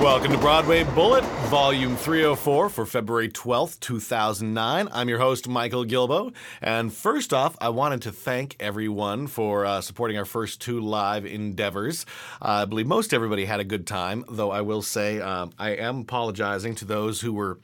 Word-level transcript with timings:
Welcome 0.00 0.30
to 0.30 0.38
Broadway 0.38 0.84
Bullet, 0.84 1.24
Volume 1.50 1.96
304 1.96 2.68
for 2.68 2.86
February 2.86 3.28
12th, 3.28 3.80
2009. 3.80 4.88
I'm 4.92 5.08
your 5.08 5.18
host, 5.18 5.48
Michael 5.48 5.82
Gilboe. 5.82 6.30
And 6.62 6.92
first 6.94 7.34
off, 7.34 7.56
I 7.60 7.70
wanted 7.70 8.02
to 8.02 8.12
thank 8.12 8.54
everyone 8.60 9.26
for 9.26 9.66
uh, 9.66 9.80
supporting 9.80 10.16
our 10.16 10.24
first 10.24 10.60
two 10.60 10.78
live 10.78 11.26
endeavors. 11.26 12.06
Uh, 12.40 12.62
I 12.62 12.64
believe 12.66 12.86
most 12.86 13.12
everybody 13.12 13.44
had 13.44 13.58
a 13.58 13.64
good 13.64 13.88
time, 13.88 14.24
though 14.30 14.52
I 14.52 14.60
will 14.60 14.82
say 14.82 15.20
um, 15.20 15.50
I 15.58 15.70
am 15.70 16.02
apologizing 16.02 16.76
to 16.76 16.84
those 16.84 17.20
who 17.20 17.32
were 17.32 17.58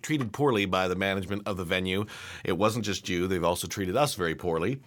treated 0.00 0.32
poorly 0.32 0.64
by 0.64 0.88
the 0.88 0.96
management 0.96 1.42
of 1.44 1.58
the 1.58 1.64
venue. 1.64 2.06
It 2.42 2.56
wasn't 2.56 2.86
just 2.86 3.06
you, 3.10 3.26
they've 3.26 3.44
also 3.44 3.68
treated 3.68 3.98
us 3.98 4.14
very 4.14 4.34
poorly. 4.34 4.80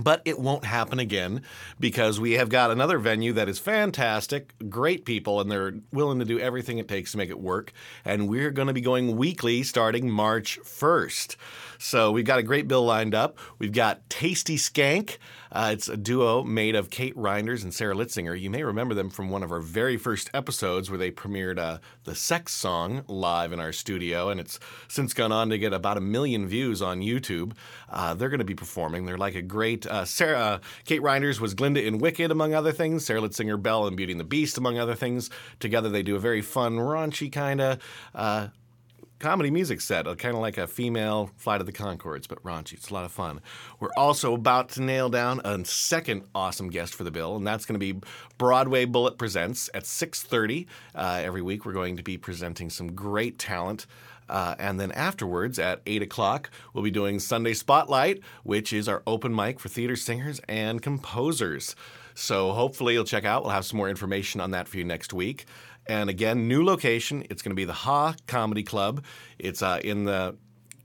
But 0.00 0.22
it 0.24 0.38
won't 0.38 0.64
happen 0.64 0.98
again 0.98 1.42
because 1.78 2.18
we 2.18 2.32
have 2.32 2.48
got 2.48 2.70
another 2.70 2.98
venue 2.98 3.34
that 3.34 3.48
is 3.48 3.58
fantastic, 3.58 4.54
great 4.70 5.04
people, 5.04 5.38
and 5.38 5.50
they're 5.50 5.74
willing 5.92 6.18
to 6.18 6.24
do 6.24 6.40
everything 6.40 6.78
it 6.78 6.88
takes 6.88 7.12
to 7.12 7.18
make 7.18 7.28
it 7.28 7.38
work. 7.38 7.74
And 8.02 8.26
we're 8.26 8.52
going 8.52 8.68
to 8.68 8.74
be 8.74 8.80
going 8.80 9.16
weekly 9.18 9.62
starting 9.62 10.10
March 10.10 10.58
1st. 10.62 11.36
So 11.82 12.12
we've 12.12 12.24
got 12.24 12.38
a 12.38 12.44
great 12.44 12.68
bill 12.68 12.84
lined 12.84 13.12
up. 13.12 13.38
We've 13.58 13.72
got 13.72 14.08
Tasty 14.08 14.56
Skank. 14.56 15.18
Uh, 15.50 15.70
it's 15.72 15.88
a 15.88 15.96
duo 15.96 16.44
made 16.44 16.76
of 16.76 16.90
Kate 16.90 17.14
Reinders 17.16 17.64
and 17.64 17.74
Sarah 17.74 17.96
Litzsinger. 17.96 18.40
You 18.40 18.50
may 18.50 18.62
remember 18.62 18.94
them 18.94 19.10
from 19.10 19.30
one 19.30 19.42
of 19.42 19.50
our 19.50 19.60
very 19.60 19.96
first 19.96 20.30
episodes 20.32 20.88
where 20.88 20.98
they 20.98 21.10
premiered 21.10 21.58
uh, 21.58 21.78
the 22.04 22.14
Sex 22.14 22.54
Song 22.54 23.02
live 23.08 23.52
in 23.52 23.58
our 23.58 23.72
studio, 23.72 24.28
and 24.28 24.38
it's 24.38 24.60
since 24.86 25.12
gone 25.12 25.32
on 25.32 25.50
to 25.50 25.58
get 25.58 25.72
about 25.72 25.98
a 25.98 26.00
million 26.00 26.46
views 26.46 26.80
on 26.80 27.00
YouTube. 27.00 27.52
Uh, 27.90 28.14
they're 28.14 28.30
going 28.30 28.38
to 28.38 28.44
be 28.44 28.54
performing. 28.54 29.04
They're 29.04 29.18
like 29.18 29.34
a 29.34 29.42
great 29.42 29.84
uh, 29.84 30.04
Sarah. 30.04 30.38
Uh, 30.38 30.58
Kate 30.84 31.02
Reinders 31.02 31.40
was 31.40 31.52
Glinda 31.52 31.84
in 31.84 31.98
Wicked, 31.98 32.30
among 32.30 32.54
other 32.54 32.72
things. 32.72 33.04
Sarah 33.04 33.20
Litzsinger 33.20 33.60
Belle 33.60 33.88
in 33.88 33.96
Beauty 33.96 34.12
and 34.12 34.20
the 34.20 34.24
Beast, 34.24 34.56
among 34.56 34.78
other 34.78 34.94
things. 34.94 35.30
Together, 35.58 35.88
they 35.88 36.04
do 36.04 36.14
a 36.14 36.20
very 36.20 36.42
fun, 36.42 36.76
raunchy 36.76 37.30
kind 37.30 37.60
of 37.60 37.78
uh, 38.14 38.48
comedy 39.22 39.52
music 39.52 39.80
set, 39.80 40.04
kind 40.18 40.34
of 40.34 40.40
like 40.40 40.58
a 40.58 40.66
female 40.66 41.30
Flight 41.36 41.60
of 41.60 41.66
the 41.66 41.72
Conchords, 41.72 42.26
but 42.26 42.42
raunchy. 42.42 42.72
It's 42.72 42.90
a 42.90 42.94
lot 42.94 43.04
of 43.04 43.12
fun. 43.12 43.40
We're 43.78 43.92
also 43.96 44.34
about 44.34 44.70
to 44.70 44.82
nail 44.82 45.08
down 45.08 45.40
a 45.44 45.64
second 45.64 46.24
awesome 46.34 46.70
guest 46.70 46.92
for 46.92 47.04
the 47.04 47.12
bill, 47.12 47.36
and 47.36 47.46
that's 47.46 47.64
going 47.64 47.78
to 47.78 47.92
be 47.92 48.00
Broadway 48.36 48.84
Bullet 48.84 49.18
Presents 49.18 49.70
at 49.74 49.84
6.30. 49.84 50.66
Uh, 50.92 51.22
every 51.24 51.40
week 51.40 51.64
we're 51.64 51.72
going 51.72 51.96
to 51.96 52.02
be 52.02 52.18
presenting 52.18 52.68
some 52.68 52.94
great 52.94 53.38
talent. 53.38 53.86
Uh, 54.28 54.56
and 54.58 54.80
then 54.80 54.90
afterwards 54.92 55.58
at 55.58 55.82
8 55.86 56.02
o'clock, 56.02 56.50
we'll 56.72 56.82
be 56.82 56.90
doing 56.90 57.20
Sunday 57.20 57.54
Spotlight, 57.54 58.20
which 58.42 58.72
is 58.72 58.88
our 58.88 59.02
open 59.06 59.32
mic 59.32 59.60
for 59.60 59.68
theater 59.68 59.94
singers 59.94 60.40
and 60.48 60.82
composers. 60.82 61.76
So 62.14 62.52
hopefully 62.52 62.94
you'll 62.94 63.04
check 63.04 63.24
out. 63.24 63.42
We'll 63.42 63.52
have 63.52 63.64
some 63.64 63.76
more 63.76 63.88
information 63.88 64.40
on 64.40 64.50
that 64.50 64.68
for 64.68 64.78
you 64.78 64.84
next 64.84 65.12
week. 65.12 65.46
And 65.86 66.08
again, 66.10 66.48
new 66.48 66.64
location. 66.64 67.26
It's 67.30 67.42
going 67.42 67.50
to 67.50 67.56
be 67.56 67.64
the 67.64 67.72
Ha 67.72 68.14
Comedy 68.26 68.62
Club. 68.62 69.04
It's 69.38 69.62
uh, 69.62 69.80
in 69.82 70.04
the 70.04 70.36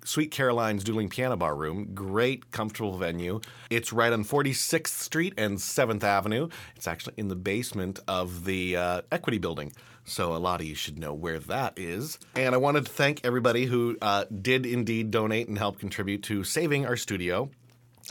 Sweet 0.08 0.32
Caroline's 0.32 0.84
Dueling 0.86 1.10
Piano 1.10 1.36
Bar 1.36 1.56
Room. 1.56 1.94
Great, 1.94 2.52
comfortable 2.52 2.98
venue. 2.98 3.42
It's 3.70 3.92
right 3.92 4.14
on 4.14 4.24
46th 4.24 4.88
Street 4.88 5.34
and 5.38 5.58
7th 5.58 6.04
Avenue. 6.04 6.48
It's 6.78 6.88
actually 6.88 7.16
in 7.18 7.28
the 7.28 7.36
basement 7.36 8.00
of 8.08 8.46
the 8.46 8.78
uh, 8.78 9.02
Equity 9.12 9.38
Building. 9.38 9.74
So 10.06 10.34
a 10.34 10.38
lot 10.38 10.62
of 10.62 10.66
you 10.66 10.76
should 10.76 10.98
know 10.98 11.14
where 11.14 11.40
that 11.40 11.78
is. 11.78 12.18
And 12.36 12.56
I 12.56 12.58
wanted 12.58 12.86
to 12.86 12.92
thank 12.92 13.26
everybody 13.26 13.66
who 13.66 13.98
uh, 14.02 14.24
did 14.42 14.66
indeed 14.66 15.12
donate 15.12 15.50
and 15.50 15.58
help 15.58 15.78
contribute 15.78 16.24
to 16.24 16.46
saving 16.46 16.86
our 16.86 16.96
studio. 16.96 17.50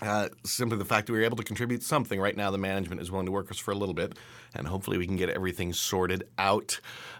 Uh, 0.02 0.28
simply 0.44 0.76
the 0.76 0.84
fact 0.84 1.06
that 1.06 1.12
we 1.14 1.18
were 1.18 1.24
able 1.24 1.38
to 1.38 1.42
contribute 1.42 1.82
something. 1.82 2.20
Right 2.20 2.36
now, 2.36 2.50
the 2.50 2.58
management 2.58 3.00
is 3.00 3.10
willing 3.10 3.24
to 3.26 3.32
work 3.32 3.50
us 3.50 3.58
for 3.58 3.70
a 3.70 3.74
little 3.74 3.94
bit, 3.94 4.12
and 4.54 4.68
hopefully, 4.68 4.98
we 4.98 5.06
can 5.06 5.16
get 5.16 5.30
everything 5.30 5.72
sorted 5.72 6.24
out 6.36 6.78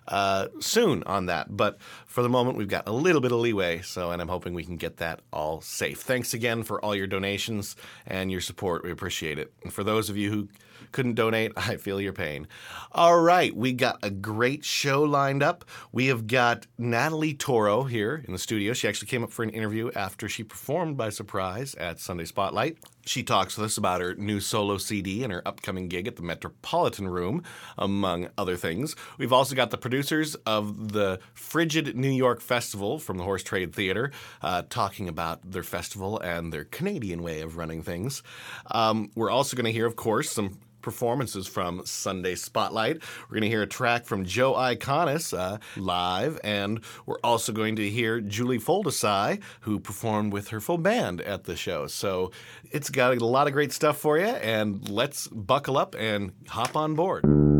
uh, 0.08 0.48
soon 0.60 1.02
on 1.04 1.26
that. 1.26 1.56
But 1.56 1.78
for 2.06 2.22
the 2.22 2.28
moment, 2.28 2.58
we've 2.58 2.68
got 2.68 2.86
a 2.86 2.92
little 2.92 3.22
bit 3.22 3.32
of 3.32 3.38
leeway, 3.38 3.80
so 3.80 4.10
and 4.10 4.20
I'm 4.20 4.28
hoping 4.28 4.52
we 4.52 4.64
can 4.64 4.76
get 4.76 4.98
that 4.98 5.20
all 5.32 5.62
safe. 5.62 6.00
Thanks 6.02 6.34
again 6.34 6.62
for 6.64 6.84
all 6.84 6.94
your 6.94 7.06
donations 7.06 7.76
and 8.06 8.30
your 8.30 8.42
support. 8.42 8.84
We 8.84 8.90
appreciate 8.90 9.38
it. 9.38 9.54
And 9.62 9.72
for 9.72 9.82
those 9.82 10.10
of 10.10 10.18
you 10.18 10.30
who 10.30 10.48
couldn't 10.92 11.14
donate, 11.14 11.52
I 11.56 11.76
feel 11.76 12.00
your 12.00 12.12
pain. 12.12 12.46
All 12.92 13.20
right, 13.20 13.54
we 13.54 13.72
got 13.72 13.98
a 14.02 14.10
great 14.10 14.64
show 14.64 15.02
lined 15.02 15.42
up. 15.42 15.64
We 15.92 16.06
have 16.06 16.26
got 16.26 16.66
Natalie 16.78 17.34
Toro 17.34 17.84
here 17.84 18.22
in 18.26 18.32
the 18.32 18.38
studio. 18.38 18.72
She 18.72 18.88
actually 18.88 19.08
came 19.08 19.22
up 19.22 19.32
for 19.32 19.42
an 19.42 19.50
interview 19.50 19.90
after 19.94 20.28
she 20.28 20.44
performed 20.44 20.96
by 20.96 21.10
surprise 21.10 21.74
at 21.74 22.00
Sunday 22.00 22.24
Spotlight. 22.24 22.78
She 23.06 23.22
talks 23.22 23.56
with 23.56 23.66
us 23.66 23.76
about 23.76 24.00
her 24.00 24.14
new 24.16 24.40
solo 24.40 24.78
CD 24.78 25.22
and 25.22 25.32
her 25.32 25.46
upcoming 25.46 25.88
gig 25.88 26.08
at 26.08 26.16
the 26.16 26.22
Metropolitan 26.22 27.08
Room, 27.08 27.44
among 27.78 28.28
other 28.36 28.56
things. 28.56 28.96
We've 29.16 29.32
also 29.32 29.54
got 29.54 29.70
the 29.70 29.78
producers 29.78 30.34
of 30.46 30.92
the 30.92 31.20
Frigid 31.32 31.96
New 31.96 32.10
York 32.10 32.40
Festival 32.40 32.98
from 32.98 33.16
the 33.16 33.22
Horse 33.22 33.44
Trade 33.44 33.72
Theater 33.72 34.10
uh, 34.42 34.62
talking 34.68 35.08
about 35.08 35.48
their 35.48 35.62
festival 35.62 36.18
and 36.18 36.52
their 36.52 36.64
Canadian 36.64 37.22
way 37.22 37.42
of 37.42 37.56
running 37.56 37.82
things. 37.82 38.24
Um, 38.72 39.10
we're 39.14 39.30
also 39.30 39.56
going 39.56 39.66
to 39.66 39.72
hear, 39.72 39.86
of 39.86 39.94
course, 39.94 40.30
some 40.30 40.58
performances 40.86 41.48
from 41.48 41.84
Sunday 41.84 42.36
Spotlight. 42.36 43.02
We're 43.22 43.34
going 43.34 43.42
to 43.42 43.48
hear 43.48 43.62
a 43.62 43.66
track 43.66 44.04
from 44.04 44.24
Joe 44.24 44.52
Iconis 44.52 45.36
uh, 45.36 45.58
live, 45.76 46.38
and 46.44 46.78
we're 47.06 47.18
also 47.24 47.50
going 47.50 47.74
to 47.74 47.90
hear 47.90 48.20
Julie 48.20 48.60
Foldesai, 48.60 49.42
who 49.62 49.80
performed 49.80 50.32
with 50.32 50.46
her 50.48 50.60
full 50.60 50.78
band 50.78 51.20
at 51.22 51.42
the 51.42 51.56
show. 51.56 51.88
So 51.88 52.30
it's 52.70 52.88
got 52.88 53.16
a 53.16 53.26
lot 53.26 53.48
of 53.48 53.52
great 53.52 53.72
stuff 53.72 53.98
for 53.98 54.16
you, 54.16 54.26
and 54.26 54.88
let's 54.88 55.26
buckle 55.26 55.76
up 55.76 55.96
and 55.98 56.30
hop 56.46 56.76
on 56.76 56.94
board. 56.94 57.55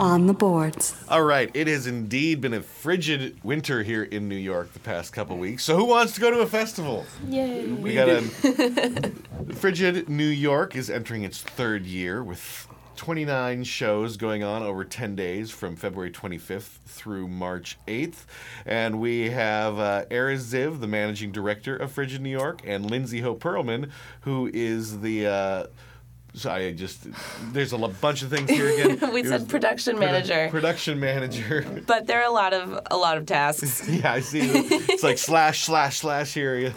On 0.00 0.26
the 0.26 0.34
boards. 0.34 0.96
All 1.08 1.22
right, 1.22 1.50
it 1.54 1.66
has 1.66 1.86
indeed 1.86 2.40
been 2.40 2.54
a 2.54 2.62
frigid 2.62 3.38
winter 3.42 3.82
here 3.82 4.02
in 4.02 4.28
New 4.28 4.36
York 4.36 4.72
the 4.72 4.80
past 4.80 5.12
couple 5.12 5.36
weeks. 5.36 5.64
So 5.64 5.76
who 5.76 5.84
wants 5.84 6.14
to 6.14 6.20
go 6.20 6.30
to 6.30 6.40
a 6.40 6.46
festival? 6.46 7.06
Yay. 7.28 7.66
We 7.68 7.94
got 7.94 8.08
a 8.08 8.22
Frigid 9.54 10.08
New 10.08 10.24
York 10.26 10.76
is 10.76 10.90
entering 10.90 11.24
its 11.24 11.40
third 11.42 11.86
year 11.86 12.22
with 12.22 12.66
29 12.96 13.64
shows 13.64 14.16
going 14.16 14.42
on 14.42 14.62
over 14.62 14.84
10 14.84 15.16
days 15.16 15.50
from 15.50 15.76
February 15.76 16.10
25th 16.10 16.78
through 16.86 17.26
March 17.28 17.78
8th. 17.88 18.24
And 18.66 19.00
we 19.00 19.30
have 19.30 19.78
uh, 19.78 20.04
Erez 20.10 20.52
Ziv, 20.52 20.80
the 20.80 20.86
managing 20.86 21.32
director 21.32 21.76
of 21.76 21.90
Frigid 21.92 22.20
New 22.20 22.30
York, 22.30 22.60
and 22.64 22.90
Lindsay 22.90 23.20
Hope 23.20 23.42
Perlman, 23.42 23.90
who 24.22 24.50
is 24.52 25.00
the. 25.00 25.26
Uh, 25.26 25.66
so 26.34 26.50
I 26.50 26.72
just 26.72 27.06
there's 27.52 27.72
a 27.72 27.78
bunch 27.78 28.22
of 28.22 28.30
things 28.30 28.48
here 28.48 28.68
again. 28.68 29.12
We 29.12 29.20
It 29.20 29.26
said 29.28 29.48
production 29.48 29.96
produ- 29.96 30.00
manager. 30.00 30.48
Production 30.50 31.00
manager. 31.00 31.64
But 31.86 32.06
there 32.06 32.20
are 32.20 32.28
a 32.28 32.32
lot 32.32 32.52
of 32.54 32.80
a 32.90 32.96
lot 32.96 33.18
of 33.18 33.26
tasks. 33.26 33.88
yeah, 33.88 34.12
I 34.12 34.20
see. 34.20 34.40
It's 34.40 35.02
like 35.02 35.18
slash 35.18 35.64
slash 35.64 35.98
slash 35.98 36.32
here. 36.34 36.72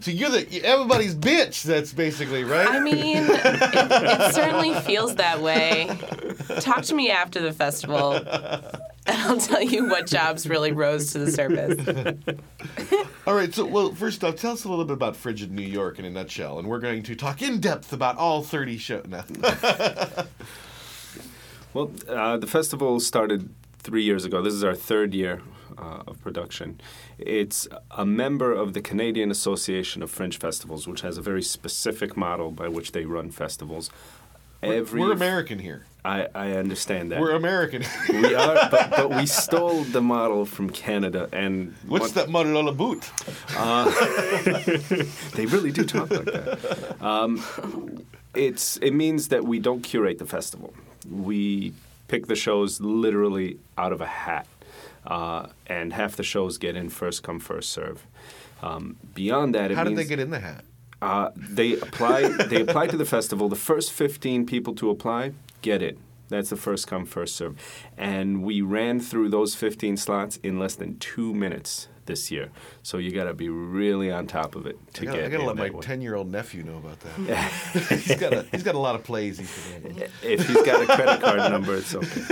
so 0.00 0.10
you're 0.10 0.30
the 0.30 0.60
everybody's 0.64 1.14
bitch. 1.14 1.62
That's 1.64 1.92
basically 1.92 2.44
right. 2.44 2.68
I 2.68 2.80
mean, 2.80 3.18
it, 3.18 3.44
it 3.44 4.34
certainly 4.34 4.74
feels 4.80 5.16
that 5.16 5.40
way. 5.42 5.88
Talk 6.60 6.82
to 6.84 6.94
me 6.94 7.10
after 7.10 7.40
the 7.40 7.52
festival, 7.52 8.18
I'll 9.26 9.40
tell 9.40 9.62
you 9.62 9.88
what 9.88 10.06
jobs 10.16 10.48
really 10.48 10.72
rose 10.72 11.12
to 11.12 11.18
the 11.18 11.32
surface. 11.32 12.38
All 13.26 13.34
right. 13.34 13.52
So, 13.52 13.66
well, 13.66 13.94
first 13.94 14.22
off, 14.22 14.36
tell 14.36 14.52
us 14.52 14.64
a 14.64 14.68
little 14.68 14.84
bit 14.84 14.94
about 14.94 15.16
Frigid 15.16 15.50
New 15.50 15.62
York 15.62 15.98
in 15.98 16.04
a 16.04 16.10
nutshell, 16.10 16.58
and 16.58 16.68
we're 16.68 16.78
going 16.78 17.02
to 17.04 17.14
talk 17.16 17.42
in 17.42 17.60
depth 17.60 17.92
about 17.92 18.16
all 18.16 18.42
30 18.42 18.78
shows. 18.78 19.06
No. 19.06 19.22
Well, 21.74 21.90
uh, 22.08 22.38
the 22.38 22.46
festival 22.46 22.98
started 23.00 23.50
three 23.80 24.02
years 24.02 24.24
ago. 24.24 24.40
This 24.40 24.54
is 24.54 24.64
our 24.64 24.74
third 24.74 25.12
year 25.12 25.42
uh, 25.76 26.04
of 26.06 26.18
production. 26.22 26.80
It's 27.18 27.68
a 27.90 28.06
member 28.06 28.50
of 28.50 28.72
the 28.72 28.80
Canadian 28.80 29.30
Association 29.30 30.02
of 30.02 30.10
Fringe 30.10 30.38
Festivals, 30.38 30.88
which 30.88 31.02
has 31.02 31.18
a 31.18 31.20
very 31.20 31.42
specific 31.42 32.16
model 32.16 32.50
by 32.50 32.68
which 32.68 32.92
they 32.92 33.04
run 33.04 33.30
festivals. 33.30 33.90
Every 34.62 35.02
We're 35.02 35.12
American 35.12 35.58
here. 35.58 35.84
I, 36.06 36.28
I 36.34 36.52
understand 36.52 37.10
that. 37.10 37.20
We're 37.20 37.34
American. 37.34 37.82
we 38.08 38.34
are, 38.34 38.54
but, 38.70 38.90
but 38.90 39.10
we 39.10 39.26
stole 39.26 39.82
the 39.82 40.00
model 40.00 40.44
from 40.46 40.70
Canada, 40.70 41.28
and 41.32 41.74
What's 41.88 42.14
one- 42.14 42.14
that 42.14 42.28
model 42.30 42.56
all 42.56 42.68
about? 42.68 43.02
They 45.34 45.46
really 45.46 45.72
do 45.72 45.84
talk 45.84 46.10
like 46.10 46.24
that. 46.26 46.96
Um, 47.00 47.42
it's 48.34 48.76
it 48.78 48.92
means 48.92 49.28
that 49.28 49.44
we 49.44 49.58
don't 49.58 49.82
curate 49.82 50.18
the 50.18 50.26
festival. 50.26 50.72
We 51.10 51.72
pick 52.08 52.26
the 52.26 52.36
shows 52.36 52.80
literally 52.80 53.58
out 53.76 53.92
of 53.92 54.00
a 54.00 54.06
hat, 54.06 54.46
uh, 55.06 55.46
and 55.66 55.92
half 55.92 56.16
the 56.16 56.22
shows 56.22 56.58
get 56.58 56.76
in 56.76 56.88
first 56.88 57.22
come 57.22 57.40
first 57.40 57.70
serve. 57.70 58.06
Um, 58.62 58.96
beyond 59.14 59.54
that, 59.54 59.70
it 59.70 59.76
How 59.76 59.84
did 59.84 59.96
they 59.96 60.04
get 60.04 60.18
in 60.20 60.30
the 60.30 60.40
hat? 60.40 60.64
uh, 61.02 61.30
they 61.36 61.72
apply. 61.74 62.28
they 62.44 62.60
apply 62.62 62.86
to 62.88 62.96
the 62.96 63.04
festival. 63.04 63.48
The 63.48 63.56
first 63.56 63.92
fifteen 63.92 64.46
people 64.46 64.74
to 64.76 64.90
apply 64.90 65.32
get 65.66 65.82
it. 65.82 65.98
That's 66.28 66.50
the 66.50 66.56
first 66.56 66.86
come 66.86 67.04
first 67.06 67.34
serve, 67.34 67.56
and 67.96 68.42
we 68.42 68.60
ran 68.60 69.00
through 69.00 69.30
those 69.30 69.54
fifteen 69.54 69.96
slots 69.96 70.38
in 70.38 70.58
less 70.58 70.76
than 70.76 70.98
two 70.98 71.34
minutes 71.34 71.88
this 72.06 72.30
year. 72.30 72.50
So 72.82 72.98
you 72.98 73.10
got 73.10 73.24
to 73.24 73.34
be 73.34 73.48
really 73.48 74.12
on 74.12 74.28
top 74.28 74.54
of 74.54 74.64
it 74.66 74.76
to 74.94 75.02
I 75.02 75.04
gotta, 75.04 75.18
get. 75.18 75.26
I 75.26 75.30
gotta 75.30 75.44
let 75.44 75.56
my 75.56 75.68
ten-year-old 75.80 76.30
nephew 76.30 76.62
know 76.62 76.78
about 76.78 77.00
that. 77.00 77.16
he's 78.00 78.16
got 78.16 78.32
a 78.32 78.46
he's 78.52 78.62
got 78.62 78.76
a 78.76 78.78
lot 78.78 78.94
of 78.94 79.02
plays 79.04 79.38
he's 79.38 79.68
been. 79.82 80.08
If 80.22 80.46
he's 80.46 80.62
got 80.62 80.82
a 80.82 80.86
credit 80.86 81.20
card 81.20 81.50
number, 81.50 81.76
it's 81.76 81.94
okay. 81.94 82.22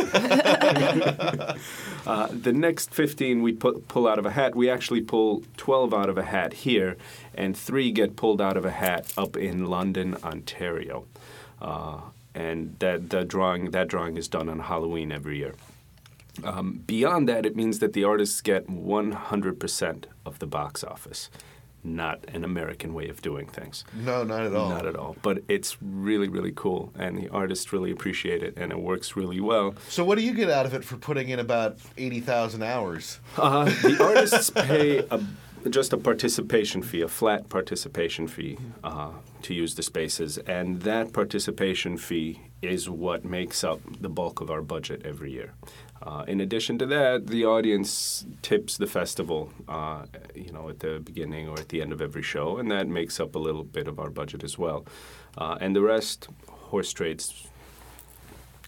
uh, 2.06 2.28
the 2.30 2.52
next 2.52 2.94
15 2.94 3.42
we 3.42 3.52
put, 3.52 3.88
pull 3.88 4.06
out 4.06 4.18
of 4.18 4.26
a 4.26 4.30
hat. 4.30 4.54
We 4.54 4.70
actually 4.70 5.02
pull 5.02 5.42
12 5.56 5.92
out 5.92 6.08
of 6.08 6.18
a 6.18 6.24
hat 6.24 6.52
here, 6.52 6.96
and 7.34 7.56
three 7.56 7.90
get 7.90 8.16
pulled 8.16 8.40
out 8.40 8.56
of 8.56 8.64
a 8.64 8.70
hat 8.70 9.12
up 9.16 9.36
in 9.36 9.66
London, 9.66 10.16
Ontario. 10.22 11.06
Uh, 11.60 12.00
and 12.34 12.76
that 12.80 13.10
the 13.10 13.24
drawing 13.24 13.70
that 13.70 13.88
drawing 13.88 14.16
is 14.16 14.28
done 14.28 14.48
on 14.48 14.58
Halloween 14.60 15.12
every 15.12 15.38
year. 15.38 15.54
Um, 16.42 16.82
beyond 16.86 17.28
that, 17.28 17.46
it 17.46 17.54
means 17.54 17.78
that 17.78 17.92
the 17.92 18.02
artists 18.04 18.40
get 18.40 18.66
100% 18.66 20.04
of 20.26 20.38
the 20.40 20.46
box 20.46 20.82
office, 20.82 21.30
not 21.84 22.24
an 22.26 22.42
American 22.42 22.92
way 22.92 23.08
of 23.08 23.22
doing 23.22 23.46
things. 23.46 23.84
No, 23.94 24.24
not 24.24 24.42
at 24.44 24.54
all. 24.54 24.68
Not 24.68 24.84
at 24.84 24.96
all. 24.96 25.16
But 25.22 25.44
it's 25.46 25.76
really, 25.80 26.28
really 26.28 26.52
cool, 26.52 26.92
and 26.98 27.16
the 27.16 27.28
artists 27.28 27.72
really 27.72 27.92
appreciate 27.92 28.42
it, 28.42 28.54
and 28.56 28.72
it 28.72 28.80
works 28.80 29.14
really 29.14 29.38
well. 29.38 29.76
So 29.88 30.04
what 30.04 30.18
do 30.18 30.24
you 30.24 30.34
get 30.34 30.50
out 30.50 30.66
of 30.66 30.74
it 30.74 30.82
for 30.82 30.96
putting 30.96 31.28
in 31.28 31.38
about 31.38 31.76
eighty 31.96 32.20
thousand 32.20 32.62
hours? 32.64 33.20
Uh, 33.36 33.66
the 33.66 34.02
artists 34.02 34.50
pay 34.54 34.98
a, 35.10 35.20
just 35.70 35.92
a 35.92 35.96
participation 35.96 36.82
fee, 36.82 37.00
a 37.00 37.08
flat 37.08 37.48
participation 37.48 38.28
fee, 38.28 38.58
uh, 38.82 39.10
to 39.42 39.54
use 39.54 39.74
the 39.74 39.82
spaces, 39.82 40.38
and 40.38 40.82
that 40.82 41.12
participation 41.12 41.96
fee 41.96 42.40
is 42.62 42.88
what 42.88 43.24
makes 43.24 43.64
up 43.64 43.80
the 44.00 44.08
bulk 44.08 44.40
of 44.40 44.50
our 44.50 44.62
budget 44.62 45.02
every 45.04 45.32
year. 45.32 45.52
Uh, 46.02 46.24
in 46.28 46.40
addition 46.40 46.76
to 46.78 46.86
that, 46.86 47.26
the 47.28 47.44
audience 47.44 48.26
tips 48.42 48.76
the 48.76 48.86
festival, 48.86 49.50
uh, 49.68 50.04
you 50.34 50.52
know, 50.52 50.68
at 50.68 50.80
the 50.80 51.00
beginning 51.00 51.48
or 51.48 51.58
at 51.58 51.68
the 51.70 51.80
end 51.80 51.92
of 51.92 52.02
every 52.02 52.22
show, 52.22 52.58
and 52.58 52.70
that 52.70 52.86
makes 52.86 53.18
up 53.18 53.34
a 53.34 53.38
little 53.38 53.64
bit 53.64 53.88
of 53.88 53.98
our 53.98 54.10
budget 54.10 54.44
as 54.44 54.58
well. 54.58 54.84
Uh, 55.38 55.56
and 55.60 55.74
the 55.74 55.80
rest, 55.80 56.28
horse 56.48 56.92
trades 56.92 57.48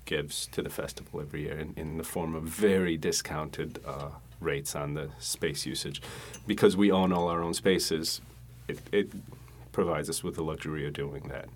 gives 0.06 0.46
to 0.46 0.62
the 0.62 0.70
festival 0.70 1.20
every 1.20 1.42
year 1.42 1.58
in, 1.58 1.74
in 1.76 1.98
the 1.98 2.04
form 2.04 2.34
of 2.34 2.44
very 2.44 2.96
discounted 2.96 3.80
uh, 3.84 4.10
rates 4.40 4.74
on 4.76 4.94
the 4.94 5.08
space 5.18 5.66
usage. 5.66 6.00
Because 6.46 6.76
we 6.76 6.90
own 6.90 7.12
all 7.12 7.28
our 7.28 7.42
own 7.42 7.54
spaces, 7.54 8.20
it, 8.68 8.78
it 8.92 9.10
provides 9.72 10.08
us 10.10 10.22
with 10.22 10.34
the 10.36 10.42
luxury 10.42 10.86
of 10.86 10.92
doing 10.92 11.28
that. 11.28 11.46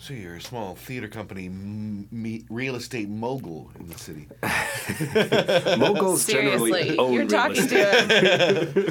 So 0.00 0.14
you're 0.14 0.34
a 0.34 0.40
small 0.40 0.74
theater 0.74 1.06
company, 1.06 1.46
m- 1.46 2.08
me, 2.10 2.42
real 2.50 2.74
estate 2.74 3.08
mogul 3.08 3.70
in 3.78 3.86
the 3.88 3.96
city. 3.96 4.26
Moguls 5.78 6.26
generally 6.26 6.72
Seriously, 6.72 6.98
own 6.98 7.12
you're 7.12 7.20
real 7.22 7.28
talking 7.30 7.62
estate. 7.62 8.74
to 8.74 8.90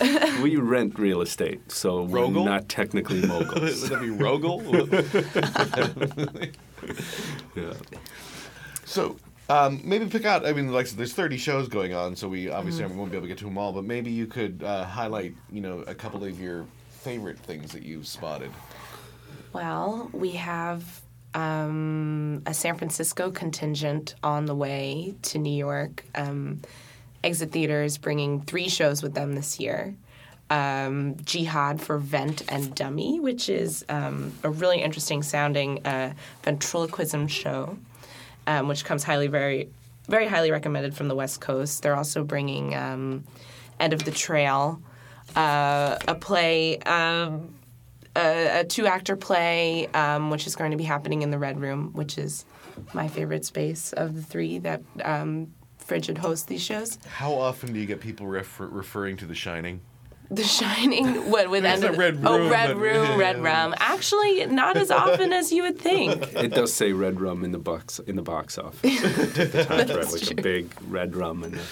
him. 0.00 0.40
We 0.42 0.56
rent 0.56 0.98
real 0.98 1.20
estate, 1.22 1.70
so 1.70 2.04
Rogel? 2.08 2.34
we're 2.34 2.44
not 2.44 2.68
technically 2.68 3.20
moguls. 3.22 3.82
Would 3.90 3.90
moguls. 3.90 3.90
that 3.90 4.00
be 4.00 4.08
Rogel? 4.10 4.60
yeah. 7.56 7.72
so 8.84 9.16
um, 9.48 9.80
maybe 9.84 10.06
pick 10.06 10.24
out. 10.24 10.46
I 10.46 10.52
mean, 10.52 10.72
like 10.72 10.86
I 10.86 10.96
there's 10.96 11.12
30 11.12 11.36
shows 11.36 11.68
going 11.68 11.94
on, 11.94 12.16
so 12.16 12.28
we 12.28 12.50
obviously 12.50 12.84
Mm-hmm. 12.84 12.96
won't 12.98 13.10
be 13.10 13.16
able 13.16 13.24
to 13.26 13.28
get 13.28 13.38
to 13.38 13.44
them 13.44 13.58
all. 13.58 13.72
But 13.72 13.84
maybe 13.84 14.10
you 14.10 14.26
could 14.26 14.62
uh, 14.62 14.84
highlight, 14.84 15.34
you 15.50 15.60
know, 15.60 15.80
a 15.86 15.94
couple 15.94 16.24
of 16.24 16.40
your 16.40 16.66
favorite 16.90 17.38
things 17.38 17.72
that 17.72 17.82
you've 17.82 18.06
spotted. 18.06 18.50
Well, 19.52 20.10
we 20.12 20.32
have 20.32 21.02
um, 21.34 22.42
a 22.46 22.54
San 22.54 22.76
Francisco 22.76 23.30
contingent 23.30 24.14
on 24.22 24.46
the 24.46 24.54
way 24.54 25.14
to 25.22 25.38
New 25.38 25.54
York. 25.56 26.04
Um, 26.14 26.60
Exit 27.22 27.52
Theater 27.52 27.82
is 27.82 27.96
bringing 27.98 28.40
three 28.42 28.68
shows 28.68 29.02
with 29.02 29.14
them 29.14 29.34
this 29.34 29.58
year. 29.60 29.94
Um, 30.50 31.16
Jihad 31.24 31.80
for 31.80 31.96
Vent 31.98 32.42
and 32.52 32.74
Dummy, 32.74 33.18
which 33.18 33.48
is 33.48 33.84
um, 33.88 34.32
a 34.42 34.50
really 34.50 34.82
interesting 34.82 35.22
sounding 35.22 35.84
uh, 35.86 36.12
ventriloquism 36.42 37.28
show, 37.28 37.78
um, 38.46 38.68
which 38.68 38.84
comes 38.84 39.04
highly, 39.04 39.26
very, 39.26 39.68
very 40.08 40.26
highly 40.26 40.50
recommended 40.50 40.94
from 40.94 41.08
the 41.08 41.14
West 41.14 41.40
Coast. 41.40 41.82
They're 41.82 41.96
also 41.96 42.24
bringing 42.24 42.74
um, 42.74 43.24
End 43.80 43.92
of 43.92 44.04
the 44.04 44.10
Trail, 44.10 44.80
uh, 45.36 45.98
a 46.06 46.14
play. 46.14 46.78
Um, 46.80 47.54
a, 48.16 48.60
a 48.60 48.64
two 48.64 48.86
actor 48.86 49.16
play, 49.16 49.88
um, 49.88 50.30
which 50.30 50.46
is 50.46 50.54
going 50.54 50.70
to 50.70 50.76
be 50.76 50.84
happening 50.84 51.22
in 51.22 51.30
the 51.30 51.38
Red 51.38 51.60
Room, 51.60 51.90
which 51.94 52.16
is 52.16 52.44
my 52.92 53.08
favorite 53.08 53.44
space 53.44 53.92
of 53.92 54.14
the 54.14 54.22
three 54.22 54.58
that 54.58 54.82
um, 55.02 55.52
Frigid 55.78 56.18
hosts 56.18 56.46
these 56.46 56.62
shows. 56.62 56.98
How 57.08 57.32
often 57.32 57.72
do 57.72 57.80
you 57.80 57.86
get 57.86 58.00
people 58.00 58.26
refer- 58.26 58.66
referring 58.66 59.16
to 59.18 59.26
The 59.26 59.34
Shining? 59.34 59.80
The 60.34 60.42
Shining, 60.44 61.30
what 61.30 61.48
with 61.50 61.64
It's 61.64 61.74
end 61.74 61.84
a 61.84 61.90
of- 61.90 61.98
Red 61.98 62.20
oh 62.24 62.38
Room, 62.38 62.50
Red 62.50 62.66
but- 62.68 62.76
Room, 62.76 63.18
Red 63.24 63.42
Rum. 63.42 63.74
Actually, 63.78 64.46
not 64.46 64.76
as 64.76 64.90
often 64.90 65.32
as 65.32 65.52
you 65.52 65.62
would 65.62 65.78
think. 65.78 66.32
It 66.44 66.52
does 66.52 66.72
say 66.72 66.92
red 66.92 67.20
rum 67.20 67.44
in 67.44 67.52
the 67.52 67.58
box 67.58 67.98
in 68.00 68.16
the 68.16 68.22
box 68.22 68.58
office. 68.58 69.00
the 69.34 69.64
times 69.68 69.90
red, 69.90 70.12
like 70.12 70.30
a 70.38 70.42
big 70.42 70.72
red 70.88 71.14
rum 71.16 71.44
in 71.44 71.52
the 71.52 71.62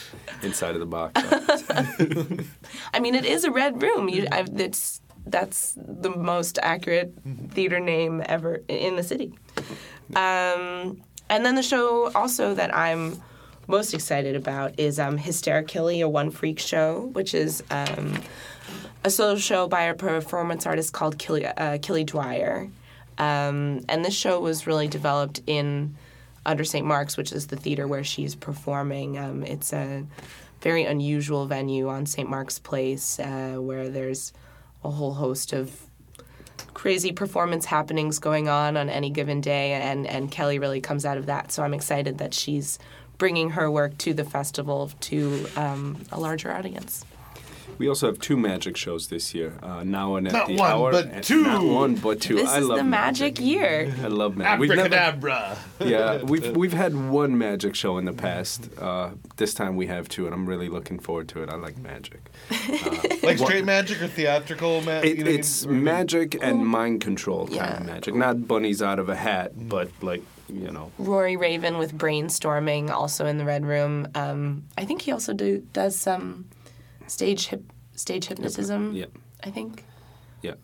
inside 0.42 0.74
of 0.74 0.80
the 0.80 0.86
box 0.86 1.12
office. 1.22 2.46
I 2.94 3.00
mean, 3.00 3.14
it 3.14 3.24
is 3.24 3.44
a 3.44 3.50
Red 3.50 3.82
Room. 3.82 4.08
You, 4.08 4.26
I, 4.32 4.44
it's 4.56 5.00
that's 5.26 5.74
the 5.76 6.10
most 6.10 6.58
accurate 6.62 7.12
theater 7.50 7.80
name 7.80 8.22
ever 8.26 8.62
in 8.68 8.96
the 8.96 9.02
city. 9.02 9.34
Um, 10.16 11.02
and 11.28 11.44
then 11.44 11.54
the 11.54 11.62
show 11.62 12.10
also 12.12 12.54
that 12.54 12.74
I'm 12.76 13.20
most 13.66 13.94
excited 13.94 14.36
about 14.36 14.78
is 14.78 14.98
um, 14.98 15.16
Hysterically, 15.16 16.00
a 16.00 16.08
one 16.08 16.30
freak 16.30 16.58
show, 16.58 17.10
which 17.12 17.34
is 17.34 17.62
um, 17.70 18.20
a 19.04 19.10
solo 19.10 19.36
show 19.36 19.68
by 19.68 19.82
a 19.82 19.94
performance 19.94 20.66
artist 20.66 20.92
called 20.92 21.18
Killy, 21.18 21.46
uh, 21.46 21.78
Killy 21.80 22.04
Dwyer. 22.04 22.68
Um, 23.18 23.80
and 23.88 24.04
this 24.04 24.14
show 24.14 24.40
was 24.40 24.66
really 24.66 24.88
developed 24.88 25.40
in 25.46 25.96
under 26.44 26.64
St. 26.64 26.84
Mark's, 26.84 27.16
which 27.16 27.32
is 27.32 27.46
the 27.46 27.56
theater 27.56 27.86
where 27.86 28.04
she's 28.04 28.34
performing. 28.34 29.18
Um, 29.18 29.44
it's 29.44 29.72
a 29.72 30.04
very 30.60 30.84
unusual 30.84 31.46
venue 31.46 31.88
on 31.88 32.06
St. 32.06 32.28
Mark's 32.28 32.58
Place 32.58 33.18
uh, 33.18 33.56
where 33.58 33.88
there's 33.88 34.32
a 34.84 34.90
whole 34.90 35.14
host 35.14 35.52
of 35.52 35.86
crazy 36.82 37.12
performance 37.12 37.64
happenings 37.64 38.18
going 38.18 38.48
on 38.48 38.76
on 38.76 38.90
any 38.90 39.08
given 39.08 39.40
day, 39.40 39.74
and, 39.74 40.04
and 40.04 40.32
Killy 40.32 40.58
really 40.58 40.80
comes 40.80 41.06
out 41.06 41.16
of 41.16 41.26
that. 41.26 41.52
So 41.52 41.62
I'm 41.62 41.74
excited 41.74 42.18
that 42.18 42.34
she's 42.34 42.76
bringing 43.18 43.50
her 43.50 43.70
work 43.70 43.96
to 43.98 44.12
the 44.12 44.24
festival 44.24 44.90
to 45.02 45.46
um, 45.54 45.96
a 46.10 46.18
larger 46.18 46.50
audience. 46.52 47.04
We 47.78 47.88
also 47.88 48.06
have 48.06 48.18
two 48.18 48.36
magic 48.36 48.76
shows 48.76 49.08
this 49.08 49.34
year. 49.34 49.54
Uh, 49.62 49.82
now 49.84 50.16
and 50.16 50.26
at 50.28 50.32
Not 50.32 50.46
the 50.48 50.56
one, 50.56 50.70
hour. 50.70 50.90
but 50.92 51.06
and- 51.06 51.24
two. 51.24 51.42
Not 51.44 51.64
one, 51.64 51.94
but 51.96 52.20
two. 52.20 52.36
This 52.36 52.48
I 52.50 52.58
is 52.58 52.66
love 52.66 52.78
the 52.78 52.84
magic 52.84 53.40
year. 53.40 53.92
I 54.02 54.06
love 54.08 54.36
magic. 54.36 54.60
We've 54.60 54.68
never- 54.70 54.94
Abracadabra. 54.94 55.58
yeah, 55.80 56.22
we've 56.22 56.56
we've 56.56 56.72
had 56.72 57.10
one 57.10 57.36
magic 57.38 57.74
show 57.74 57.98
in 57.98 58.04
the 58.04 58.12
past. 58.12 58.68
Uh, 58.78 59.10
this 59.36 59.54
time 59.54 59.76
we 59.76 59.86
have 59.86 60.08
two, 60.08 60.26
and 60.26 60.34
I'm 60.34 60.46
really 60.46 60.68
looking 60.68 60.98
forward 60.98 61.28
to 61.30 61.42
it. 61.42 61.48
I 61.50 61.56
like 61.56 61.76
magic. 61.78 62.20
Like 63.22 63.38
straight 63.38 63.64
magic 63.64 64.02
or 64.02 64.08
theatrical 64.08 64.80
magic? 64.80 65.20
It, 65.20 65.28
it's 65.28 65.64
magic 65.66 66.36
and 66.42 66.66
mind 66.66 67.00
control 67.02 67.44
kind 67.46 67.54
Yeah. 67.56 67.76
of 67.80 67.86
magic. 67.86 68.14
Not 68.16 68.48
bunnies 68.48 68.82
out 68.82 68.98
of 68.98 69.08
a 69.08 69.14
hat, 69.14 69.52
but 69.68 69.90
like 70.02 70.22
you 70.52 70.70
know. 70.70 70.90
Rory 70.98 71.36
Raven 71.36 71.78
with 71.78 71.96
brainstorming, 71.96 72.90
also 72.90 73.26
in 73.26 73.38
the 73.38 73.44
Red 73.44 73.64
Room. 73.64 74.08
Um, 74.14 74.64
I 74.76 74.84
think 74.84 75.02
he 75.02 75.12
also 75.12 75.32
do, 75.32 75.58
does 75.72 75.96
some 75.98 76.46
stage 77.12 77.42
hip, 77.50 77.62
stage 77.94 78.24
hypnotism. 78.26 78.82
Yeah, 78.94 79.06
I 79.44 79.50
think. 79.50 79.84
yeah. 80.42 80.54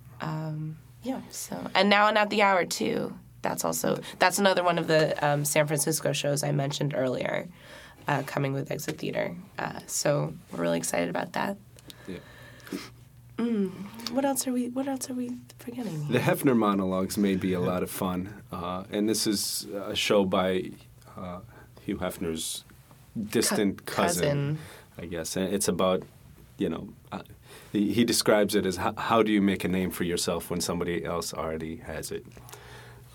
Yeah. 1.03 1.21
So 1.31 1.55
and 1.75 1.89
now 1.89 2.09
and 2.09 2.19
at 2.19 2.29
the 2.31 2.43
hour 2.43 2.65
too. 2.65 3.15
that's 3.43 3.65
also 3.65 4.01
that's 4.19 4.39
another 4.39 4.65
one 4.65 4.79
of 4.83 4.87
the 4.89 5.03
um, 5.27 5.45
San 5.45 5.67
Francisco 5.67 6.13
shows 6.13 6.43
I 6.43 6.51
mentioned 6.53 6.93
earlier, 6.97 7.47
uh, 8.09 8.23
coming 8.27 8.53
with 8.53 8.71
Exit 8.73 8.99
Theater. 8.99 9.37
Uh, 9.59 9.79
so 9.87 10.35
we're 10.51 10.63
really 10.67 10.79
excited 10.79 11.09
about 11.09 11.33
that. 11.35 11.57
Yeah. 12.09 12.19
What 14.11 14.25
else 14.25 14.49
are 14.49 14.53
we? 14.53 14.69
What 14.71 14.89
else 14.89 15.09
are 15.11 15.15
we 15.15 15.31
forgetting? 15.61 16.09
The 16.11 16.19
Hefner 16.19 16.57
monologues 16.57 17.17
may 17.17 17.37
be 17.37 17.53
a 17.53 17.61
lot 17.61 17.83
of 17.85 17.91
fun, 17.91 18.35
uh, 18.51 18.83
and 18.91 19.09
this 19.09 19.27
is 19.29 19.67
a 19.93 19.95
show 19.95 20.25
by 20.25 20.73
uh, 21.17 21.39
Hugh 21.85 21.99
Hefner's 21.99 22.65
distant 23.37 23.87
Cou- 23.87 23.95
cousin. 24.03 24.25
cousin, 24.25 24.59
I 24.99 25.07
guess. 25.07 25.37
And 25.37 25.55
it's 25.55 25.69
about, 25.69 26.03
you 26.59 26.69
know, 26.69 26.89
uh, 27.11 27.23
he, 27.73 27.93
he 27.93 28.05
describes 28.05 28.55
it 28.55 28.67
as 28.67 28.77
how, 28.77 28.95
how 28.97 29.23
do 29.23 29.33
you 29.33 29.41
make 29.41 29.65
a 29.65 29.69
name 29.69 29.91
for 29.91 30.05
yourself 30.05 30.51
when 30.51 30.61
somebody 30.61 31.05
else 31.05 31.33
already 31.33 31.77
has 31.77 32.11
it, 32.11 32.27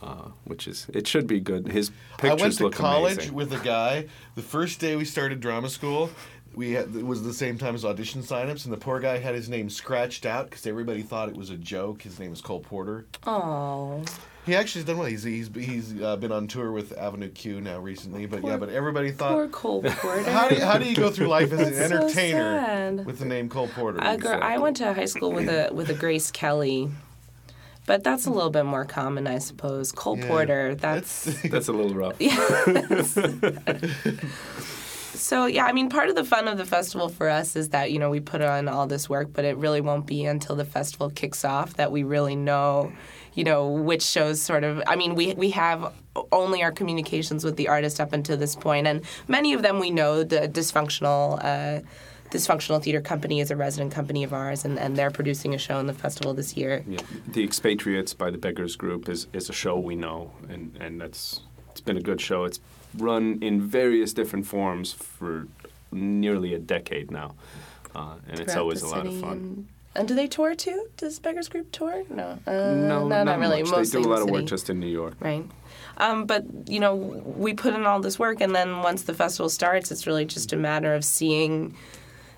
uh, 0.01 0.29
which 0.45 0.67
is 0.67 0.87
it 0.93 1.07
should 1.07 1.27
be 1.27 1.39
good. 1.39 1.67
His 1.67 1.91
pictures 2.17 2.59
I 2.59 2.63
went 2.63 2.75
to 2.75 2.81
college 2.81 3.13
amazing. 3.13 3.33
with 3.33 3.53
a 3.53 3.59
guy. 3.59 4.07
The 4.35 4.41
first 4.41 4.79
day 4.79 4.95
we 4.95 5.05
started 5.05 5.39
drama 5.39 5.69
school, 5.69 6.09
we 6.55 6.71
had, 6.71 6.95
it 6.95 7.05
was 7.05 7.23
the 7.23 7.33
same 7.33 7.57
time 7.57 7.75
as 7.75 7.83
audition 7.83 8.21
signups, 8.21 8.65
and 8.65 8.73
the 8.73 8.77
poor 8.77 8.99
guy 8.99 9.17
had 9.17 9.35
his 9.35 9.49
name 9.49 9.69
scratched 9.69 10.25
out 10.25 10.49
because 10.49 10.65
everybody 10.67 11.01
thought 11.01 11.29
it 11.29 11.35
was 11.35 11.49
a 11.49 11.57
joke. 11.57 12.03
His 12.03 12.19
name 12.19 12.31
is 12.31 12.41
Cole 12.41 12.59
Porter. 12.59 13.05
Oh, 13.25 14.03
He 14.45 14.55
actually 14.55 14.79
has 14.81 14.87
done 14.87 14.97
well. 14.97 15.07
He's 15.07 15.23
he's 15.23 15.49
he's 15.55 16.01
uh, 16.01 16.17
been 16.17 16.31
on 16.33 16.47
tour 16.47 16.71
with 16.71 16.91
Avenue 16.97 17.29
Q 17.29 17.61
now 17.61 17.79
recently, 17.79 18.25
but 18.25 18.43
yeah, 18.43 18.57
but 18.57 18.69
everybody 18.69 19.11
thought 19.11 19.31
poor 19.33 19.45
thought. 19.47 19.51
Cole 19.53 19.81
Porter. 19.87 20.29
How 20.29 20.49
do, 20.49 20.55
you, 20.55 20.61
how 20.61 20.77
do 20.77 20.85
you 20.89 20.95
go 20.95 21.09
through 21.09 21.27
life 21.27 21.51
as 21.53 21.59
an 21.59 21.73
That's 21.73 21.89
so 21.89 21.97
entertainer 21.97 22.59
sad. 22.59 23.05
with 23.05 23.19
the 23.19 23.25
name 23.25 23.47
Cole 23.47 23.69
Porter? 23.69 23.99
A 24.01 24.17
gr- 24.17 24.33
I 24.33 24.57
went 24.57 24.77
to 24.77 24.93
high 24.93 25.05
school 25.05 25.31
with 25.31 25.47
a 25.47 25.69
with 25.73 25.89
a 25.89 25.93
Grace 25.93 26.29
Kelly, 26.29 26.89
but 27.85 28.03
that's 28.03 28.25
a 28.25 28.31
little 28.31 28.49
bit 28.49 28.65
more 28.65 28.83
common, 28.83 29.27
I 29.27 29.37
suppose. 29.39 29.91
Cole 29.93 30.17
Yeah. 30.17 30.27
Porter. 30.27 30.75
That's 30.75 31.23
That's 31.43 31.67
a 31.69 31.73
little 31.73 31.93
rough. 31.95 32.17
So 35.23 35.45
yeah. 35.45 35.65
I 35.65 35.71
mean, 35.71 35.89
part 35.89 36.09
of 36.09 36.15
the 36.15 36.25
fun 36.25 36.47
of 36.47 36.57
the 36.57 36.65
festival 36.65 37.07
for 37.07 37.29
us 37.29 37.55
is 37.55 37.69
that 37.69 37.91
you 37.91 37.99
know 37.99 38.09
we 38.09 38.19
put 38.19 38.41
on 38.41 38.67
all 38.67 38.87
this 38.87 39.09
work, 39.09 39.29
but 39.31 39.45
it 39.45 39.55
really 39.55 39.79
won't 39.79 40.05
be 40.05 40.25
until 40.25 40.55
the 40.55 40.65
festival 40.65 41.09
kicks 41.09 41.45
off 41.45 41.75
that 41.75 41.91
we 41.91 42.03
really 42.03 42.35
know, 42.35 42.91
you 43.33 43.45
know, 43.45 43.71
which 43.71 44.03
shows 44.03 44.41
sort 44.41 44.65
of. 44.65 44.83
I 44.85 44.97
mean, 44.97 45.15
we 45.15 45.33
we 45.33 45.51
have 45.51 45.93
only 46.31 46.61
our 46.61 46.71
communications 46.71 47.45
with 47.45 47.55
the 47.55 47.69
artist 47.69 48.01
up 48.01 48.11
until 48.11 48.35
this 48.35 48.53
point, 48.55 48.85
and 48.85 49.01
many 49.29 49.53
of 49.53 49.61
them 49.61 49.79
we 49.79 49.91
know 49.91 50.23
the 50.23 50.49
dysfunctional. 50.49 51.43
Uh, 51.43 51.81
Dysfunctional 52.31 52.81
Theater 52.81 52.99
Company 52.99 53.41
is 53.41 53.51
a 53.51 53.55
resident 53.55 53.91
company 53.91 54.23
of 54.23 54.33
ours, 54.33 54.65
and, 54.65 54.79
and 54.79 54.95
they're 54.95 55.11
producing 55.11 55.53
a 55.53 55.57
show 55.59 55.77
in 55.77 55.85
the 55.85 55.93
festival 55.93 56.33
this 56.33 56.57
year. 56.57 56.83
Yeah. 56.87 56.99
The 57.27 57.43
Expatriates 57.43 58.15
by 58.15 58.31
the 58.31 58.39
Beggars 58.39 58.75
Group 58.75 59.07
is, 59.07 59.27
is 59.33 59.51
a 59.51 59.53
show 59.53 59.77
we 59.77 59.95
know, 59.95 60.31
and, 60.49 60.75
and 60.79 60.99
that's 60.99 61.41
it's 61.69 61.81
been 61.81 61.97
a 61.97 62.01
good 62.01 62.21
show. 62.21 62.45
It's 62.45 62.59
run 62.97 63.39
in 63.41 63.61
various 63.61 64.13
different 64.13 64.45
forms 64.45 64.93
for 64.93 65.47
nearly 65.91 66.53
a 66.53 66.59
decade 66.59 67.11
now, 67.11 67.35
uh, 67.95 68.15
and 68.27 68.39
it's 68.39 68.55
always 68.55 68.81
a 68.81 68.87
lot 68.87 69.05
of 69.05 69.19
fun. 69.19 69.67
And, 69.95 70.07
do 70.07 70.15
they 70.15 70.25
tour 70.27 70.55
too? 70.55 70.87
Does 70.97 71.19
Beggars 71.19 71.49
Group 71.49 71.71
tour? 71.71 72.03
No, 72.09 72.39
uh, 72.47 72.51
no, 72.51 73.07
no, 73.07 73.23
not, 73.23 73.39
really. 73.39 73.61
Much. 73.61 73.71
Mostly 73.71 73.99
they 73.99 74.03
do 74.03 74.09
a 74.09 74.13
lot 74.13 74.21
of 74.23 74.29
work 74.29 74.45
just 74.45 74.69
in 74.69 74.79
New 74.79 74.87
York. 74.87 75.13
right. 75.19 75.45
Um, 75.97 76.25
but 76.25 76.45
you 76.67 76.79
know, 76.79 76.95
we 76.95 77.53
put 77.53 77.75
in 77.75 77.85
all 77.85 77.99
this 77.99 78.17
work, 78.17 78.41
and 78.41 78.55
then 78.55 78.81
once 78.81 79.03
the 79.03 79.13
festival 79.13 79.49
starts, 79.49 79.91
it's 79.91 80.07
really 80.07 80.25
just 80.25 80.51
a 80.51 80.57
matter 80.57 80.95
of 80.95 81.05
seeing, 81.05 81.75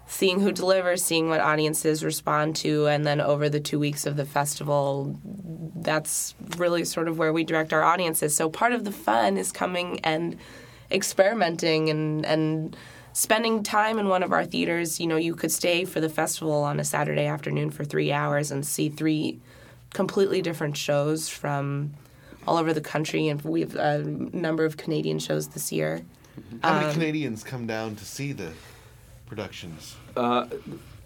seeing 0.08 0.40
who 0.40 0.52
delivers, 0.52 1.04
seeing 1.04 1.30
what 1.30 1.40
audiences 1.40 2.04
respond 2.04 2.56
to, 2.58 2.88
and 2.88 3.06
then 3.06 3.20
over 3.20 3.50
the 3.50 3.60
two 3.60 3.80
weeks 3.80 4.06
of 4.06 4.16
the 4.16 4.26
festival, 4.26 5.20
that's 5.76 6.36
really 6.58 6.86
sort 6.86 7.08
of 7.08 7.18
where 7.18 7.34
we 7.34 7.44
direct 7.44 7.74
our 7.74 7.84
audiences. 7.84 8.36
So 8.36 8.50
part 8.50 8.74
of 8.74 8.84
the 8.86 8.92
fun 8.92 9.38
is 9.38 9.52
coming 9.52 10.00
and 10.04 10.38
experimenting 10.92 11.90
and 11.90 12.26
and 12.26 12.76
spending 13.14 13.64
time 13.64 13.98
in 13.98 14.08
one 14.10 14.24
of 14.24 14.32
our 14.32 14.46
theaters. 14.46 15.00
You 15.00 15.08
know, 15.08 15.16
you 15.16 15.36
could 15.36 15.52
stay 15.52 15.86
for 15.86 16.00
the 16.00 16.10
festival 16.10 16.64
on 16.64 16.80
a 16.80 16.84
Saturday 16.84 17.26
afternoon 17.26 17.72
for 17.72 17.84
three 17.84 18.12
hours 18.12 18.52
and 18.52 18.66
see 18.66 18.90
three 18.90 19.40
completely 19.94 20.42
different 20.42 20.76
shows 20.78 21.30
from 21.30 21.94
all 22.48 22.58
over 22.58 22.74
the 22.74 22.82
country, 22.82 23.28
and 23.28 23.42
we 23.42 23.62
have 23.62 23.76
a 23.76 24.04
number 24.04 24.66
of 24.66 24.78
Canadian 24.78 25.18
shows 25.18 25.48
this 25.48 25.72
year. 25.72 26.02
How 26.62 26.74
Um, 26.74 26.82
many 26.82 26.94
Canadians 26.94 27.44
come 27.44 27.66
down 27.66 27.96
to 27.96 28.06
see 28.06 28.34
the 28.34 28.52
productions? 29.26 29.96
Uh, 30.16 30.48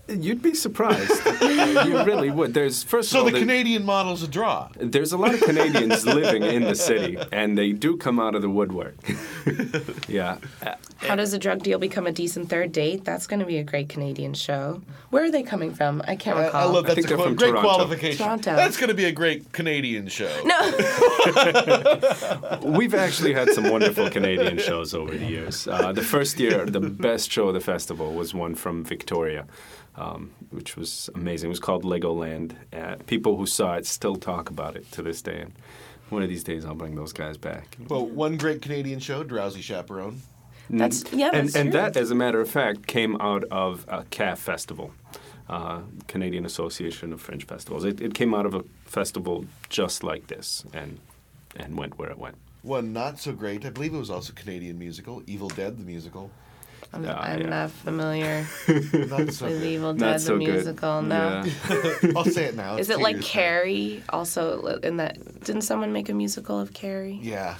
You'd 0.09 0.41
be 0.41 0.53
surprised. 0.55 1.11
you 1.41 2.03
really 2.03 2.29
would. 2.29 2.53
There's 2.53 2.83
first 2.83 3.09
So 3.09 3.19
of 3.19 3.21
all 3.21 3.25
the 3.27 3.31
there- 3.33 3.41
Canadian 3.41 3.85
model's 3.85 4.23
a 4.23 4.27
draw. 4.27 4.69
There's 4.75 5.11
a 5.11 5.17
lot 5.17 5.33
of 5.33 5.41
Canadians 5.41 6.05
living 6.19 6.43
in 6.43 6.63
the 6.63 6.75
city, 6.75 7.17
and 7.31 7.57
they 7.57 7.71
do 7.71 7.95
come 7.97 8.19
out 8.19 8.35
of 8.35 8.41
the 8.41 8.49
woodwork. 8.49 8.95
yeah. 10.07 10.37
How 10.97 11.15
does 11.15 11.33
a 11.33 11.39
drug 11.39 11.63
deal 11.63 11.79
become 11.79 12.07
a 12.07 12.11
decent 12.11 12.49
third 12.49 12.71
date? 12.71 13.05
That's 13.05 13.25
going 13.27 13.39
to 13.39 13.45
be 13.45 13.57
a 13.57 13.63
great 13.63 13.87
Canadian 13.87 14.33
show. 14.33 14.81
Where 15.11 15.23
are 15.23 15.31
they 15.31 15.43
coming 15.43 15.73
from? 15.73 16.01
I 16.07 16.15
can't 16.15 16.37
I, 16.37 16.45
recall. 16.45 16.61
I 16.61 16.71
love 16.71 16.85
I 16.85 16.87
that's 16.93 17.07
think 17.07 17.11
a 17.11 17.15
qual- 17.15 17.33
great 17.33 17.49
Toronto. 17.51 17.61
qualification. 17.61 18.25
Toronto. 18.25 18.55
That's 18.55 18.77
going 18.77 18.89
to 18.89 18.93
be 18.95 19.05
a 19.05 19.11
great 19.11 19.51
Canadian 19.53 20.07
show. 20.07 20.29
No. 20.43 20.59
We've 22.63 22.93
actually 22.93 23.33
had 23.33 23.49
some 23.51 23.69
wonderful 23.69 24.09
Canadian 24.09 24.57
shows 24.57 24.93
over 24.93 25.15
the 25.15 25.25
years. 25.25 25.67
Uh, 25.67 25.91
the 25.93 26.01
first 26.01 26.39
year, 26.39 26.65
the 26.65 26.79
best 26.79 27.31
show 27.31 27.47
of 27.47 27.53
the 27.53 27.59
festival 27.61 28.13
was 28.13 28.33
one 28.33 28.55
from 28.55 28.83
Victoria, 28.83 29.45
um, 29.99 30.31
which 30.49 30.77
was 30.77 31.09
amazing. 31.13 31.49
It 31.49 31.51
was 31.51 31.59
called 31.59 31.83
Legoland. 31.83 32.55
Uh, 32.73 32.95
people 33.05 33.37
who 33.37 33.45
saw 33.45 33.75
it 33.75 33.85
still 33.85 34.15
talk 34.15 34.49
about 34.49 34.75
it 34.75 34.89
to 34.93 35.01
this 35.01 35.21
day. 35.21 35.41
And 35.41 35.53
one 36.09 36.23
of 36.23 36.29
these 36.29 36.43
days, 36.43 36.65
I'll 36.65 36.73
bring 36.73 36.95
those 36.95 37.13
guys 37.13 37.37
back. 37.37 37.77
Well, 37.87 38.05
one 38.05 38.37
great 38.37 38.61
Canadian 38.61 38.99
show, 38.99 39.23
Drowsy 39.23 39.61
Chaperone. 39.61 40.21
That's 40.69 41.03
yeah, 41.11 41.31
and 41.33 41.47
that's 41.47 41.55
and 41.55 41.71
true. 41.71 41.81
that, 41.81 41.97
as 41.97 42.11
a 42.11 42.15
matter 42.15 42.39
of 42.39 42.49
fact, 42.49 42.87
came 42.87 43.19
out 43.19 43.43
of 43.45 43.85
a 43.87 44.03
CAF 44.03 44.37
festival, 44.37 44.93
uh, 45.49 45.81
Canadian 46.07 46.45
Association 46.45 47.11
of 47.11 47.19
Fringe 47.19 47.45
Festivals. 47.45 47.85
It, 47.85 47.99
it 47.99 48.13
came 48.13 48.35
out 48.35 48.45
of 48.45 48.53
a 48.53 48.63
festival 48.85 49.45
just 49.69 50.03
like 50.03 50.27
this, 50.27 50.63
and 50.71 50.99
and 51.57 51.75
went 51.75 51.97
where 51.97 52.11
it 52.11 52.19
went. 52.19 52.35
One 52.61 52.93
not 52.93 53.19
so 53.19 53.31
great. 53.31 53.65
I 53.65 53.71
believe 53.71 53.95
it 53.95 53.97
was 53.97 54.11
also 54.11 54.31
Canadian 54.33 54.77
musical, 54.77 55.23
Evil 55.25 55.49
Dead 55.49 55.77
the 55.77 55.83
musical. 55.83 56.29
I'm, 56.91 57.03
Yeah, 57.03 57.17
I'm 57.19 57.41
yeah. 57.41 57.49
not 57.49 57.71
familiar 57.71 58.47
Not 58.67 59.31
so 59.33 59.45
with 59.45 59.59
great. 59.59 59.63
Evil 59.63 59.93
Not 59.93 59.99
Dead 59.99 60.21
so 60.21 60.37
the 60.37 60.45
good. 60.45 60.53
musical. 60.55 61.01
No. 61.03 61.43
Yeah. 61.45 62.11
I'll 62.15 62.25
say 62.25 62.45
it 62.45 62.55
now. 62.55 62.77
Is 62.77 62.89
it 62.89 62.99
like. 62.99 63.21
Carrie? 63.21 64.03
Also, 64.09 64.65
in 64.81 64.97
that, 64.97 65.43
didn't 65.43 65.61
someone 65.61 65.93
make 65.93 66.09
a 66.09 66.13
musical 66.13 66.59
of 66.59 66.73
Carrie? 66.73 67.19
Yeah. 67.21 67.55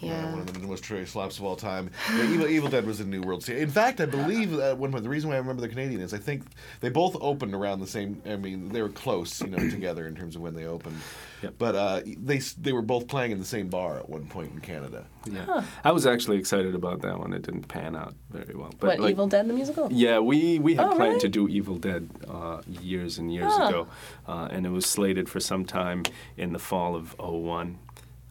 Yeah. 0.00 0.30
one 0.30 0.40
of 0.40 0.52
the 0.52 0.66
most 0.66 0.82
true 0.82 1.04
slaps 1.06 1.38
of 1.38 1.44
all 1.44 1.56
time. 1.56 1.90
Yeah, 2.14 2.24
Evil, 2.32 2.46
Evil 2.48 2.68
Dead 2.70 2.86
was 2.86 3.00
a 3.00 3.04
New 3.04 3.20
World 3.22 3.44
Series. 3.44 3.62
In 3.62 3.70
fact, 3.70 4.00
I 4.00 4.06
believe 4.06 4.58
uh, 4.58 4.74
one 4.74 4.90
point 4.92 5.02
the 5.04 5.10
reason 5.10 5.28
why 5.30 5.36
I 5.36 5.38
remember 5.38 5.60
the 5.62 5.68
Canadian 5.68 6.00
is 6.00 6.14
I 6.14 6.18
think 6.18 6.44
they 6.80 6.88
both 6.88 7.16
opened 7.20 7.54
around 7.54 7.80
the 7.80 7.86
same. 7.86 8.22
I 8.26 8.36
mean, 8.36 8.70
they 8.70 8.80
were 8.82 8.88
close, 8.88 9.40
you 9.42 9.48
know, 9.48 9.58
together 9.70 10.06
in 10.06 10.14
terms 10.16 10.36
of 10.36 10.42
when 10.42 10.54
they 10.54 10.64
opened. 10.64 10.96
Yep. 11.42 11.54
But 11.58 11.74
uh, 11.74 12.00
they 12.04 12.38
they 12.38 12.72
were 12.72 12.82
both 12.82 13.08
playing 13.08 13.32
in 13.32 13.38
the 13.38 13.44
same 13.44 13.68
bar 13.68 13.98
at 13.98 14.08
one 14.08 14.26
point 14.26 14.52
in 14.52 14.60
Canada. 14.60 15.06
Yeah. 15.30 15.64
I 15.84 15.92
was 15.92 16.06
actually 16.06 16.38
excited 16.38 16.74
about 16.74 17.02
that 17.02 17.18
one. 17.18 17.32
It 17.32 17.42
didn't 17.42 17.68
pan 17.68 17.94
out 17.96 18.14
very 18.30 18.54
well. 18.54 18.72
But 18.78 18.86
what 18.88 19.00
like, 19.00 19.10
Evil 19.12 19.26
Dead 19.26 19.48
the 19.48 19.52
musical? 19.54 19.88
Yeah, 19.92 20.18
we, 20.18 20.58
we 20.58 20.74
had 20.76 20.86
Oh, 20.86 20.96
planned 20.96 21.08
really? 21.14 21.20
to 21.20 21.28
do 21.28 21.48
Evil 21.48 21.76
Dead 21.76 22.08
uh, 22.28 22.60
years 22.66 23.18
and 23.18 23.32
years 23.32 23.52
Huh. 23.54 23.68
ago, 23.68 23.86
uh, 24.28 24.48
and 24.50 24.64
it 24.66 24.70
was 24.70 24.86
slated 24.86 25.28
for 25.28 25.40
some 25.40 25.64
time 25.64 26.04
in 26.36 26.52
the 26.52 26.58
fall 26.58 26.94
of 26.96 27.14
'01, 27.18 27.78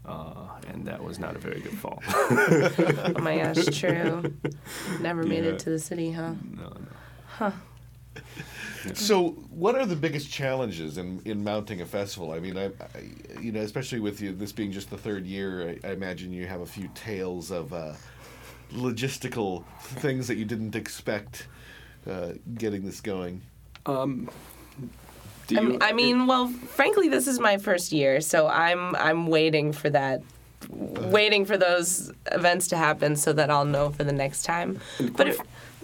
uh, 0.10 0.34
and 0.68 0.86
that 0.86 1.04
was 1.04 1.20
not 1.20 1.36
a 1.36 1.40
very 1.40 1.60
good 1.62 1.78
fall. 1.78 2.02
Oh 3.16 3.22
my 3.22 3.38
gosh, 3.38 3.66
true. 3.80 4.34
Never 5.00 5.24
made 5.24 5.44
Yeah. 5.44 5.52
it 5.52 5.60
to 5.60 5.70
the 5.70 5.80
city, 5.80 6.12
huh? 6.12 6.34
no, 6.56 6.64
no. 6.64 6.88
Huh. 7.28 7.52
So, 8.94 9.30
what 9.52 9.76
are 9.76 9.86
the 9.86 9.96
biggest 9.96 10.30
challenges 10.32 10.98
in, 10.98 11.22
in 11.26 11.44
mounting 11.44 11.82
a 11.82 11.86
festival? 11.86 12.32
I 12.32 12.40
mean, 12.40 12.58
I, 12.58 12.66
I 12.68 13.40
you 13.42 13.52
know, 13.52 13.60
especially 13.62 14.00
with 14.00 14.22
you, 14.22 14.34
this 14.34 14.52
being 14.52 14.72
just 14.72 14.90
the 14.90 14.98
third 14.98 15.26
year, 15.26 15.78
I, 15.84 15.90
I 15.90 15.92
imagine 15.92 16.32
you 16.34 16.48
have 16.48 16.62
a 16.62 16.66
few 16.66 16.90
tales 16.96 17.52
of 17.52 17.72
uh, 17.74 17.94
logistical 18.74 19.64
things 19.82 20.28
that 20.28 20.36
you 20.36 20.46
didn't 20.46 20.76
expect 20.76 21.48
uh, 22.10 22.34
getting 22.56 22.86
this 22.86 23.02
going. 23.02 23.42
Do 25.50 25.58
I 25.58 25.62
you- 25.62 25.70
mean, 25.70 25.78
I 25.82 25.92
mean, 25.94 26.28
well, 26.28 26.48
frankly, 26.48 27.10
this 27.10 27.28
is 27.28 27.40
my 27.40 27.58
first 27.58 27.92
year, 27.92 28.22
so 28.22 28.48
I'm 28.48 28.96
I'm 28.96 29.28
waiting 29.28 29.74
for 29.74 29.90
that, 29.90 30.22
waiting 30.70 31.46
for 31.46 31.58
those 31.58 32.12
events 32.32 32.68
to 32.70 32.78
happen 32.78 33.16
so 33.16 33.34
that 33.34 33.50
I'll 33.50 33.66
know 33.66 33.90
for 33.90 34.04
the 34.04 34.14
next 34.14 34.44
time. 34.44 34.80
But 35.18 35.28
if, 35.30 35.38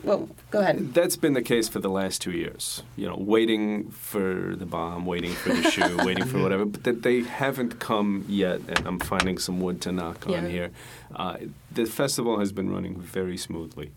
well, 0.04 0.30
go 0.52 0.60
ahead. 0.60 0.94
That's 0.94 1.16
been 1.18 1.34
the 1.34 1.42
case 1.42 1.68
for 1.68 1.80
the 1.80 1.90
last 1.90 2.22
two 2.22 2.32
years. 2.32 2.84
You 2.96 3.08
know, 3.10 3.18
waiting 3.18 3.90
for 3.90 4.56
the 4.56 4.66
bomb, 4.68 5.06
waiting 5.08 5.34
for 5.34 5.50
the 5.50 5.64
shoe, 5.74 5.98
waiting 6.06 6.26
for 6.26 6.40
whatever, 6.40 6.66
but 6.66 6.84
that 6.84 7.02
they 7.02 7.22
haven't 7.24 7.80
come 7.80 8.24
yet, 8.30 8.60
and 8.68 8.86
I'm 8.88 9.00
finding 9.00 9.40
some 9.40 9.60
wood 9.60 9.82
to 9.82 9.92
knock 9.92 10.26
Yeah. 10.28 10.38
on 10.38 10.50
here. 10.50 10.70
Uh, 11.16 11.38
the 11.72 11.86
festival 11.86 12.38
has 12.40 12.52
been 12.52 12.70
running 12.70 12.96
very 13.02 13.38
smoothly. 13.38 13.90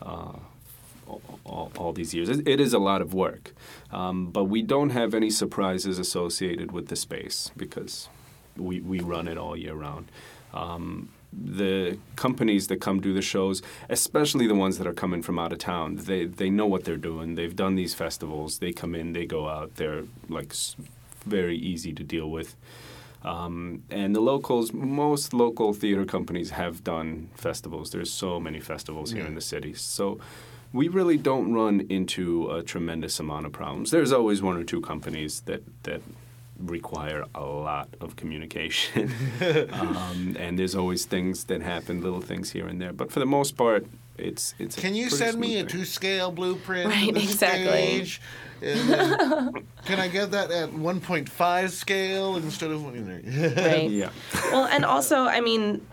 Uh, 0.00 0.32
all, 1.44 1.72
all, 1.76 1.92
these 1.92 2.14
years. 2.14 2.28
It, 2.28 2.46
it 2.46 2.60
is 2.60 2.72
a 2.72 2.78
lot 2.78 3.00
of 3.02 3.14
work, 3.14 3.52
um, 3.90 4.26
but 4.26 4.44
we 4.44 4.62
don't 4.62 4.90
have 4.90 5.14
any 5.14 5.30
surprises 5.30 5.98
associated 5.98 6.72
with 6.72 6.88
the 6.88 6.96
space 6.96 7.50
because 7.56 8.08
we, 8.56 8.80
we 8.80 9.00
run 9.00 9.28
it 9.28 9.38
all 9.38 9.56
year 9.56 9.74
round. 9.74 10.10
Um, 10.52 11.10
the 11.32 11.98
companies 12.16 12.66
that 12.68 12.80
come 12.80 13.00
do 13.00 13.14
the 13.14 13.22
shows, 13.22 13.62
especially 13.88 14.46
the 14.46 14.54
ones 14.54 14.78
that 14.78 14.86
are 14.86 14.92
coming 14.92 15.22
from 15.22 15.38
out 15.38 15.52
of 15.52 15.58
town, 15.58 15.96
they 15.96 16.24
they 16.24 16.50
know 16.50 16.66
what 16.66 16.84
they're 16.84 16.96
doing. 16.96 17.36
They've 17.36 17.54
done 17.54 17.76
these 17.76 17.94
festivals. 17.94 18.58
They 18.58 18.72
come 18.72 18.94
in, 18.94 19.12
they 19.12 19.26
go 19.26 19.48
out. 19.48 19.76
They're 19.76 20.04
like 20.28 20.52
very 21.24 21.56
easy 21.56 21.92
to 21.92 22.02
deal 22.02 22.28
with. 22.28 22.56
Um, 23.22 23.82
and 23.90 24.16
the 24.16 24.20
locals, 24.20 24.72
most 24.72 25.34
local 25.34 25.74
theater 25.74 26.04
companies 26.04 26.50
have 26.50 26.82
done 26.82 27.28
festivals. 27.34 27.90
There's 27.90 28.10
so 28.10 28.40
many 28.40 28.60
festivals 28.60 29.12
here 29.12 29.26
in 29.26 29.34
the 29.34 29.42
city. 29.42 29.74
So 29.74 30.18
we 30.72 30.88
really 30.88 31.16
don't 31.16 31.52
run 31.52 31.86
into 31.88 32.50
a 32.50 32.62
tremendous 32.62 33.18
amount 33.18 33.46
of 33.46 33.52
problems. 33.52 33.90
There's 33.90 34.12
always 34.12 34.40
one 34.40 34.56
or 34.56 34.64
two 34.64 34.80
companies 34.80 35.40
that, 35.42 35.62
that 35.82 36.02
require 36.58 37.24
a 37.34 37.42
lot 37.42 37.88
of 38.00 38.16
communication. 38.16 39.12
um, 39.72 40.36
and 40.38 40.58
there's 40.58 40.74
always 40.74 41.04
things 41.04 41.44
that 41.44 41.62
happen, 41.62 42.02
little 42.02 42.20
things 42.20 42.50
here 42.50 42.66
and 42.66 42.80
there. 42.80 42.92
But 42.92 43.10
for 43.10 43.18
the 43.18 43.26
most 43.26 43.56
part, 43.56 43.86
it's 44.16 44.54
it's. 44.58 44.76
Can 44.76 44.94
you 44.94 45.08
send 45.08 45.38
me 45.38 45.56
a 45.56 45.64
two 45.64 45.84
scale 45.84 46.30
blueprint? 46.30 46.90
Right, 46.90 47.12
the 47.14 47.22
exactly. 47.22 48.04
stage? 48.04 48.20
Can 48.60 49.98
I 49.98 50.08
get 50.08 50.32
that 50.32 50.50
at 50.50 50.68
1.5 50.68 51.70
scale 51.70 52.36
instead 52.36 52.70
of 52.70 52.84
Right. 52.84 53.90
Yeah. 53.90 54.10
Well, 54.52 54.66
and 54.66 54.84
also, 54.84 55.24
I 55.24 55.40
mean, 55.40 55.86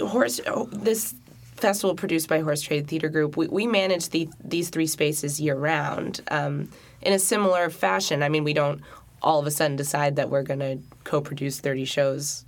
horse. 0.00 0.40
This 0.72 1.14
festival 1.56 1.94
produced 1.94 2.28
by 2.28 2.40
Horse 2.40 2.62
Trade 2.62 2.86
Theater 2.86 3.08
Group, 3.08 3.36
we, 3.36 3.48
we 3.48 3.66
manage 3.66 4.10
the, 4.10 4.28
these 4.44 4.68
three 4.68 4.86
spaces 4.86 5.40
year 5.40 5.56
round 5.56 6.20
um, 6.30 6.68
in 7.02 7.12
a 7.12 7.18
similar 7.18 7.70
fashion. 7.70 8.22
I 8.22 8.28
mean, 8.28 8.44
we 8.44 8.52
don't 8.52 8.80
all 9.22 9.40
of 9.40 9.46
a 9.46 9.50
sudden 9.50 9.76
decide 9.76 10.16
that 10.16 10.28
we're 10.30 10.42
going 10.42 10.60
to 10.60 10.78
co-produce 11.04 11.60
thirty 11.60 11.84
shows 11.84 12.44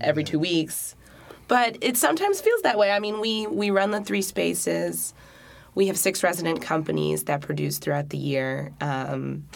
every 0.00 0.24
two 0.24 0.38
weeks, 0.38 0.94
but 1.48 1.76
it 1.80 1.96
sometimes 1.96 2.40
feels 2.40 2.62
that 2.62 2.78
way. 2.78 2.90
I 2.92 3.00
mean, 3.00 3.20
we 3.20 3.46
we 3.46 3.70
run 3.70 3.90
the 3.90 4.00
three 4.00 4.22
spaces. 4.22 5.12
We 5.74 5.88
have 5.88 5.98
six 5.98 6.22
resident 6.22 6.62
companies 6.62 7.24
that 7.24 7.40
produce 7.40 7.78
throughout 7.78 8.10
the 8.10 8.18
year. 8.18 8.72
Um, 8.80 9.46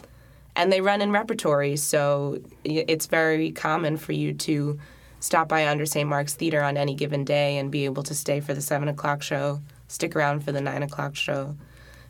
and 0.55 0.73
they 0.73 0.81
run 0.81 1.03
in 1.03 1.13
repertory, 1.13 1.77
so 1.77 2.41
it's 2.65 3.07
very 3.07 3.53
common 3.53 3.99
for 3.99 4.13
you 4.13 4.33
to 4.33 4.79
stop 5.21 5.49
by 5.49 5.67
under 5.67 5.87
St. 5.87 6.09
Mark's 6.09 6.35
Theater 6.35 6.63
on 6.63 6.77
any 6.77 6.95
given 6.95 7.25
day 7.25 7.59
and 7.59 7.71
be 7.71 7.85
able 7.85 8.03
to 8.05 8.15
stay 8.15 8.41
for 8.41 8.55
the 8.55 8.61
seven 8.61 8.89
o'clock 8.89 9.23
show, 9.23 9.61
stick 9.89 10.15
around 10.17 10.45
for 10.45 10.53
the 10.53 10.61
nine 10.61 10.83
o'clock 10.83 11.17
show. 11.17 11.57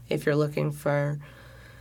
If 0.08 0.24
you're 0.26 0.36
looking 0.36 0.70
for 0.70 1.18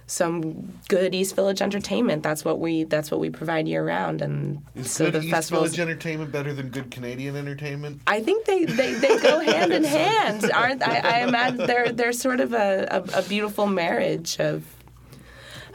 some 0.08 0.74
good 0.88 1.16
East 1.16 1.36
Village 1.36 1.62
entertainment, 1.62 2.22
that's 2.22 2.46
what 2.46 2.60
we 2.60 2.84
that's 2.84 3.10
what 3.10 3.20
we 3.20 3.30
provide 3.30 3.68
year 3.68 3.84
round, 3.84 4.22
and 4.22 4.64
Is 4.76 4.92
so 4.92 5.06
good 5.06 5.16
the 5.16 5.20
East 5.26 5.30
festivals. 5.32 5.76
Village 5.76 5.80
entertainment 5.80 6.32
better 6.32 6.54
than 6.54 6.70
good 6.70 6.92
Canadian 6.92 7.36
entertainment? 7.36 8.02
I 8.06 8.22
think 8.22 8.46
they, 8.46 8.66
they, 8.66 8.94
they 8.94 9.20
go 9.20 9.40
hand 9.52 9.74
in 9.74 9.84
hand, 9.84 10.50
aren't 10.52 10.88
I? 10.88 11.00
I 11.00 11.28
imagine 11.28 11.66
they're 11.66 11.92
they're 11.92 12.14
sort 12.14 12.40
of 12.40 12.54
a, 12.54 12.88
a, 12.92 13.20
a 13.20 13.22
beautiful 13.24 13.68
marriage 13.68 14.40
of 14.40 14.64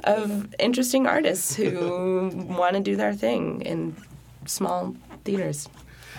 of 0.05 0.55
interesting 0.59 1.07
artists 1.07 1.55
who 1.55 2.31
want 2.49 2.75
to 2.75 2.81
do 2.81 2.97
their 2.97 3.13
thing 3.13 3.63
in 3.63 3.97
small 4.47 4.95
theaters. 5.25 5.69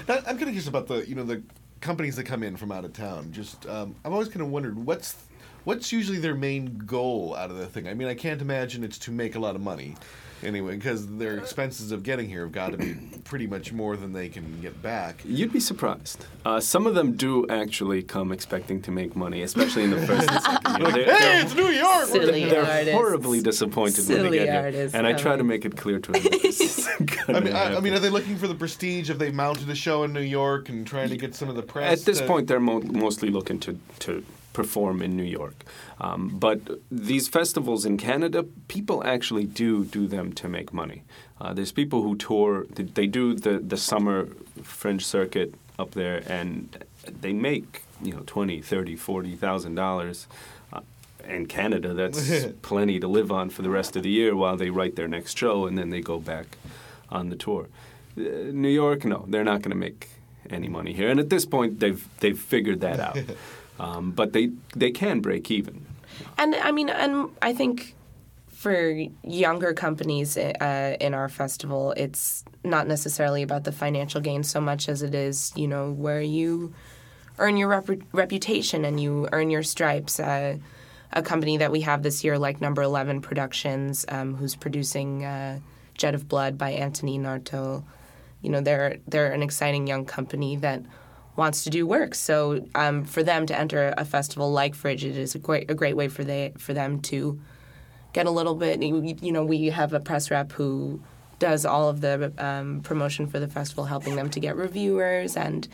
Now, 0.08 0.16
I'm 0.16 0.24
kind 0.24 0.42
of 0.44 0.48
curious 0.48 0.68
about 0.68 0.88
the 0.88 1.08
you 1.08 1.16
know 1.16 1.24
the 1.24 1.42
companies 1.82 2.16
that 2.16 2.24
come 2.26 2.44
in 2.44 2.56
from 2.56 2.72
out 2.72 2.86
of 2.86 2.94
town. 2.94 3.32
Just 3.32 3.68
um, 3.68 3.96
I've 4.06 4.14
always 4.14 4.30
kind 4.30 4.42
of 4.42 4.50
wondered 4.50 4.78
what's 4.78 5.16
what's 5.64 5.92
usually 5.92 6.20
their 6.20 6.36
main 6.36 6.78
goal 6.86 7.36
out 7.36 7.52
of 7.52 7.58
the 7.58 7.68
thing. 7.68 7.88
I 7.88 7.94
mean, 7.94 8.08
I 8.08 8.16
can't 8.16 8.42
imagine 8.42 8.84
it's 8.84 8.98
to 9.00 9.12
make 9.12 9.36
a 9.36 9.40
lot 9.40 9.56
of 9.56 9.62
money. 9.62 9.96
Anyway, 10.44 10.76
because 10.76 11.08
their 11.18 11.38
expenses 11.38 11.92
of 11.92 12.04
getting 12.04 12.28
here 12.28 12.42
have 12.42 12.52
got 12.52 12.72
to 12.72 12.78
be 12.78 12.96
pretty 13.24 13.46
much 13.48 13.72
more 13.72 13.96
than 13.96 14.12
they 14.14 14.28
can 14.28 14.60
get 14.62 14.82
back. 14.82 15.22
You'd 15.24 15.54
be 15.54 15.60
surprised. 15.60 16.26
Uh, 16.44 16.60
some 16.60 16.88
of 16.88 16.96
them 16.96 17.14
do 17.16 17.48
actually 17.48 18.02
come 18.02 18.32
expecting 18.32 18.82
to 18.82 18.92
make 18.92 19.16
money, 19.16 19.44
especially 19.44 19.84
in 19.84 19.92
the 19.92 20.06
first 20.08 20.30
and 20.30 20.42
second 20.42 20.80
year. 20.82 20.92
They're, 20.92 21.04
Hey, 21.16 21.20
they're- 21.36 21.42
it's 21.46 21.56
New 21.56 21.68
York! 21.68 22.06
Silly 22.06 22.46
they're 22.46 22.66
artists. 22.66 22.92
horribly 22.94 23.42
disappointed 23.42 24.08
when 24.10 24.24
they 24.32 24.38
get 24.40 24.48
here, 24.50 24.62
artists 24.62 24.96
and 24.96 25.06
I 25.06 25.14
try 25.14 25.36
to 25.36 25.44
make 25.44 25.64
it 25.66 25.78
clear 25.78 26.00
to 26.00 26.12
them. 26.12 26.24
This 26.24 26.60
isn't 26.60 27.06
gonna 27.28 27.38
I 27.38 27.42
mean, 27.42 27.54
I, 27.54 27.76
I 27.76 27.80
mean, 27.80 27.94
are 27.94 28.00
they 28.00 28.10
looking 28.10 28.38
for 28.38 28.48
the 28.48 28.56
prestige? 28.56 29.10
Have 29.10 29.20
they've 29.20 29.34
mounted 29.34 29.70
a 29.70 29.76
show 29.76 30.04
in 30.04 30.14
New 30.14 30.22
York 30.22 30.70
and 30.70 30.86
trying 30.88 31.10
to 31.10 31.18
get 31.18 31.36
some 31.36 31.50
of 31.50 31.56
the 31.56 31.62
press? 31.64 32.00
At 32.00 32.06
this 32.06 32.20
to- 32.20 32.26
point, 32.28 32.48
they're 32.48 32.60
mo- 32.60 32.82
mostly 32.82 33.30
looking 33.30 33.60
to, 33.60 33.78
to 34.00 34.24
perform 34.54 35.02
in 35.02 35.16
New 35.16 35.24
York. 35.40 35.64
Um, 36.00 36.30
but 36.30 36.60
these 36.92 37.28
festivals 37.28 37.86
in 37.86 37.98
Canada, 37.98 38.44
people 38.68 39.04
actually 39.06 39.46
do 39.46 39.86
do 39.86 40.08
them 40.08 40.34
to 40.34 40.48
make 40.50 40.74
money. 40.74 41.04
Uh, 41.40 41.54
there's 41.54 41.72
people 41.72 42.04
who 42.04 42.16
tour, 42.16 42.66
they- 42.70 43.08
do 43.08 43.34
the, 43.34 43.60
the 43.60 43.78
summer 43.78 44.28
fringe 44.64 45.06
circuit 45.06 45.56
up 45.80 45.92
there, 45.92 46.22
and 46.28 46.84
they 47.22 47.34
make, 47.34 47.84
you 48.04 48.14
know, 48.14 48.24
20, 48.28 48.62
30, 48.62 48.96
40,000 48.96 49.76
dollars. 49.76 50.28
Uh, 50.72 50.82
in 51.28 51.46
Canada, 51.48 51.94
that's 51.94 52.46
plenty 52.62 53.00
to 53.00 53.08
live 53.08 53.32
on 53.32 53.50
for 53.50 53.62
the 53.64 53.70
rest 53.70 53.96
of 53.96 54.04
the 54.04 54.10
year 54.10 54.36
while 54.36 54.56
they 54.58 54.70
write 54.70 54.96
their 54.96 55.08
next 55.08 55.38
show 55.38 55.66
and 55.66 55.78
then 55.78 55.90
they 55.90 56.02
go 56.02 56.20
back 56.20 56.58
on 57.10 57.30
the 57.30 57.36
tour. 57.36 57.68
Uh, 58.18 58.22
New 58.52 58.70
York, 58.70 59.06
no, 59.06 59.26
they're 59.28 59.44
not 59.44 59.62
going 59.62 59.72
to 59.72 59.78
make 59.78 60.10
any 60.50 60.68
money 60.68 60.94
here, 60.94 61.10
and 61.10 61.20
at 61.20 61.30
this 61.30 61.46
point, 61.46 61.80
they've 61.80 62.06
they've 62.20 62.40
figured 62.40 62.82
that 62.82 63.00
out. 63.00 63.18
um, 63.82 64.12
but 64.12 64.32
they 64.32 64.52
they 64.76 64.92
can 64.92 65.20
break 65.20 65.50
even. 65.50 65.86
And 66.38 66.56
I 66.56 66.72
mean, 66.72 66.90
and 66.90 67.30
I 67.42 67.54
think 67.54 67.96
for 68.48 68.94
younger 69.24 69.74
companies 69.74 70.38
uh, 70.38 70.96
in 71.00 71.16
our 71.16 71.28
festival, 71.28 71.94
it's 71.98 72.46
not 72.64 72.88
necessarily 72.88 73.42
about 73.42 73.64
the 73.64 73.72
financial 73.72 74.22
gain 74.22 74.44
so 74.44 74.62
much 74.62 74.88
as 74.88 75.02
it 75.02 75.16
is, 75.16 75.52
you 75.56 75.68
know, 75.68 75.92
where 75.92 76.22
you 76.22 76.74
earn 77.40 77.58
your 77.58 77.70
rep- 77.70 78.04
reputation 78.12 78.86
and 78.86 79.00
you 79.00 79.28
earn 79.32 79.50
your 79.50 79.64
stripes. 79.64 80.20
Uh, 80.20 80.58
a 81.14 81.22
company 81.22 81.58
that 81.58 81.72
we 81.72 81.82
have 81.82 82.04
this 82.04 82.24
year, 82.24 82.38
like 82.38 82.62
Number 82.62 82.84
Eleven 82.84 83.20
Productions, 83.20 84.06
um, 84.08 84.36
who's 84.36 84.56
producing 84.56 85.26
uh, 85.26 85.60
Jet 85.96 86.16
of 86.16 86.30
Blood 86.30 86.58
by 86.58 86.74
Antonin 86.74 87.24
Artaud. 87.24 87.84
You 88.42 88.50
know, 88.52 88.62
they're 88.62 88.98
they're 89.08 89.34
an 89.34 89.42
exciting 89.42 89.88
young 89.88 90.06
company 90.06 90.56
that 90.58 90.84
wants 91.42 91.64
to 91.64 91.72
do 91.72 91.88
work. 91.88 92.14
So 92.14 92.68
um, 92.76 93.04
for 93.04 93.24
them 93.24 93.48
to 93.48 93.58
enter 93.58 93.96
a 93.98 94.06
festival 94.06 94.52
like 94.52 94.76
Frigid 94.76 95.18
is 95.18 95.34
a 95.34 95.40
great 95.40 95.72
a 95.72 95.74
great 95.74 95.96
way 95.96 96.08
for 96.08 96.24
they 96.24 96.54
for 96.60 96.74
them 96.76 97.02
to 97.12 97.42
get 98.14 98.28
a 98.28 98.32
little 98.32 98.54
bit. 98.54 98.84
You 98.84 99.18
you 99.20 99.32
know, 99.32 99.44
we 99.44 99.72
have 99.72 99.92
a 99.92 100.00
press 100.00 100.30
rep 100.30 100.52
who 100.52 101.02
does 101.40 101.66
all 101.66 101.90
of 101.90 102.00
the 102.02 102.32
um, 102.38 102.82
promotion 102.82 103.26
for 103.26 103.40
the 103.40 103.48
festival, 103.48 103.86
helping 103.86 104.16
them 104.16 104.30
to 104.30 104.40
get 104.40 104.56
reviewers 104.56 105.36
and 105.36 105.68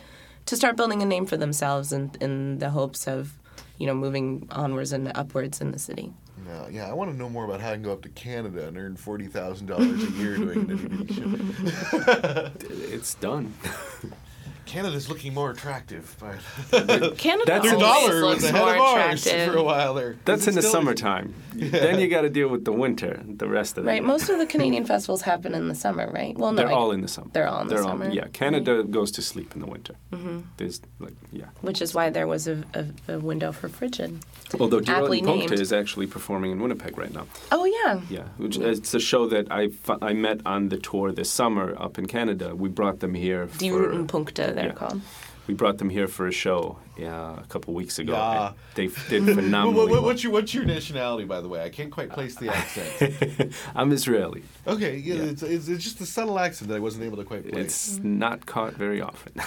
to 0.46 0.56
start 0.56 0.74
building 0.74 1.02
a 1.02 1.04
name 1.04 1.26
for 1.26 1.36
themselves 1.36 1.92
in, 1.92 2.12
in 2.22 2.58
the 2.60 2.70
hopes 2.70 3.06
of 3.06 3.38
you 3.76 3.86
know 3.86 3.94
moving 3.94 4.48
onwards 4.50 4.92
and 4.92 5.12
upwards 5.14 5.60
in 5.60 5.70
the 5.70 5.78
city. 5.78 6.14
No, 6.46 6.66
yeah, 6.70 6.88
I 6.88 6.94
want 6.94 7.10
to 7.10 7.16
know 7.18 7.28
more 7.28 7.44
about 7.44 7.60
how 7.60 7.72
I 7.72 7.74
can 7.74 7.82
go 7.82 7.92
up 7.92 8.00
to 8.08 8.08
Canada 8.08 8.68
and 8.68 8.78
earn 8.78 8.96
forty 8.96 9.26
thousand 9.26 9.66
dollars 9.66 10.02
a 10.02 10.10
year 10.12 10.36
doing 10.36 10.60
an 10.60 10.70
interview 10.78 11.14
show. 11.14 12.50
It's 12.94 13.14
done. 13.16 13.52
Canada's 14.68 15.08
looking 15.08 15.32
more 15.34 15.50
attractive, 15.50 16.14
but 16.20 17.16
Canada 17.18 17.44
That's 17.46 17.64
their 17.70 17.78
dollar 17.78 18.20
looks 18.20 18.42
was 18.42 18.50
ahead 18.50 18.54
more 18.62 18.74
of 18.74 18.80
ours 18.80 19.26
attractive. 19.26 19.52
for 19.52 19.58
a 19.58 19.62
while 19.62 19.94
there. 19.94 20.16
That's 20.26 20.46
in 20.46 20.54
the 20.54 20.60
still- 20.62 20.72
summertime. 20.72 21.34
Then 21.54 21.98
you 21.98 22.06
got 22.08 22.20
to 22.20 22.30
deal 22.30 22.48
with 22.48 22.64
the 22.64 22.70
winter, 22.72 23.20
the 23.26 23.48
rest 23.48 23.76
of 23.78 23.84
the 23.84 23.88
Right, 23.88 23.96
year. 23.96 24.04
most 24.06 24.28
of 24.28 24.38
the 24.38 24.46
Canadian 24.46 24.84
festivals 24.84 25.22
happen 25.22 25.54
in 25.54 25.66
the 25.68 25.74
summer, 25.74 26.08
right? 26.12 26.36
Well, 26.38 26.52
no, 26.52 26.58
They're 26.58 26.68
I- 26.70 26.72
all 26.74 26.92
in 26.92 27.00
the 27.00 27.08
summer. 27.08 27.30
They're 27.32 27.48
all 27.48 27.62
in 27.62 27.66
the 27.68 27.74
They're 27.74 27.82
summer. 27.82 28.10
yeah, 28.10 28.26
Canada 28.32 28.84
goes 28.84 29.10
to 29.12 29.22
sleep 29.22 29.54
in 29.54 29.60
the 29.60 29.66
winter. 29.66 29.94
Mm-hmm. 30.12 30.40
There's 30.58 30.80
like 31.00 31.14
yeah. 31.32 31.46
which 31.62 31.80
is 31.82 31.94
why 31.94 32.10
there 32.10 32.26
was 32.26 32.46
a, 32.46 32.62
a, 32.74 33.14
a 33.14 33.18
window 33.18 33.50
for 33.52 33.68
Frigid. 33.68 34.18
Although 34.60 34.78
Aptly 34.78 35.20
Geraldine 35.20 35.24
Puncta 35.26 35.48
named. 35.50 35.60
is 35.60 35.72
actually 35.72 36.06
performing 36.06 36.52
in 36.52 36.60
Winnipeg 36.60 36.96
right 36.96 37.12
now. 37.12 37.26
Oh 37.52 37.64
yeah, 37.64 38.00
Yeah, 38.08 38.24
which, 38.36 38.56
it's 38.58 38.94
a 38.94 39.00
show 39.00 39.26
that 39.28 39.50
I, 39.50 39.68
fu- 39.68 39.98
I 40.00 40.12
met 40.12 40.40
on 40.46 40.68
the 40.68 40.78
tour 40.78 41.12
this 41.12 41.30
summer 41.30 41.74
up 41.78 41.98
in 41.98 42.06
Canada. 42.06 42.54
We 42.54 42.68
brought 42.68 43.00
them 43.00 43.14
here 43.14 43.46
Die 43.58 43.68
for 43.70 43.88
Roten 43.90 44.06
Punkte, 44.06 44.54
they're 44.58 44.66
yeah. 44.68 44.72
called. 44.88 45.00
we 45.46 45.54
brought 45.54 45.78
them 45.78 45.90
here 45.90 46.08
for 46.08 46.26
a 46.26 46.32
show 46.32 46.78
yeah, 46.96 47.40
a 47.40 47.46
couple 47.46 47.72
weeks 47.74 47.98
ago. 47.98 48.12
Yeah. 48.12 48.52
They 48.74 48.86
f- 48.86 49.08
did 49.08 49.24
What, 49.26 49.34
phenomenally. 49.36 49.90
what, 49.92 50.02
what's 50.02 50.22
your 50.24 50.32
what's 50.32 50.52
your 50.52 50.64
nationality, 50.64 51.24
by 51.24 51.40
the 51.40 51.48
way? 51.48 51.62
I 51.62 51.70
can't 51.70 51.92
quite 51.98 52.10
place 52.10 52.34
the 52.36 52.48
accent. 52.58 53.52
I'm 53.74 53.90
Israeli. 53.92 54.42
Okay, 54.66 54.96
yeah, 54.96 55.14
Yeah. 55.14 55.22
It's, 55.32 55.42
it's, 55.42 55.68
it's 55.68 55.84
just 55.84 55.98
the 55.98 56.06
subtle 56.06 56.38
accent 56.38 56.68
that 56.70 56.76
I 56.76 56.80
wasn't 56.88 57.04
able 57.04 57.16
to 57.18 57.24
quite 57.24 57.44
place, 57.48 57.64
It's 57.64 57.98
not 58.02 58.46
caught 58.46 58.74
very 58.74 59.00
often. 59.00 59.34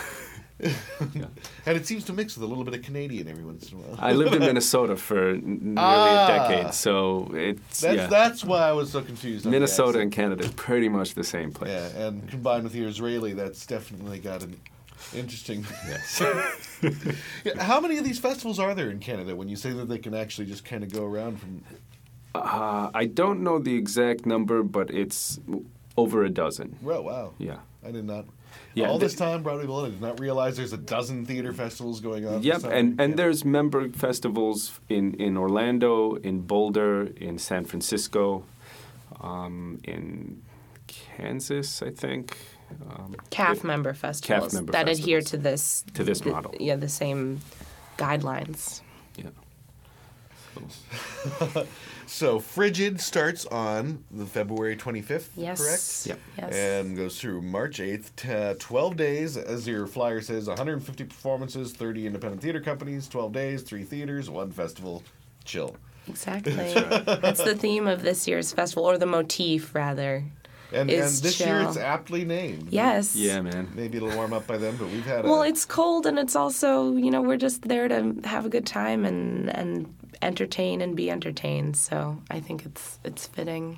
and 1.66 1.76
it 1.78 1.88
seems 1.88 2.04
to 2.06 2.14
mix 2.14 2.36
with 2.36 2.44
a 2.44 2.48
little 2.48 2.64
bit 2.64 2.76
of 2.76 2.84
Canadian 2.84 3.28
every 3.28 3.44
once 3.44 3.72
in 3.72 3.78
a 3.78 3.82
while. 3.82 3.98
I 4.00 4.14
lived 4.14 4.36
in 4.36 4.42
Minnesota 4.42 4.96
for 4.96 5.30
n- 5.30 5.60
nearly 5.62 5.78
Ah. 5.80 6.26
a 6.26 6.28
decade, 6.38 6.74
so 6.76 7.32
it's 7.34 7.82
That's 7.82 7.98
yeah. 7.98 8.06
that's 8.08 8.44
why 8.46 8.60
I 8.70 8.72
was 8.72 8.92
so 8.92 9.02
confused. 9.02 9.46
Minnesota 9.46 10.00
and 10.00 10.12
Canada 10.12 10.44
is 10.44 10.52
pretty 10.52 10.88
much 10.88 11.16
the 11.16 11.24
same 11.24 11.52
place. 11.52 11.72
Yeah, 11.72 12.06
and 12.08 12.30
combined 12.30 12.64
with 12.64 12.76
your 12.76 12.88
Israeli, 12.88 13.34
that's 13.34 13.66
definitely 13.66 14.20
got 14.20 14.44
an 14.44 14.56
interesting. 15.14 15.66
Yes. 15.88 16.22
Yeah, 17.46 17.62
How 17.62 17.80
many 17.80 18.00
of 18.00 18.04
these 18.04 18.18
festivals 18.18 18.58
are 18.58 18.74
there 18.74 18.90
in 18.90 18.98
Canada? 18.98 19.36
When 19.36 19.48
you 19.48 19.56
say 19.56 19.72
that 19.72 19.88
they 19.88 20.00
can 20.00 20.16
actually 20.16 20.48
just 20.48 20.66
kind 20.66 20.84
of 20.84 20.92
go 20.92 21.06
around 21.06 21.40
from. 21.40 21.64
Uh, 22.34 22.90
I 22.92 23.06
don't 23.06 23.42
know 23.44 23.60
the 23.60 23.76
exact 23.76 24.26
number, 24.26 24.64
but 24.64 24.90
it's 24.90 25.40
over 25.96 26.24
a 26.24 26.30
dozen. 26.30 26.78
Well, 26.82 27.04
wow. 27.04 27.34
Yeah. 27.38 27.58
I 27.86 27.92
did 27.92 28.06
not. 28.06 28.26
Yeah, 28.74 28.88
All 28.90 28.98
the- 28.98 29.06
this 29.06 29.16
time, 29.16 29.44
Broadway 29.44 29.68
Bullet, 29.68 29.88
I 29.88 29.90
did 29.92 30.02
not 30.02 30.20
realize 30.20 30.58
there's 30.58 30.74
a 30.74 30.78
dozen 30.78 31.26
theater 31.26 31.54
festivals 31.54 32.00
going 32.00 32.26
on. 32.26 32.42
Yep, 32.42 32.64
and, 32.64 33.00
and 33.00 33.16
there's 33.18 33.46
member 33.46 33.90
festivals 33.90 34.80
in, 34.90 35.14
in 35.16 35.38
Orlando, 35.38 36.16
in 36.16 36.42
Boulder, 36.42 37.12
in 37.18 37.38
San 37.38 37.66
Francisco, 37.66 38.44
um, 39.22 39.80
in 39.84 40.42
Kansas, 40.88 41.82
I 41.84 41.92
think. 41.92 42.38
Um, 42.90 43.16
CAF 43.30 43.58
it- 43.58 43.64
member 43.64 43.94
festivals 43.94 44.54
member 44.54 44.72
that 44.74 44.88
adhere 44.90 45.22
to 45.22 45.38
this 45.38 45.84
To 45.94 46.04
this 46.04 46.22
the- 46.22 46.32
model. 46.32 46.54
Yeah, 46.60 46.76
the 46.76 46.90
same 46.90 47.42
guidelines. 47.98 48.82
Yeah. 49.16 49.30
So 52.08 52.40
Frigid 52.42 53.00
starts 53.00 53.46
on 53.46 54.04
the 54.12 54.26
February 54.26 54.76
25th, 54.76 55.30
Yes. 55.38 55.62
correct? 55.62 56.08
Yep. 56.08 56.20
Yes. 56.52 56.54
And 56.54 56.98
goes 56.98 57.18
through 57.18 57.42
March 57.42 57.80
8th, 57.80 58.14
t- 58.18 58.30
uh, 58.30 58.56
12 58.60 58.98
days, 58.98 59.38
as 59.38 59.66
your 59.66 59.88
flyer 59.88 60.20
says, 60.20 60.48
150 60.50 61.06
performances, 61.06 61.72
30 61.72 62.08
independent 62.08 62.42
theater 62.42 62.60
companies, 62.60 63.08
12 63.08 63.32
days, 63.32 63.62
3 63.62 63.86
theaters, 63.86 64.30
1 64.30 64.52
festival. 64.52 65.04
Chill. 65.46 65.78
Exactly. 66.10 66.52
That's 66.54 67.42
the 67.44 67.56
theme 67.56 67.88
of 67.88 68.02
this 68.02 68.28
year's 68.28 68.52
festival, 68.52 68.84
or 68.84 68.98
the 68.98 69.06
motif, 69.06 69.74
rather. 69.74 70.26
And, 70.72 70.90
and 70.90 70.90
Is 70.90 71.22
this 71.22 71.40
year 71.40 71.62
it's 71.62 71.78
aptly 71.78 72.24
named. 72.24 72.70
Yes. 72.72 73.16
Yeah, 73.16 73.42
man. 73.42 73.70
Maybe 73.76 73.98
it'll 73.98 74.16
warm 74.16 74.32
up 74.32 74.48
by 74.48 74.58
then, 74.58 74.78
but 74.78 74.88
we've 74.88 75.06
had 75.06 75.26
a. 75.26 75.28
Well, 75.28 75.42
it's 75.42 75.66
cold, 75.66 76.06
and 76.06 76.18
it's 76.18 76.36
also, 76.36 76.96
you 76.96 77.12
know, 77.12 77.22
we're 77.22 77.38
just 77.38 77.64
there 77.64 77.88
to 77.88 78.16
have 78.24 78.46
a 78.46 78.50
good 78.50 78.66
time 78.66 79.06
and 79.06 79.50
and 79.50 79.94
entertain 80.22 80.82
and 80.82 80.96
be 80.96 81.12
entertained. 81.12 81.76
So 81.76 82.22
I 82.30 82.40
think 82.40 82.66
it's 82.66 83.00
it's 83.04 83.28
fitting. 83.28 83.78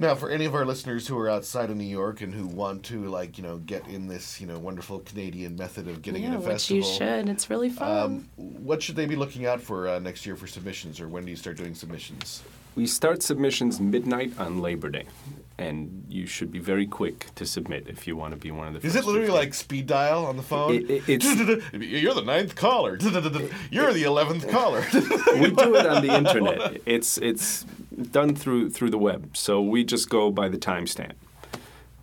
Now, 0.00 0.14
for 0.14 0.30
any 0.30 0.44
of 0.44 0.54
our 0.54 0.64
listeners 0.64 1.08
who 1.08 1.18
are 1.18 1.28
outside 1.28 1.70
of 1.70 1.76
New 1.76 1.82
York 1.82 2.20
and 2.20 2.32
who 2.32 2.46
want 2.46 2.84
to, 2.84 3.06
like, 3.06 3.36
you 3.36 3.42
know, 3.42 3.58
get 3.58 3.84
in 3.88 4.06
this, 4.06 4.40
you 4.40 4.46
know, 4.46 4.56
wonderful 4.56 5.00
Canadian 5.00 5.56
method 5.56 5.88
of 5.88 6.02
getting 6.02 6.22
yeah, 6.22 6.28
in 6.28 6.34
a 6.36 6.38
which 6.38 6.70
you 6.70 6.84
should. 6.84 7.28
It's 7.28 7.50
really 7.50 7.68
fun. 7.68 7.98
Um, 7.98 8.28
what 8.36 8.80
should 8.80 8.94
they 8.94 9.06
be 9.06 9.16
looking 9.16 9.44
out 9.44 9.60
for 9.60 9.88
uh, 9.88 9.98
next 9.98 10.24
year 10.24 10.36
for 10.36 10.46
submissions, 10.46 11.00
or 11.00 11.08
when 11.08 11.24
do 11.24 11.30
you 11.30 11.36
start 11.36 11.56
doing 11.56 11.74
submissions? 11.74 12.44
We 12.78 12.86
start 12.86 13.24
submissions 13.24 13.80
midnight 13.80 14.38
on 14.38 14.62
Labor 14.62 14.88
Day, 14.88 15.06
and 15.58 16.04
you 16.08 16.26
should 16.26 16.52
be 16.52 16.60
very 16.60 16.86
quick 16.86 17.26
to 17.34 17.44
submit 17.44 17.88
if 17.88 18.06
you 18.06 18.14
want 18.14 18.34
to 18.34 18.38
be 18.38 18.52
one 18.52 18.68
of 18.68 18.80
the 18.80 18.86
Is 18.86 18.94
it 18.94 19.04
literally 19.04 19.26
50. 19.26 19.36
like 19.36 19.54
speed 19.54 19.88
dial 19.88 20.24
on 20.24 20.36
the 20.36 20.44
phone? 20.44 20.76
It- 20.76 20.88
it- 20.88 21.08
it's- 21.08 21.62
You're 21.72 22.14
the 22.14 22.22
ninth 22.22 22.54
caller. 22.54 22.96
You're 23.72 23.92
the 23.92 24.04
eleventh 24.04 24.48
caller. 24.48 24.84
we 24.92 25.50
do 25.50 25.74
it 25.74 25.86
on 25.86 26.06
the 26.06 26.14
internet. 26.16 26.80
It's 26.86 27.18
it's 27.18 27.64
done 28.12 28.36
through 28.36 28.70
through 28.70 28.90
the 28.90 28.98
web. 28.98 29.36
So 29.36 29.60
we 29.60 29.82
just 29.82 30.08
go 30.08 30.30
by 30.30 30.48
the 30.48 30.56
timestamp. 30.58 31.14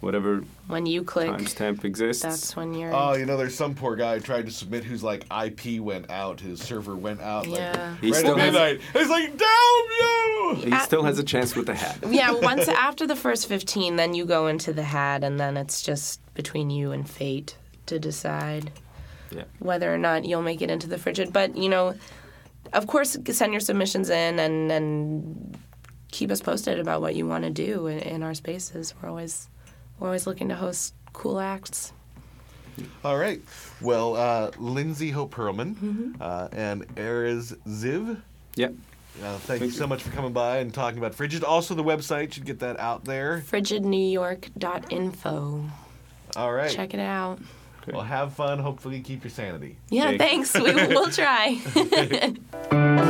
Whatever 0.05 0.43
when 0.67 0.85
you 0.85 1.03
click, 1.03 1.31
timestamp 1.31 1.83
exists. 1.83 2.21
that's 2.21 2.55
when 2.55 2.75
you're. 2.75 2.93
oh, 2.93 3.15
you 3.15 3.25
know, 3.25 3.37
there's 3.37 3.55
some 3.55 3.73
poor 3.73 3.95
guy 3.95 4.15
who 4.15 4.21
tried 4.21 4.45
to 4.45 4.51
submit 4.51 4.83
whose 4.83 5.03
like 5.03 5.25
IP 5.31 5.79
went 5.81 6.11
out, 6.11 6.39
his 6.39 6.61
server 6.61 6.95
went 6.95 7.21
out. 7.21 7.47
Yeah. 7.47 7.71
Like, 7.91 7.99
He 8.01 8.11
right 8.11 8.19
still 8.19 8.33
at 8.35 8.39
has- 8.41 8.53
midnight. 8.53 8.81
He's 8.93 9.09
like, 9.09 9.35
damn 9.35 9.47
you! 9.99 10.55
he 10.63 10.79
still 10.81 11.01
has 11.03 11.17
a 11.17 11.23
chance 11.23 11.55
with 11.55 11.65
the 11.65 11.73
hat. 11.73 11.97
yeah, 12.07 12.29
once 12.31 12.67
after 12.67 13.07
the 13.07 13.15
first 13.15 13.47
15, 13.47 13.95
then 13.95 14.13
you 14.13 14.25
go 14.25 14.45
into 14.45 14.73
the 14.73 14.83
hat, 14.83 15.23
and 15.23 15.39
then 15.39 15.57
it's 15.57 15.81
just 15.81 16.19
between 16.35 16.69
you 16.69 16.91
and 16.91 17.09
fate 17.09 17.57
to 17.87 17.97
decide 17.97 18.71
Yeah. 19.31 19.45
whether 19.57 19.91
or 19.91 19.97
not 19.97 20.23
you'll 20.23 20.43
make 20.43 20.61
it 20.61 20.69
into 20.69 20.85
the 20.87 20.99
frigid. 20.99 21.33
But, 21.33 21.57
you 21.57 21.67
know, 21.67 21.95
of 22.73 22.85
course, 22.85 23.17
send 23.31 23.53
your 23.53 23.59
submissions 23.59 24.11
in 24.11 24.37
and, 24.39 24.71
and 24.71 25.57
keep 26.11 26.29
us 26.29 26.41
posted 26.41 26.79
about 26.79 27.01
what 27.01 27.15
you 27.15 27.25
want 27.25 27.43
to 27.43 27.49
do 27.49 27.87
in, 27.87 27.97
in 27.99 28.21
our 28.21 28.35
spaces. 28.35 28.93
We're 29.01 29.09
always 29.09 29.49
we're 29.99 30.07
always 30.07 30.25
looking 30.27 30.49
to 30.49 30.55
host 30.55 30.93
cool 31.13 31.39
acts. 31.39 31.93
All 33.05 33.17
right. 33.17 33.41
Well, 33.81 34.15
uh, 34.17 34.51
Lindsay 34.57 35.09
Hope 35.11 35.33
Perlman 35.33 35.75
Mm-hmm. 35.75 36.21
uh, 36.21 36.49
and 36.51 36.85
Erez 36.95 37.55
Ziv. 37.67 38.21
Yep. 38.55 38.73
Uh, 39.23 39.37
thank, 39.39 39.61
you 39.61 39.71
so 39.71 39.87
much 39.87 40.03
for 40.03 40.09
coming 40.11 40.33
by 40.33 40.57
and 40.57 40.73
talking 40.73 40.97
about 40.99 41.15
Frigid. 41.15 41.45
Also, 41.45 41.73
the 41.73 41.83
website 41.83 42.33
should 42.33 42.43
get 42.45 42.59
that 42.59 42.77
out 42.81 43.05
there. 43.05 43.41
frigidnewyork.info. 43.49 45.65
All 46.35 46.53
right. 46.53 46.69
Check 46.71 46.93
it 46.93 46.99
out. 46.99 47.39
Well, 47.93 48.01
have 48.01 48.33
fun. 48.33 48.59
Hopefully, 48.59 48.99
keep 48.99 49.23
your 49.23 49.31
sanity. 49.31 49.77
Yeah, 49.89 50.07
Okay. 50.09 50.17
thanks. 50.17 50.53
We, 50.53 50.63
we'll 50.73 51.09
try. 51.11 51.61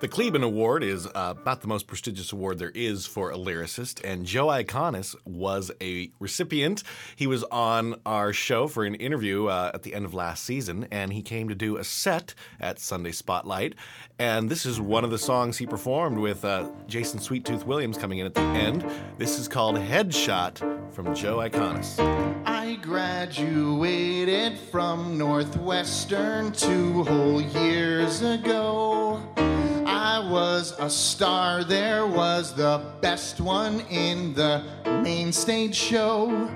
The 0.00 0.06
Kleban 0.06 0.44
Award 0.44 0.84
is 0.84 1.06
uh, 1.08 1.10
about 1.40 1.60
the 1.60 1.66
most 1.66 1.88
prestigious 1.88 2.30
award 2.30 2.60
there 2.60 2.70
is 2.72 3.04
for 3.04 3.32
a 3.32 3.36
lyricist, 3.36 4.00
and 4.04 4.24
Joe 4.24 4.46
Iconis 4.46 5.16
was 5.24 5.72
a 5.80 6.12
recipient. 6.20 6.84
He 7.16 7.26
was 7.26 7.42
on 7.50 8.00
our 8.06 8.32
show 8.32 8.68
for 8.68 8.84
an 8.84 8.94
interview 8.94 9.46
uh, 9.46 9.72
at 9.74 9.82
the 9.82 9.94
end 9.94 10.04
of 10.04 10.14
last 10.14 10.44
season, 10.44 10.86
and 10.92 11.12
he 11.12 11.20
came 11.20 11.48
to 11.48 11.54
do 11.56 11.78
a 11.78 11.84
set 11.84 12.34
at 12.60 12.78
Sunday 12.78 13.10
Spotlight. 13.10 13.74
And 14.20 14.48
this 14.48 14.64
is 14.64 14.80
one 14.80 15.02
of 15.02 15.10
the 15.10 15.18
songs 15.18 15.58
he 15.58 15.66
performed 15.66 16.18
with 16.18 16.44
uh, 16.44 16.70
Jason 16.86 17.18
Sweet-Tooth 17.18 17.66
Williams 17.66 17.98
coming 17.98 18.18
in 18.18 18.26
at 18.26 18.34
the 18.34 18.40
end. 18.40 18.86
This 19.16 19.36
is 19.36 19.48
called 19.48 19.74
Headshot 19.74 20.94
from 20.94 21.12
Joe 21.12 21.38
Iconis. 21.38 21.98
I 22.46 22.76
graduated 22.76 24.58
from 24.70 25.18
Northwestern 25.18 26.52
two 26.52 27.02
whole 27.02 27.40
years 27.40 28.22
ago. 28.22 29.20
I 30.08 30.20
was 30.20 30.74
a 30.78 30.88
star, 30.88 31.64
there 31.64 32.06
was 32.06 32.54
the 32.54 32.80
best 33.02 33.42
one 33.42 33.80
in 33.90 34.32
the 34.32 34.64
main 35.04 35.32
stage 35.32 35.74
show. 35.74 36.50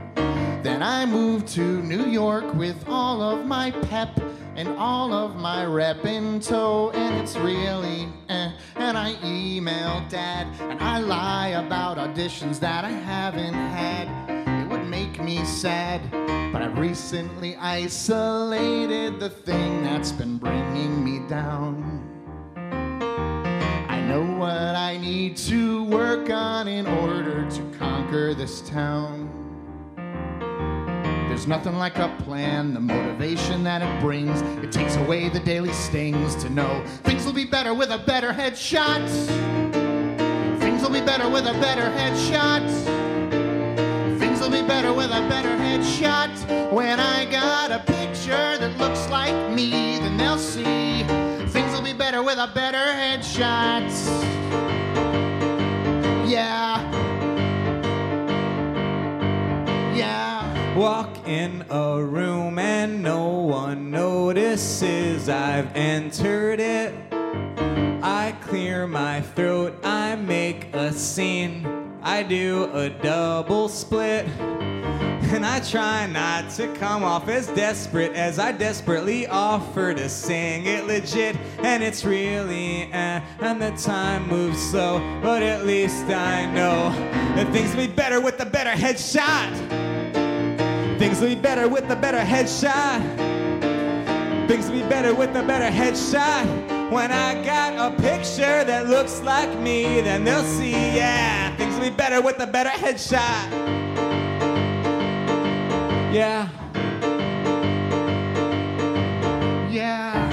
Then 0.63 0.83
I 0.83 1.05
moved 1.05 1.49
to 1.49 1.83
New 1.83 2.07
York 2.07 2.55
with 2.55 2.83
all 2.89 3.21
of 3.21 3.45
my 3.45 3.71
pep 3.71 4.19
and 4.57 4.69
all 4.69 5.13
of 5.13 5.37
my 5.37 5.67
rep 5.67 6.07
in 6.07 6.41
tow, 6.41 6.93
and 6.93 7.15
it's 7.23 7.37
really 7.37 8.09
eh. 8.31 8.53
And 8.77 8.97
I 8.97 9.17
email 9.23 10.03
dad, 10.09 10.47
and 10.59 10.81
I 10.81 11.01
lie 11.01 11.49
about 11.49 11.99
auditions 11.99 12.59
that 12.61 12.87
I 12.87 12.91
haven't 12.91 13.53
had. 13.53 14.09
It 14.63 14.69
would 14.71 14.87
make 14.87 15.23
me 15.23 15.45
sad, 15.45 16.01
but 16.55 16.63
I've 16.63 16.79
recently 16.79 17.55
isolated 17.57 19.21
the 19.21 19.29
thing 19.29 19.83
that's 19.83 20.11
been 20.11 20.39
bringing 20.39 21.05
me 21.05 21.29
down. 21.29 22.22
Know 24.13 24.37
what 24.37 24.77
I 24.77 24.99
need 24.99 25.39
to 25.49 25.85
work 25.85 26.29
on 26.29 26.69
in 26.69 26.87
order 26.87 27.49
to 27.49 27.63
conquer 27.79 28.35
this 28.35 28.61
town. 28.61 29.31
There's 31.29 31.47
nothing 31.47 31.77
like 31.77 31.97
a 31.97 32.15
plan, 32.23 32.75
the 32.75 32.81
motivation 32.81 33.65
that 33.65 33.81
it 33.81 34.01
brings. 34.03 34.43
It 34.63 34.71
takes 34.71 34.97
away 34.97 35.31
the 35.31 35.41
daily 35.41 35.73
stings 35.73 36.37
to 36.43 36.51
know 36.51 36.85
things 37.05 37.25
will 37.25 37.33
be 37.33 37.47
better 37.47 37.73
with 37.73 37.91
a 37.91 37.97
better 37.97 38.35
headshot. 38.35 39.09
Things 40.61 40.83
will 40.83 40.93
be 40.93 41.01
better 41.01 41.31
with 41.31 41.47
a 41.47 41.55
better 41.55 41.89
headshot. 41.97 42.69
Things 44.19 44.41
will 44.41 44.51
be 44.51 44.61
better 44.61 44.93
with 44.93 45.11
a 45.11 45.27
better 45.31 45.57
headshot. 45.57 46.71
When 46.71 47.01
I 47.01 47.25
got 47.31 47.71
a 47.71 47.79
picture 47.79 48.59
that 48.59 48.77
looks 48.77 49.09
like 49.09 49.35
me, 49.55 49.71
then 50.01 50.19
they'll 50.19 50.37
see. 50.37 50.82
Better 52.13 52.25
with 52.25 52.39
a 52.39 52.51
better 52.55 52.77
headshot. 52.77 53.89
Yeah. 56.29 56.77
Yeah. 59.95 60.77
Walk 60.77 61.27
in 61.27 61.65
a 61.71 62.05
room 62.05 62.59
and 62.59 63.03
no 63.03 63.29
one 63.31 63.91
notices 63.91 65.31
I've 65.31 65.75
entered 65.75 66.61
it. 66.61 66.93
I 68.03 68.37
clear 68.43 68.87
my 68.87 69.23
throat, 69.23 69.75
I 69.83 70.15
make 70.17 70.69
a 70.75 70.93
scene. 70.93 71.92
I 72.05 72.25
do 72.25 72.69
a 72.73 72.91
double 72.91 73.69
split. 73.69 74.27
And 75.33 75.47
I 75.47 75.61
try 75.61 76.07
not 76.07 76.51
to 76.57 76.67
come 76.75 77.05
off 77.05 77.29
as 77.29 77.47
desperate 77.49 78.13
as 78.13 78.39
I 78.39 78.53
desperately 78.53 79.27
offer 79.29 79.95
to 79.95 80.09
sing 80.09 80.67
it 80.67 80.87
legit. 80.87 81.37
And 81.61 81.83
it's 81.83 82.05
really, 82.05 82.93
eh, 82.93 83.21
and 83.41 83.63
the 83.63 83.71
time 83.71 84.29
moves 84.29 84.61
slow. 84.71 84.99
But 85.23 85.43
at 85.43 85.65
least 85.65 86.05
I 86.07 86.45
know 86.47 86.91
that 87.37 87.51
things 87.53 87.75
will 87.75 87.87
be 87.87 87.93
better 87.93 88.21
with 88.21 88.41
a 88.41 88.47
better 88.47 88.73
headshot. 88.73 89.57
Things 90.99 91.21
will 91.21 91.29
be 91.29 91.35
better 91.35 91.69
with 91.69 91.89
a 91.91 91.97
better 91.97 92.19
headshot. 92.19 93.01
Things 94.49 94.69
will 94.69 94.83
be 94.83 94.89
better 94.89 95.15
with 95.15 95.31
a 95.37 95.43
better 95.43 95.75
headshot. 95.75 96.72
When 96.93 97.11
I 97.11 97.43
got 97.43 97.73
a 97.73 97.97
picture 98.03 98.65
that 98.65 98.87
looks 98.87 99.23
like 99.23 99.59
me, 99.59 100.03
then 100.03 100.25
they'll 100.25 100.45
see, 100.45 100.73
yeah. 100.73 101.57
Things 101.57 101.75
will 101.77 101.89
be 101.89 101.97
better 101.97 102.21
with 102.21 102.39
a 102.39 102.47
better 102.47 102.69
headshot. 102.69 103.51
Yeah. 106.13 106.51
Yeah. 109.71 110.29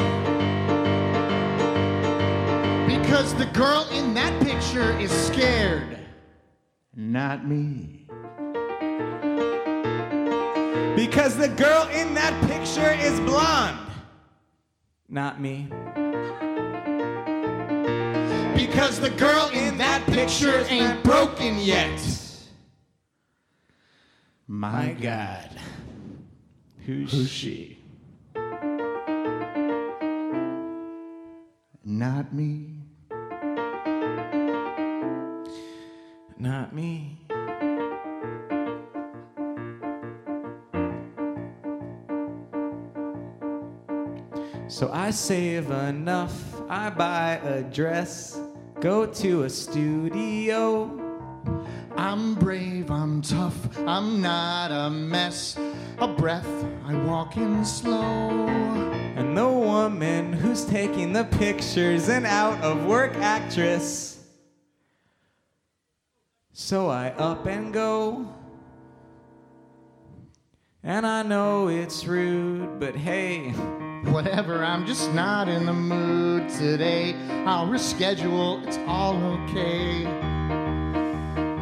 Because 2.88 3.34
the 3.36 3.45
girl 3.45 3.88
in 3.93 4.13
that 4.15 4.38
picture 4.43 5.00
is 5.00 5.12
scared. 5.12 5.98
Not 6.93 7.48
me. 7.48 8.06
Because 10.98 11.38
the 11.38 11.48
girl 11.56 11.88
in 11.93 12.13
that 12.15 12.38
picture 12.50 12.91
is 12.91 13.17
blonde. 13.22 13.80
Not 15.08 15.39
me. 15.39 15.69
Because 18.60 19.00
the 19.00 19.10
girl 19.12 19.50
in 19.54 19.78
that 19.78 20.06
picture 20.06 20.65
ain't 20.67 21.02
broken 21.02 21.58
yet. 21.60 21.98
My 24.48 24.98
God. 25.00 25.50
Who's, 26.86 27.30
she? 27.30 27.80
Not 31.86 32.34
me. 32.34 32.82
Not 36.38 36.76
me. 36.76 37.17
So 44.67 44.91
I 44.91 45.12
save 45.12 45.72
enough, 45.72 46.62
I 46.69 46.89
buy 46.89 47.39
a 47.43 47.63
dress, 47.63 48.39
go 48.80 49.06
to 49.06 49.44
a 49.44 49.50
studio. 49.50 50.89
I'm 51.98 52.36
brave, 52.36 52.89
I'm 52.89 53.22
tough, 53.22 53.78
I'm 53.80 54.22
not 54.22 54.72
a 54.72 54.89
mess. 54.89 55.58
A 55.98 56.08
breath, 56.08 56.48
I 56.86 56.96
walk 57.04 57.36
in 57.36 57.65
slow. 57.65 58.48
And 59.18 59.38
the 59.38 59.50
woman 59.50 60.32
who's 60.32 60.63
taking 60.63 61.12
the 61.12 61.26
pictures, 61.26 62.08
an 62.08 62.26
out 62.26 62.63
of 62.63 62.86
work 62.86 63.15
actress. 63.18 64.24
So 66.54 66.88
I 66.88 67.10
up 67.12 67.46
and 67.48 67.74
go. 67.74 68.34
And 70.84 71.06
I 71.06 71.24
know 71.24 71.68
it's 71.68 72.06
rude, 72.06 72.80
but 72.80 72.96
hey, 72.96 73.54
Whatever, 74.05 74.63
I'm 74.63 74.85
just 74.85 75.13
not 75.13 75.49
in 75.49 75.65
the 75.65 75.73
mood 75.73 76.49
today. 76.49 77.15
I'll 77.45 77.67
reschedule, 77.67 78.65
it's 78.65 78.77
all 78.88 79.15
okay. 79.43 80.05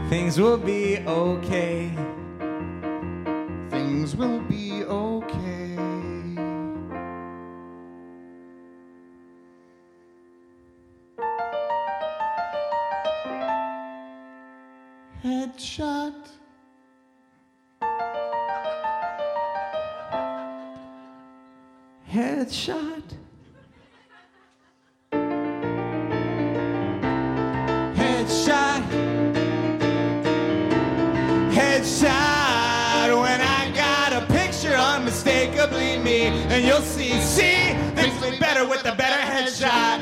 things 0.10 0.40
will 0.40 0.58
be 0.58 1.00
okay. 1.00 1.92
Things 3.70 4.16
will 4.16 4.40
be 4.42 4.84
okay. 4.84 5.76
Headshot. 15.24 16.27
Headshot. 22.48 23.04
Headshot. 27.92 28.84
Headshot. 31.52 33.22
When 33.22 33.42
I 33.42 33.72
got 33.76 34.14
a 34.14 34.26
picture, 34.32 34.74
unmistakably 34.76 35.98
me. 35.98 36.28
And 36.48 36.64
you'll 36.64 36.80
see, 36.80 37.20
see, 37.20 37.74
things 37.96 38.18
will 38.22 38.32
be 38.32 38.40
better 38.40 38.66
with 38.66 38.86
a 38.86 38.96
better 38.96 39.22
headshot. 39.22 40.00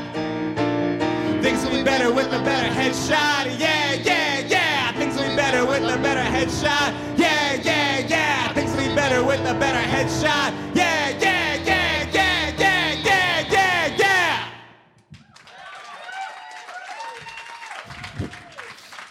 Things 1.42 1.64
will 1.64 1.72
be 1.72 1.82
better 1.82 2.12
with 2.12 2.28
a 2.28 2.38
better 2.44 2.72
headshot. 2.72 3.58
Yeah, 3.58 3.94
yeah, 3.94 4.46
yeah. 4.46 4.92
Things 4.92 5.16
will 5.16 5.28
be 5.28 5.34
better 5.34 5.66
with 5.66 5.82
a 5.82 6.00
better 6.00 6.22
headshot. 6.22 6.94
Yeah, 7.18 7.54
yeah, 7.54 8.06
yeah. 8.06 8.52
Things 8.52 8.70
will 8.70 8.86
be 8.86 8.94
better 8.94 9.24
with 9.24 9.40
a 9.40 9.54
better 9.54 9.82
headshot. 9.90 10.54
Yeah, 10.76 11.05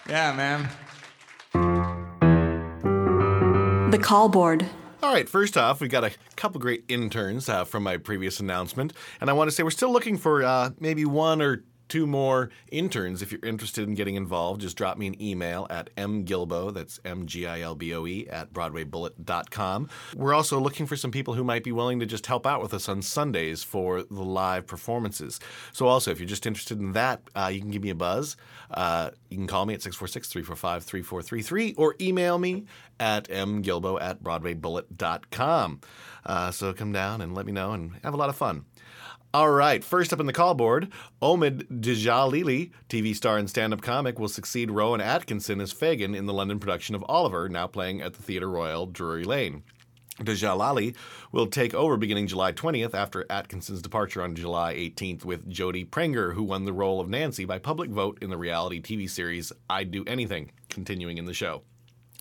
Yeah, 0.07 0.33
man. 0.33 0.69
The 3.91 3.97
call 3.97 4.29
board. 4.29 4.65
All 5.01 5.13
right, 5.13 5.27
first 5.29 5.57
off, 5.57 5.81
we 5.81 5.87
got 5.87 6.03
a 6.03 6.11
couple 6.35 6.59
great 6.59 6.83
interns 6.87 7.47
uh, 7.47 7.63
from 7.63 7.83
my 7.83 7.97
previous 7.97 8.39
announcement. 8.39 8.93
And 9.21 9.29
I 9.29 9.33
want 9.33 9.49
to 9.49 9.55
say 9.55 9.63
we're 9.63 9.69
still 9.71 9.91
looking 9.91 10.17
for 10.17 10.43
uh, 10.43 10.71
maybe 10.79 11.05
one 11.05 11.41
or 11.41 11.63
two 11.87 12.07
more 12.07 12.49
interns. 12.71 13.21
If 13.21 13.31
you're 13.31 13.43
interested 13.43 13.87
in 13.87 13.95
getting 13.95 14.15
involved, 14.15 14.61
just 14.61 14.77
drop 14.77 14.97
me 14.97 15.07
an 15.07 15.21
email 15.21 15.67
at 15.69 15.93
mgilboe, 15.95 16.73
that's 16.73 16.99
M-G-I-L-B-O-E, 17.05 18.27
at 18.29 18.53
broadwaybullet.com. 18.53 19.89
We're 20.15 20.33
also 20.33 20.59
looking 20.59 20.85
for 20.85 20.95
some 20.95 21.11
people 21.11 21.33
who 21.33 21.43
might 21.43 21.63
be 21.63 21.71
willing 21.71 21.99
to 21.99 22.05
just 22.05 22.25
help 22.25 22.45
out 22.45 22.61
with 22.61 22.73
us 22.73 22.89
on 22.89 23.01
Sundays 23.01 23.63
for 23.63 24.03
the 24.03 24.23
live 24.23 24.67
performances. 24.67 25.39
So 25.71 25.87
also, 25.87 26.11
if 26.11 26.19
you're 26.19 26.27
just 26.27 26.45
interested 26.45 26.79
in 26.79 26.93
that, 26.93 27.21
uh, 27.35 27.49
you 27.53 27.59
can 27.61 27.71
give 27.71 27.83
me 27.83 27.89
a 27.89 27.95
buzz. 27.95 28.37
Uh, 28.71 29.11
you 29.29 29.37
can 29.37 29.47
call 29.47 29.65
me 29.65 29.73
at 29.73 29.81
646-345-3433 29.81 31.75
or 31.77 31.95
email 32.01 32.37
me 32.37 32.65
at 32.99 33.27
mgilboe 33.29 34.01
at 34.01 34.23
broadwaybullet.com. 34.23 35.81
Uh, 36.25 36.51
so 36.51 36.73
come 36.73 36.91
down 36.91 37.21
and 37.21 37.35
let 37.35 37.45
me 37.45 37.51
know 37.51 37.71
and 37.73 37.91
have 38.03 38.13
a 38.13 38.17
lot 38.17 38.29
of 38.29 38.35
fun. 38.35 38.65
All 39.35 39.51
right, 39.51 39.83
first 39.83 40.13
up 40.13 40.21
in 40.21 40.27
the 40.27 40.31
call 40.31 40.53
board, 40.53 40.93
Omid 41.21 41.81
Djalili, 41.81 42.71
TV 42.87 43.13
star 43.13 43.37
and 43.37 43.49
stand 43.49 43.73
up 43.73 43.81
comic, 43.81 44.17
will 44.17 44.29
succeed 44.29 44.71
Rowan 44.71 45.01
Atkinson 45.01 45.59
as 45.59 45.73
Fagin 45.73 46.15
in 46.15 46.25
the 46.25 46.31
London 46.31 46.57
production 46.57 46.95
of 46.95 47.03
Oliver, 47.09 47.49
now 47.49 47.67
playing 47.67 48.01
at 48.01 48.13
the 48.13 48.23
Theatre 48.23 48.49
Royal, 48.49 48.85
Drury 48.85 49.25
Lane. 49.25 49.63
Djalili 50.21 50.95
will 51.33 51.47
take 51.47 51.73
over 51.73 51.97
beginning 51.97 52.27
July 52.27 52.53
20th 52.53 52.93
after 52.93 53.25
Atkinson's 53.29 53.81
departure 53.81 54.21
on 54.21 54.35
July 54.35 54.73
18th 54.73 55.25
with 55.25 55.51
Jodie 55.51 55.89
Prenger, 55.89 56.33
who 56.33 56.43
won 56.43 56.63
the 56.63 56.71
role 56.71 57.01
of 57.01 57.09
Nancy 57.09 57.43
by 57.43 57.59
public 57.59 57.89
vote 57.89 58.17
in 58.21 58.29
the 58.29 58.37
reality 58.37 58.81
TV 58.81 59.09
series 59.09 59.51
I'd 59.69 59.91
Do 59.91 60.05
Anything, 60.07 60.51
continuing 60.69 61.17
in 61.17 61.25
the 61.25 61.33
show. 61.33 61.63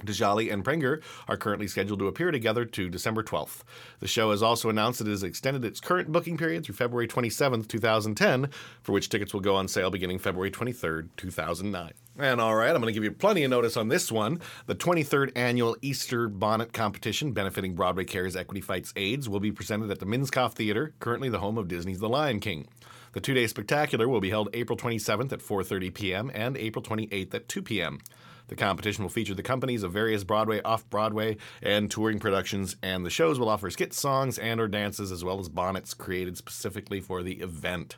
Djali 0.03 0.53
and 0.53 0.65
Prenger 0.65 1.03
are 1.29 1.37
currently 1.37 1.69
scheduled 1.69 2.01
to 2.01 2.07
appear 2.07 2.31
together 2.31 2.65
to 2.65 2.89
December 2.89 3.23
12th. 3.23 3.63
The 4.01 4.09
show 4.09 4.31
has 4.31 4.43
also 4.43 4.69
announced 4.69 4.99
that 4.99 5.09
it 5.09 5.13
has 5.13 5.23
extended 5.23 5.65
its 5.65 5.81
current 5.81 6.11
booking 6.11 6.37
period 6.37 6.65
through 6.65 6.75
February 6.75 7.09
27th, 7.09 7.69
2010, 7.69 8.51
for 8.83 8.93
which 8.93 9.09
tickets 9.09 9.33
will 9.33 9.41
go 9.41 9.55
on 9.55 9.69
sale 9.69 9.91
beginning 9.91 10.19
February 10.19 10.51
23rd, 10.51 11.09
2009. 11.17 11.93
And 12.19 12.41
all 12.41 12.55
right, 12.55 12.71
I'm 12.71 12.81
going 12.81 12.87
to 12.87 12.93
give 12.93 13.05
you 13.05 13.13
plenty 13.13 13.45
of 13.45 13.51
notice 13.51 13.77
on 13.77 13.89
this 13.89 14.13
one. 14.13 14.41
The 14.67 14.75
23rd 14.75 15.33
annual 15.35 15.77
Easter 15.83 16.29
Bonnet 16.29 16.73
Competition 16.73 17.33
benefiting 17.33 17.75
Broadway 17.75 18.05
Cares 18.05 18.37
Equity 18.37 18.61
Fights 18.61 18.93
AIDS 18.97 19.29
will 19.29 19.41
be 19.41 19.53
presented 19.53 19.91
at 19.91 19.99
the 19.99 20.07
Minskoff 20.07 20.53
Theater, 20.53 20.95
currently 21.01 21.29
the 21.29 21.41
home 21.41 21.59
of 21.59 21.69
Disney's 21.69 22.01
The 22.01 22.09
Lion 22.09 22.41
King. 22.41 22.69
The 23.15 23.21
two-day 23.21 23.47
spectacular 23.47 24.09
will 24.09 24.21
be 24.21 24.31
held 24.31 24.49
April 24.53 24.77
27th 24.77 25.33
at 25.33 25.39
4:30 25.39 25.95
p.m. 25.95 26.31
and 26.35 26.57
April 26.57 26.83
28th 26.83 27.35
at 27.35 27.49
2 27.49 27.63
p.m. 27.63 28.01
The 28.49 28.57
competition 28.57 29.05
will 29.05 29.11
feature 29.11 29.35
the 29.35 29.43
companies 29.43 29.83
of 29.83 29.93
various 29.93 30.25
Broadway, 30.25 30.61
off-Broadway, 30.63 31.39
and 31.63 31.91
touring 31.91 32.19
productions, 32.19 32.77
and 32.83 33.05
the 33.05 33.11
shows 33.11 33.39
will 33.39 33.49
offer 33.49 33.71
skits, 33.71 33.99
songs, 33.99 34.39
and 34.39 34.61
or 34.61 34.69
dances, 34.69 35.11
as 35.11 35.25
well 35.25 35.41
as 35.41 35.49
bonnets 35.49 35.95
created 35.95 36.37
specifically 36.37 37.01
for 37.01 37.23
the 37.23 37.41
event. 37.41 37.97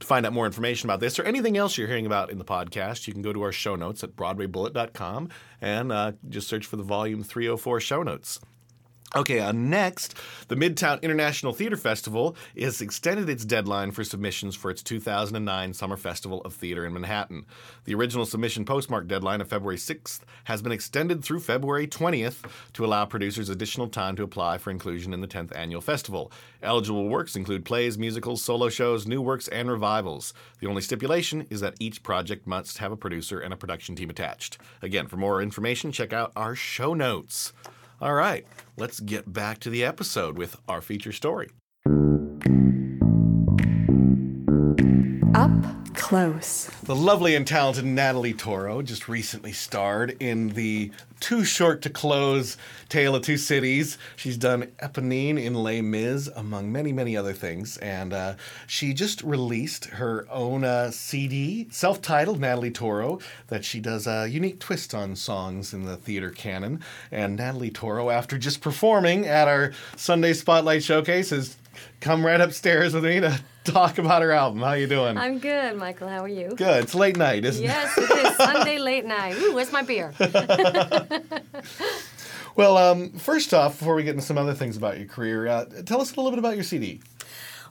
To 0.00 0.06
find 0.06 0.26
out 0.26 0.32
more 0.32 0.46
information 0.46 0.88
about 0.88 1.00
this 1.00 1.18
or 1.18 1.24
anything 1.24 1.56
else 1.56 1.76
you're 1.76 1.88
hearing 1.88 2.06
about 2.06 2.30
in 2.30 2.38
the 2.38 2.44
podcast, 2.44 3.06
you 3.06 3.12
can 3.12 3.22
go 3.22 3.32
to 3.32 3.42
our 3.42 3.52
show 3.52 3.76
notes 3.76 4.02
at 4.02 4.16
broadwaybullet.com 4.16 5.28
and 5.60 5.92
uh, 5.92 6.12
just 6.28 6.48
search 6.48 6.66
for 6.66 6.76
the 6.76 6.82
Volume 6.82 7.22
304 7.22 7.80
show 7.80 8.02
notes. 8.02 8.40
Okay, 9.16 9.38
uh, 9.38 9.52
next, 9.52 10.18
the 10.48 10.56
Midtown 10.56 11.00
International 11.00 11.52
Theater 11.52 11.76
Festival 11.76 12.34
has 12.58 12.80
extended 12.80 13.28
its 13.28 13.44
deadline 13.44 13.92
for 13.92 14.02
submissions 14.02 14.56
for 14.56 14.72
its 14.72 14.82
2009 14.82 15.72
Summer 15.72 15.96
Festival 15.96 16.40
of 16.40 16.52
Theater 16.52 16.84
in 16.84 16.92
Manhattan. 16.92 17.46
The 17.84 17.94
original 17.94 18.26
submission 18.26 18.64
postmark 18.64 19.06
deadline 19.06 19.40
of 19.40 19.48
February 19.48 19.76
6th 19.76 20.22
has 20.44 20.62
been 20.62 20.72
extended 20.72 21.22
through 21.22 21.40
February 21.40 21.86
20th 21.86 22.44
to 22.72 22.84
allow 22.84 23.04
producers 23.04 23.48
additional 23.48 23.86
time 23.86 24.16
to 24.16 24.24
apply 24.24 24.58
for 24.58 24.72
inclusion 24.72 25.14
in 25.14 25.20
the 25.20 25.28
10th 25.28 25.56
annual 25.56 25.80
festival. 25.80 26.32
Eligible 26.60 27.08
works 27.08 27.36
include 27.36 27.64
plays, 27.64 27.96
musicals, 27.96 28.42
solo 28.42 28.68
shows, 28.68 29.06
new 29.06 29.22
works, 29.22 29.46
and 29.46 29.70
revivals. 29.70 30.34
The 30.58 30.66
only 30.66 30.82
stipulation 30.82 31.46
is 31.50 31.60
that 31.60 31.76
each 31.78 32.02
project 32.02 32.48
must 32.48 32.78
have 32.78 32.90
a 32.90 32.96
producer 32.96 33.38
and 33.38 33.54
a 33.54 33.56
production 33.56 33.94
team 33.94 34.10
attached. 34.10 34.58
Again, 34.82 35.06
for 35.06 35.18
more 35.18 35.40
information, 35.40 35.92
check 35.92 36.12
out 36.12 36.32
our 36.34 36.56
show 36.56 36.94
notes. 36.94 37.52
All 38.04 38.12
right, 38.12 38.46
let's 38.76 39.00
get 39.00 39.32
back 39.32 39.60
to 39.60 39.70
the 39.70 39.82
episode 39.82 40.36
with 40.36 40.58
our 40.68 40.82
feature 40.82 41.10
story. 41.10 41.48
Up 45.34 45.50
close. 46.14 46.70
The 46.84 46.94
lovely 46.94 47.34
and 47.34 47.44
talented 47.44 47.84
Natalie 47.84 48.34
Toro 48.34 48.82
just 48.82 49.08
recently 49.08 49.50
starred 49.50 50.16
in 50.20 50.50
the 50.50 50.92
Too 51.18 51.42
Short 51.42 51.82
to 51.82 51.90
Close 51.90 52.56
Tale 52.88 53.16
of 53.16 53.22
Two 53.22 53.36
Cities. 53.36 53.98
She's 54.14 54.36
done 54.36 54.70
Eponine 54.80 55.42
in 55.42 55.54
Les 55.54 55.82
Mis, 55.82 56.30
among 56.36 56.70
many, 56.70 56.92
many 56.92 57.16
other 57.16 57.32
things. 57.32 57.78
And 57.78 58.12
uh, 58.12 58.34
she 58.68 58.94
just 58.94 59.22
released 59.22 59.86
her 59.86 60.24
own 60.30 60.62
uh, 60.62 60.92
CD, 60.92 61.66
self 61.72 62.00
titled 62.00 62.38
Natalie 62.38 62.70
Toro, 62.70 63.18
that 63.48 63.64
she 63.64 63.80
does 63.80 64.06
a 64.06 64.28
unique 64.28 64.60
twist 64.60 64.94
on 64.94 65.16
songs 65.16 65.74
in 65.74 65.84
the 65.84 65.96
theater 65.96 66.30
canon. 66.30 66.78
And 67.10 67.34
Natalie 67.34 67.72
Toro, 67.72 68.10
after 68.10 68.38
just 68.38 68.60
performing 68.60 69.26
at 69.26 69.48
our 69.48 69.72
Sunday 69.96 70.32
Spotlight 70.32 70.84
Showcase, 70.84 71.30
has 71.30 71.56
come 71.98 72.24
right 72.24 72.40
upstairs 72.40 72.94
with 72.94 73.02
me 73.02 73.18
to 73.18 73.40
talk 73.72 73.98
about 73.98 74.22
her 74.22 74.30
album. 74.30 74.60
How 74.60 74.74
you 74.74 74.86
doing? 74.86 75.16
I'm 75.16 75.38
good, 75.38 75.76
Michael. 75.76 76.08
How 76.08 76.22
are 76.22 76.28
you? 76.28 76.50
Good. 76.54 76.84
It's 76.84 76.94
late 76.94 77.16
night, 77.16 77.44
isn't 77.44 77.64
it? 77.64 77.66
Yes, 77.66 77.96
it 77.96 78.26
is 78.26 78.36
Sunday 78.36 78.78
late 78.78 79.04
night. 79.04 79.36
Ooh, 79.38 79.54
where's 79.54 79.72
my 79.72 79.82
beer? 79.82 80.12
Well, 82.56 82.76
um, 82.76 83.10
first 83.10 83.52
off, 83.52 83.78
before 83.78 83.96
we 83.96 84.04
get 84.04 84.12
into 84.12 84.24
some 84.24 84.38
other 84.38 84.54
things 84.54 84.76
about 84.76 84.98
your 84.98 85.08
career, 85.08 85.48
uh, 85.48 85.64
tell 85.84 86.00
us 86.00 86.12
a 86.12 86.16
little 86.16 86.30
bit 86.30 86.38
about 86.38 86.54
your 86.54 86.62
CD. 86.62 87.00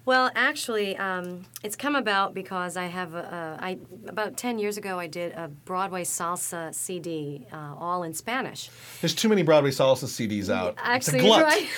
Well, 0.06 0.30
actually, 0.36 0.98
um, 0.98 1.46
it's 1.64 1.78
come 1.78 1.96
about 1.96 2.34
because 2.34 2.76
I 2.76 2.88
have 2.88 3.14
a, 3.14 3.58
a, 3.62 3.66
I 3.66 3.78
about 4.08 4.36
ten 4.36 4.60
years 4.60 4.76
ago 4.76 5.00
I 5.00 5.08
did 5.08 5.32
a 5.32 5.48
Broadway 5.48 6.04
salsa 6.04 6.76
CD, 6.76 7.48
uh, 7.54 7.76
all 7.80 8.04
in 8.04 8.14
Spanish. 8.14 8.70
There's 9.00 9.16
too 9.16 9.30
many 9.30 9.44
Broadway 9.44 9.72
salsa 9.72 10.06
CDs 10.06 10.50
out. 10.50 10.76
Actually, 10.78 11.20
it's 11.20 11.24
a 11.24 11.28
glut. 11.28 11.44
right. 11.44 11.70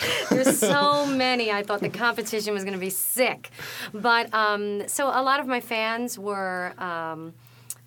There's 0.30 0.58
so 0.58 1.06
many. 1.06 1.50
I 1.50 1.62
thought 1.62 1.80
the 1.80 1.88
competition 1.88 2.54
was 2.54 2.64
going 2.64 2.74
to 2.74 2.80
be 2.80 2.90
sick, 2.90 3.50
but 3.92 4.32
um, 4.34 4.88
so 4.88 5.06
a 5.08 5.22
lot 5.22 5.40
of 5.40 5.46
my 5.46 5.60
fans 5.60 6.18
were. 6.18 6.72
Um, 6.78 7.34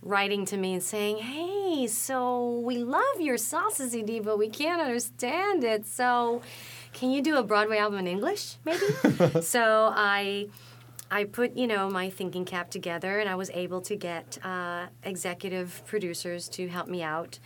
Writing 0.01 0.45
to 0.45 0.57
me 0.57 0.75
and 0.75 0.83
saying, 0.83 1.17
"Hey, 1.17 1.87
so 1.87 2.59
we 2.59 2.77
love 2.77 3.19
your 3.19 3.37
salsa 3.37 3.89
CD, 3.89 4.19
but 4.19 4.37
we 4.37 4.49
can't 4.49 4.79
understand 4.79 5.63
it. 5.63 5.87
So, 5.87 6.43
can 6.93 7.09
you 7.09 7.23
do 7.23 7.37
a 7.37 7.43
Broadway 7.43 7.79
album 7.79 7.97
in 7.97 8.05
English, 8.05 8.57
maybe?" 8.65 8.85
so 9.41 9.91
I 9.95 10.49
I 11.09 11.23
put, 11.23 11.55
you 11.55 11.67
know, 11.67 11.89
my 11.89 12.09
thinking 12.09 12.45
cap 12.45 12.69
together, 12.69 13.19
and 13.19 13.29
I 13.29 13.35
was 13.35 13.49
able 13.51 13.81
to 13.81 13.95
get 13.95 14.37
uh, 14.43 14.87
executive 15.03 15.81
producers 15.85 16.49
to 16.49 16.67
help 16.67 16.87
me 16.87 17.03
out. 17.03 17.39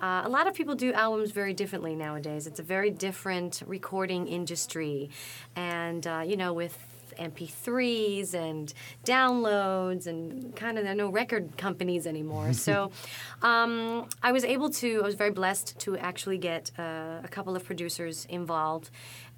Uh, 0.00 0.22
a 0.24 0.28
lot 0.28 0.46
of 0.46 0.54
people 0.54 0.74
do 0.74 0.92
albums 0.92 1.30
very 1.30 1.54
differently 1.54 1.94
nowadays. 1.94 2.46
It's 2.46 2.60
a 2.60 2.62
very 2.62 2.90
different 2.90 3.62
recording 3.66 4.28
industry, 4.28 5.10
and 5.54 6.06
uh, 6.06 6.22
you 6.26 6.36
know, 6.36 6.52
with 6.52 6.76
MP3s 7.18 8.34
and 8.34 8.72
downloads 9.04 10.06
and 10.06 10.54
kind 10.54 10.76
of 10.76 10.84
there 10.84 10.92
are 10.92 10.96
no 10.96 11.08
record 11.08 11.56
companies 11.56 12.06
anymore. 12.06 12.52
so 12.52 12.90
um, 13.42 14.06
I 14.22 14.32
was 14.32 14.44
able 14.44 14.70
to. 14.70 15.00
I 15.02 15.06
was 15.06 15.14
very 15.14 15.30
blessed 15.30 15.78
to 15.80 15.96
actually 15.96 16.38
get 16.38 16.70
uh, 16.78 17.20
a 17.24 17.28
couple 17.30 17.56
of 17.56 17.64
producers 17.64 18.26
involved, 18.28 18.90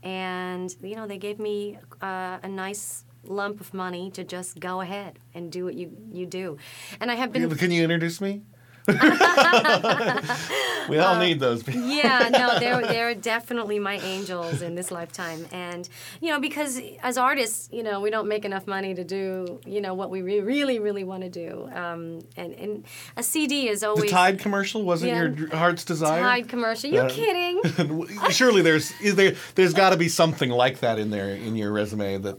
and 0.02 0.74
you 0.82 0.96
know, 0.96 1.06
they 1.06 1.18
gave 1.18 1.38
me 1.38 1.78
uh, 2.02 2.38
a 2.42 2.48
nice 2.48 3.04
lump 3.24 3.60
of 3.60 3.74
money 3.74 4.10
to 4.12 4.24
just 4.24 4.58
go 4.60 4.80
ahead 4.80 5.18
and 5.34 5.52
do 5.52 5.64
what 5.64 5.74
you 5.74 5.96
you 6.12 6.26
do. 6.26 6.56
And 7.00 7.10
I 7.10 7.14
have 7.14 7.32
been 7.32 7.48
Can 7.56 7.70
you 7.70 7.82
introduce 7.84 8.20
me? 8.20 8.42
we 10.88 10.98
all 10.98 11.18
need 11.18 11.40
those 11.40 11.62
people. 11.62 11.82
yeah, 11.82 12.28
no, 12.32 12.56
they're 12.60 12.80
they're 12.86 13.14
definitely 13.14 13.78
my 13.78 13.98
angels 13.98 14.62
in 14.62 14.74
this 14.74 14.90
lifetime, 14.90 15.46
and 15.52 15.88
you 16.20 16.30
know 16.30 16.40
because 16.40 16.80
as 17.02 17.18
artists, 17.18 17.68
you 17.72 17.82
know 17.82 18.00
we 18.00 18.10
don't 18.10 18.28
make 18.28 18.44
enough 18.44 18.66
money 18.66 18.94
to 18.94 19.04
do 19.04 19.60
you 19.66 19.80
know 19.80 19.94
what 19.94 20.10
we 20.10 20.22
re- 20.22 20.40
really 20.40 20.78
really 20.78 21.04
want 21.04 21.22
to 21.22 21.28
do, 21.28 21.68
um, 21.74 22.20
and 22.36 22.54
and 22.54 22.84
a 23.16 23.22
CD 23.22 23.68
is 23.68 23.82
always. 23.82 24.04
The 24.04 24.10
Tide 24.10 24.38
commercial 24.38 24.82
wasn't 24.82 25.12
Yeah. 25.12 25.46
your 25.46 25.56
heart's 25.56 25.84
desire. 25.84 26.22
Tide 26.22 26.48
commercial. 26.48 26.90
You 26.90 27.00
Uh, 27.00 27.08
kidding? 27.10 28.06
Surely 28.30 28.62
there's 28.62 28.92
is 29.00 29.14
there 29.16 29.34
there's 29.54 29.74
got 29.74 29.90
to 29.90 29.96
be 29.96 30.08
something 30.08 30.50
like 30.50 30.80
that 30.80 30.98
in 30.98 31.10
there 31.10 31.30
in 31.30 31.56
your 31.56 31.72
resume 31.72 32.18
that 32.18 32.38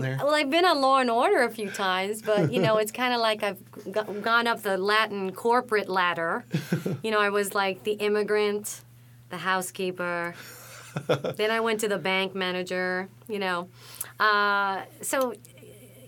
there. 0.00 0.18
Well, 0.22 0.34
I've 0.34 0.50
been 0.50 0.64
on 0.64 0.80
Law 0.80 0.98
and 0.98 1.10
Order 1.10 1.42
a 1.42 1.50
few 1.50 1.70
times, 1.70 2.22
but 2.22 2.52
you 2.52 2.60
know, 2.60 2.76
it's 2.78 2.92
kind 2.92 3.12
of 3.14 3.20
like 3.20 3.42
I've 3.42 3.58
g- 3.84 4.20
gone 4.20 4.46
up 4.46 4.62
the 4.62 4.76
Latin 4.78 5.32
corporate 5.32 5.88
ladder. 5.88 6.44
You 7.02 7.10
know, 7.10 7.20
I 7.20 7.30
was 7.30 7.54
like 7.54 7.84
the 7.84 7.92
immigrant, 7.92 8.82
the 9.30 9.38
housekeeper. 9.38 10.34
then 11.36 11.50
I 11.50 11.60
went 11.60 11.80
to 11.80 11.88
the 11.88 11.98
bank 11.98 12.34
manager. 12.34 13.08
You 13.28 13.38
know, 13.38 13.68
uh, 14.18 14.82
so 15.02 15.34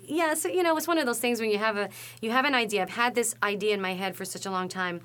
yeah, 0.07 0.35
so 0.35 0.49
you 0.49 0.63
know, 0.63 0.77
it's 0.77 0.87
one 0.89 0.99
of 0.99 1.07
those 1.07 1.19
things 1.19 1.41
when 1.41 1.51
you 1.51 1.59
have 1.59 1.77
a 1.77 1.89
you 2.21 2.31
have 2.31 2.45
an 2.45 2.55
idea. 2.55 2.83
I've 2.83 2.91
had 2.91 3.15
this 3.15 3.35
idea 3.43 3.75
in 3.75 3.81
my 3.81 3.95
head 3.95 4.17
for 4.17 4.25
such 4.25 4.47
a 4.47 4.51
long 4.51 4.69
time. 4.69 5.01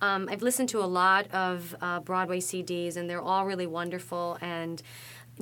Um, 0.00 0.28
I've 0.30 0.42
listened 0.42 0.68
to 0.70 0.78
a 0.78 0.86
lot 0.86 1.26
of 1.32 1.74
uh, 1.80 2.00
Broadway 2.00 2.38
CDs, 2.40 2.96
and 2.96 3.10
they're 3.10 3.20
all 3.20 3.44
really 3.44 3.66
wonderful. 3.66 4.38
And 4.40 4.80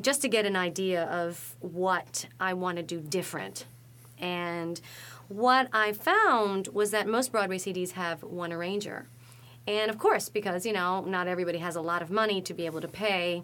just 0.00 0.22
to 0.22 0.28
get 0.28 0.46
an 0.46 0.56
idea 0.56 1.04
of 1.04 1.56
what 1.60 2.26
I 2.38 2.54
want 2.54 2.76
to 2.76 2.82
do 2.82 3.00
different. 3.00 3.66
And 4.18 4.80
what 5.28 5.68
I 5.72 5.92
found 5.92 6.68
was 6.68 6.90
that 6.92 7.08
most 7.08 7.32
Broadway 7.32 7.58
CDs 7.58 7.92
have 7.92 8.22
one 8.22 8.52
arranger. 8.52 9.06
And 9.66 9.90
of 9.90 9.98
course, 9.98 10.28
because, 10.28 10.64
you 10.64 10.72
know, 10.72 11.02
not 11.02 11.26
everybody 11.26 11.58
has 11.58 11.76
a 11.76 11.80
lot 11.80 12.02
of 12.02 12.10
money 12.10 12.40
to 12.42 12.54
be 12.54 12.66
able 12.66 12.80
to 12.80 12.88
pay, 12.88 13.42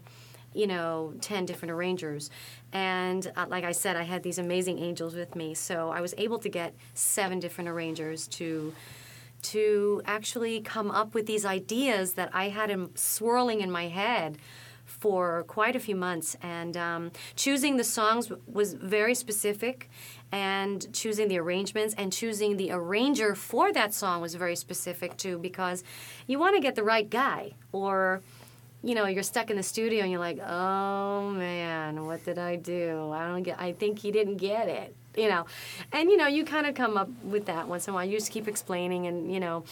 you 0.55 0.67
know, 0.67 1.15
10 1.21 1.47
different 1.47 1.73
arrangers. 1.73 2.31
And 2.73 3.31
uh, 3.37 3.47
like 3.49 3.65
I 3.65 3.73
said, 3.73 3.97
I 3.97 4.05
had 4.05 4.23
these 4.23 4.39
amazing 4.39 4.79
angels 4.79 5.15
with 5.15 5.35
me. 5.35 5.55
So 5.55 5.91
I 5.91 6.01
was 6.01 6.15
able 6.17 6.39
to 6.39 6.49
get 6.49 6.75
seven 6.95 7.41
different 7.41 7.69
arrangers 7.69 8.29
to 8.29 8.75
to 9.43 10.01
actually 10.05 10.61
come 10.61 10.89
up 10.89 11.15
with 11.15 11.27
these 11.27 11.45
ideas 11.45 12.13
that 12.13 12.31
I 12.33 12.51
had 12.51 12.71
in, 12.71 12.95
swirling 12.95 13.61
in 13.61 13.73
my 13.73 13.89
head 13.89 14.39
for 15.03 15.43
quite 15.49 15.75
a 15.75 15.81
few 15.81 15.97
months. 15.97 16.37
And 16.41 16.77
um, 16.77 17.03
choosing 17.35 17.77
the 17.77 17.85
songs 17.99 18.31
was 18.47 18.75
very 18.75 19.15
specific, 19.15 19.91
and 20.31 20.79
choosing 20.95 21.27
the 21.29 21.39
arrangements 21.39 21.93
and 21.99 22.13
choosing 22.13 22.57
the 22.57 22.71
arranger 22.71 23.35
for 23.35 23.73
that 23.73 23.93
song 23.93 24.23
was 24.23 24.35
very 24.35 24.57
specific 24.57 25.17
too, 25.17 25.39
because 25.39 25.83
you 26.27 26.39
want 26.39 26.55
to 26.57 26.63
get 26.63 26.75
the 26.75 26.85
right 26.85 27.09
guy 27.11 27.53
or 27.73 28.23
you 28.85 28.97
know, 28.97 29.07
you're 29.07 29.23
stuck 29.23 29.49
in 29.49 29.57
the 29.57 29.63
studio 29.63 30.03
and 30.03 30.11
you're 30.11 30.27
like, 30.31 30.41
oh 30.41 31.31
man, 31.31 32.05
what 32.05 32.25
did 32.25 32.39
I 32.39 32.57
do? 32.57 33.13
I 33.13 33.29
don't 33.29 33.45
get. 33.45 33.61
I 33.61 33.73
think 33.73 34.01
he 34.01 34.11
didn't 34.11 34.39
get 34.39 34.67
it. 34.69 34.95
You 35.17 35.29
know, 35.29 35.47
and 35.93 36.11
you 36.11 36.17
know, 36.17 36.27
you 36.27 36.45
kind 36.45 36.67
of 36.67 36.75
come 36.75 36.97
up 36.97 37.09
with 37.23 37.45
that 37.47 37.69
once 37.69 37.87
in 37.87 37.93
a 37.93 37.95
while. 37.95 38.05
You 38.05 38.19
just 38.19 38.33
keep 38.33 38.49
explaining, 38.49 39.07
and 39.07 39.33
you 39.35 39.41
know. 39.41 39.65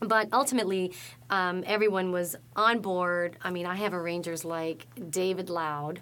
But 0.00 0.28
ultimately, 0.32 0.92
um, 1.30 1.64
everyone 1.66 2.12
was 2.12 2.36
on 2.54 2.80
board. 2.80 3.38
I 3.42 3.50
mean, 3.50 3.66
I 3.66 3.76
have 3.76 3.94
arrangers 3.94 4.44
like 4.44 4.86
David 5.10 5.48
Loud. 5.48 6.00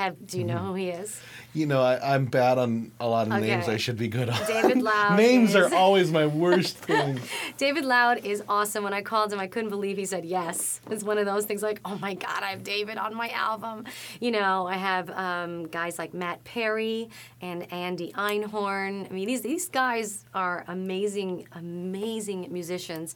Have 0.00 0.26
do 0.26 0.38
you 0.38 0.44
know 0.44 0.56
who 0.56 0.74
he 0.74 0.88
is? 0.88 1.20
You 1.52 1.66
know, 1.66 1.82
I, 1.82 2.14
I'm 2.14 2.24
bad 2.24 2.56
on 2.56 2.90
a 3.00 3.06
lot 3.06 3.26
of 3.26 3.38
names 3.38 3.68
I 3.68 3.76
should 3.76 3.98
be 3.98 4.08
good 4.08 4.30
on. 4.30 4.46
David 4.46 4.80
Loud 4.82 5.18
names 5.18 5.50
is- 5.50 5.56
are 5.56 5.74
always 5.74 6.10
my 6.10 6.26
worst 6.26 6.78
thing. 6.88 7.20
David 7.58 7.84
Loud 7.84 8.24
is 8.24 8.42
awesome. 8.48 8.82
When 8.82 8.94
I 8.94 9.02
called 9.02 9.30
him, 9.30 9.38
I 9.38 9.46
couldn't 9.46 9.68
believe 9.68 9.98
he 9.98 10.06
said 10.06 10.24
yes. 10.24 10.80
It's 10.90 11.04
one 11.04 11.18
of 11.18 11.26
those 11.26 11.44
things 11.44 11.62
like, 11.62 11.80
oh 11.84 11.98
my 11.98 12.14
God, 12.14 12.42
I 12.42 12.46
have 12.46 12.64
David 12.64 12.96
on 12.96 13.14
my 13.14 13.28
album. 13.28 13.84
You 14.20 14.30
know, 14.30 14.66
I 14.66 14.76
have 14.76 15.10
um, 15.10 15.66
guys 15.66 15.98
like 15.98 16.14
Matt 16.14 16.44
Perri 16.44 17.10
and 17.42 17.70
Andy 17.70 18.10
Einhorn. 18.14 19.10
I 19.10 19.12
mean, 19.12 19.26
these, 19.26 19.42
these 19.42 19.68
guys 19.68 20.24
are 20.32 20.64
amazing, 20.66 21.46
amazing 21.52 22.50
musicians. 22.50 23.14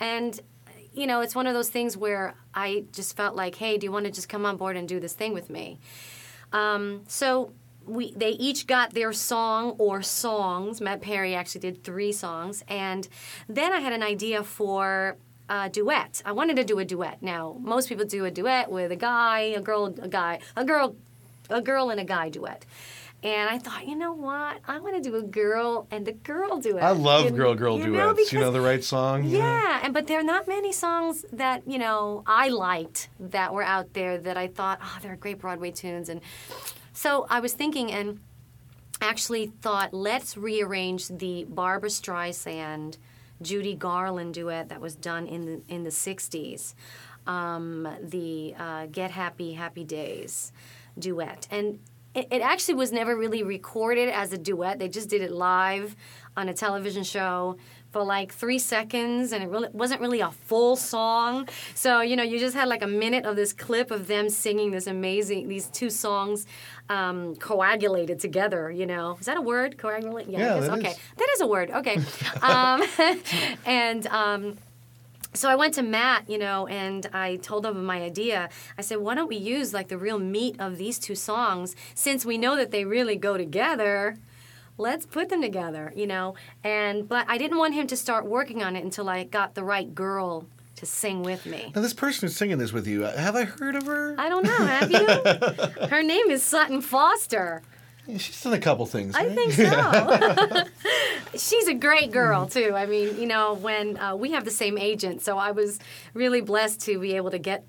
And, 0.00 0.40
you 0.92 1.06
know, 1.06 1.20
it's 1.20 1.36
one 1.36 1.46
of 1.46 1.54
those 1.54 1.68
things 1.68 1.96
where 1.96 2.34
I 2.52 2.86
just 2.90 3.16
felt 3.16 3.36
like, 3.36 3.54
hey, 3.54 3.78
do 3.78 3.84
you 3.84 3.92
want 3.92 4.06
to 4.06 4.10
just 4.10 4.28
come 4.28 4.44
on 4.44 4.56
board 4.56 4.76
and 4.76 4.88
do 4.88 4.98
this 4.98 5.12
thing 5.12 5.32
with 5.32 5.48
me? 5.48 5.78
Um, 6.54 7.02
so 7.08 7.52
we 7.84 8.12
they 8.12 8.30
each 8.30 8.66
got 8.66 8.94
their 8.94 9.12
song 9.12 9.74
or 9.76 10.00
songs. 10.00 10.80
Matt 10.80 11.02
Perri 11.02 11.34
actually 11.34 11.60
did 11.60 11.84
three 11.84 12.12
songs, 12.12 12.64
and 12.68 13.06
then 13.48 13.72
I 13.72 13.80
had 13.80 13.92
an 13.92 14.02
idea 14.02 14.42
for 14.42 15.16
a 15.48 15.68
duet. 15.68 16.22
I 16.24 16.32
wanted 16.32 16.56
to 16.56 16.64
do 16.64 16.78
a 16.78 16.84
duet. 16.84 17.22
Now 17.22 17.56
most 17.60 17.88
people 17.88 18.06
do 18.06 18.24
a 18.24 18.30
duet 18.30 18.70
with 18.70 18.92
a 18.92 18.96
guy, 18.96 19.40
a 19.40 19.60
girl, 19.60 19.94
a 20.00 20.08
guy, 20.08 20.38
a 20.56 20.64
girl, 20.64 20.96
a 21.50 21.60
girl 21.60 21.90
and 21.90 22.00
a 22.00 22.04
guy 22.04 22.30
duet. 22.30 22.64
And 23.24 23.48
I 23.48 23.58
thought, 23.58 23.88
you 23.88 23.96
know 23.96 24.12
what? 24.12 24.58
I 24.68 24.78
want 24.80 25.02
to 25.02 25.10
do 25.10 25.16
a 25.16 25.22
girl 25.22 25.86
and 25.90 26.06
a 26.06 26.12
girl 26.12 26.58
duet. 26.58 26.82
I 26.84 26.90
love 26.90 27.24
You- 27.24 27.30
girl 27.30 27.54
girl 27.54 27.78
you 27.78 27.86
know, 27.86 28.12
duets. 28.12 28.30
you 28.32 28.38
know 28.38 28.50
the 28.52 28.60
right 28.60 28.84
song. 28.84 29.24
yeah, 29.24 29.80
and 29.82 29.94
but 29.94 30.06
there 30.06 30.20
are 30.20 30.24
not 30.34 30.46
many 30.46 30.72
songs 30.72 31.24
that 31.32 31.62
you 31.66 31.78
know 31.78 32.22
I 32.26 32.50
liked 32.50 33.08
that 33.18 33.54
were 33.54 33.62
out 33.62 33.94
there 33.94 34.18
that 34.18 34.36
I 34.36 34.46
thought, 34.48 34.78
oh, 34.82 34.98
they're 35.00 35.16
great 35.16 35.38
Broadway 35.38 35.70
tunes, 35.70 36.10
and 36.10 36.20
so 36.92 37.26
I 37.30 37.40
was 37.40 37.54
thinking 37.54 37.90
and 37.90 38.20
actually 39.00 39.46
thought, 39.62 39.94
let's 39.94 40.36
rearrange 40.36 41.08
the 41.08 41.44
Barbra 41.48 41.88
Streisand, 41.88 42.98
Judy 43.42 43.74
Garland 43.74 44.34
duet 44.34 44.68
that 44.68 44.80
was 44.82 44.94
done 44.94 45.26
in 45.26 45.46
the 45.46 45.62
in 45.74 45.84
the 45.84 45.90
'60s, 45.90 46.74
um, 47.26 47.88
the 48.02 48.54
uh, 48.58 48.86
Get 48.92 49.12
Happy 49.12 49.54
Happy 49.54 49.82
Days 49.84 50.52
duet, 50.98 51.48
and 51.50 51.78
it, 52.14 52.28
it 52.30 52.42
actually 52.42 52.74
was 52.74 52.92
never 52.92 53.16
really 53.16 53.42
recorded 53.42 54.08
as 54.08 54.32
a 54.32 54.38
duet. 54.38 54.78
They 54.78 54.88
just 54.88 55.08
did 55.08 55.22
it 55.22 55.32
live 55.32 55.96
on 56.36 56.48
a 56.48 56.54
television 56.54 57.04
show 57.04 57.56
for 57.90 58.02
like 58.02 58.32
three 58.32 58.58
seconds, 58.58 59.32
and 59.32 59.42
it 59.42 59.48
really 59.48 59.68
wasn't 59.72 60.00
really 60.00 60.20
a 60.20 60.30
full 60.30 60.74
song. 60.74 61.48
So 61.74 62.00
you 62.00 62.16
know, 62.16 62.24
you 62.24 62.38
just 62.38 62.54
had 62.54 62.68
like 62.68 62.82
a 62.82 62.88
minute 62.88 63.24
of 63.24 63.36
this 63.36 63.52
clip 63.52 63.90
of 63.90 64.06
them 64.06 64.28
singing 64.28 64.70
this 64.72 64.86
amazing 64.86 65.48
these 65.48 65.68
two 65.68 65.90
songs 65.90 66.46
um, 66.88 67.36
coagulated 67.36 68.18
together. 68.18 68.70
You 68.70 68.86
know, 68.86 69.16
is 69.20 69.26
that 69.26 69.36
a 69.36 69.40
word? 69.40 69.78
Coagulate? 69.78 70.28
Yeah, 70.28 70.38
guess. 70.38 70.66
that 70.66 70.78
okay, 70.78 70.90
is. 70.90 70.98
that 71.16 71.28
is 71.34 71.40
a 71.40 71.46
word. 71.46 71.70
Okay, 71.70 71.98
um, 72.42 72.82
and. 73.66 74.06
Um, 74.08 74.58
so 75.34 75.50
I 75.50 75.56
went 75.56 75.74
to 75.74 75.82
Matt, 75.82 76.28
you 76.30 76.38
know, 76.38 76.66
and 76.68 77.06
I 77.12 77.36
told 77.36 77.66
him 77.66 77.84
my 77.84 78.00
idea. 78.02 78.48
I 78.78 78.82
said, 78.82 78.98
why 78.98 79.14
don't 79.14 79.28
we 79.28 79.36
use 79.36 79.74
like 79.74 79.88
the 79.88 79.98
real 79.98 80.18
meat 80.18 80.56
of 80.58 80.78
these 80.78 80.98
two 80.98 81.14
songs 81.14 81.74
since 81.94 82.24
we 82.24 82.38
know 82.38 82.56
that 82.56 82.70
they 82.70 82.84
really 82.84 83.16
go 83.16 83.36
together? 83.36 84.16
Let's 84.78 85.06
put 85.06 85.28
them 85.28 85.42
together, 85.42 85.92
you 85.94 86.06
know. 86.06 86.34
And 86.62 87.08
but 87.08 87.26
I 87.28 87.38
didn't 87.38 87.58
want 87.58 87.74
him 87.74 87.86
to 87.88 87.96
start 87.96 88.26
working 88.26 88.62
on 88.62 88.74
it 88.76 88.84
until 88.84 89.08
I 89.08 89.24
got 89.24 89.54
the 89.54 89.64
right 89.64 89.94
girl 89.94 90.46
to 90.76 90.86
sing 90.86 91.22
with 91.22 91.46
me. 91.46 91.72
Now, 91.74 91.82
this 91.82 91.94
person 91.94 92.26
who's 92.26 92.36
singing 92.36 92.58
this 92.58 92.72
with 92.72 92.86
you, 92.86 93.04
uh, 93.04 93.16
have 93.16 93.36
I 93.36 93.44
heard 93.44 93.76
of 93.76 93.86
her? 93.86 94.16
I 94.18 94.28
don't 94.28 94.44
know, 94.44 94.66
have 94.66 94.90
you? 94.90 95.86
Her 95.88 96.02
name 96.02 96.30
is 96.30 96.42
Sutton 96.42 96.80
Foster. 96.80 97.62
She's 98.06 98.42
done 98.42 98.52
a 98.52 98.58
couple 98.58 98.84
things. 98.86 99.14
I 99.14 99.28
think 99.30 99.52
so. 99.52 100.64
She's 101.38 101.68
a 101.68 101.74
great 101.74 102.12
girl 102.12 102.46
too. 102.46 102.72
I 102.74 102.86
mean, 102.86 103.18
you 103.18 103.26
know, 103.26 103.54
when 103.54 103.96
uh, 103.96 104.14
we 104.14 104.32
have 104.32 104.44
the 104.44 104.50
same 104.50 104.76
agent, 104.76 105.22
so 105.22 105.38
I 105.38 105.52
was 105.52 105.78
really 106.12 106.40
blessed 106.40 106.80
to 106.82 106.98
be 106.98 107.16
able 107.16 107.30
to 107.30 107.38
get 107.38 107.66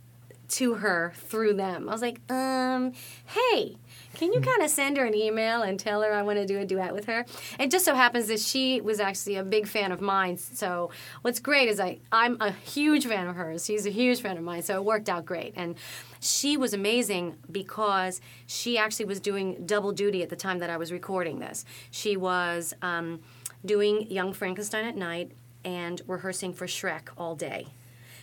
to 0.49 0.75
her 0.75 1.13
through 1.15 1.53
them. 1.53 1.89
I 1.89 1.91
was 1.91 2.01
like, 2.01 2.19
um, 2.31 2.93
hey. 3.25 3.77
Can 4.15 4.33
you 4.33 4.41
kind 4.41 4.61
of 4.61 4.69
send 4.69 4.97
her 4.97 5.05
an 5.05 5.13
email 5.13 5.61
and 5.61 5.79
tell 5.79 6.01
her 6.01 6.13
I 6.13 6.21
want 6.23 6.39
to 6.39 6.45
do 6.45 6.59
a 6.59 6.65
duet 6.65 6.93
with 6.93 7.05
her? 7.05 7.25
It 7.59 7.71
just 7.71 7.85
so 7.85 7.95
happens 7.95 8.27
that 8.27 8.39
she 8.39 8.81
was 8.81 8.99
actually 8.99 9.35
a 9.35 9.43
big 9.43 9.67
fan 9.67 9.91
of 9.91 10.01
mine. 10.01 10.37
So 10.37 10.91
what's 11.21 11.39
great 11.39 11.69
is 11.69 11.79
I 11.79 11.99
I'm 12.11 12.37
a 12.41 12.51
huge 12.51 13.05
fan 13.05 13.27
of 13.27 13.35
hers. 13.35 13.65
She's 13.65 13.85
a 13.85 13.91
huge 13.91 14.21
fan 14.21 14.37
of 14.37 14.43
mine. 14.43 14.63
So 14.63 14.75
it 14.75 14.83
worked 14.85 15.09
out 15.09 15.25
great. 15.25 15.53
And 15.55 15.75
she 16.19 16.57
was 16.57 16.73
amazing 16.73 17.35
because 17.51 18.21
she 18.47 18.77
actually 18.77 19.05
was 19.05 19.19
doing 19.19 19.65
double 19.65 19.91
duty 19.91 20.23
at 20.23 20.29
the 20.29 20.35
time 20.35 20.59
that 20.59 20.69
I 20.69 20.77
was 20.77 20.91
recording 20.91 21.39
this. 21.39 21.65
She 21.91 22.17
was 22.17 22.73
um, 22.81 23.19
doing 23.65 24.09
Young 24.09 24.33
Frankenstein 24.33 24.85
at 24.85 24.95
night 24.95 25.31
and 25.63 26.01
rehearsing 26.07 26.53
for 26.53 26.67
Shrek 26.67 27.09
all 27.17 27.35
day. 27.35 27.67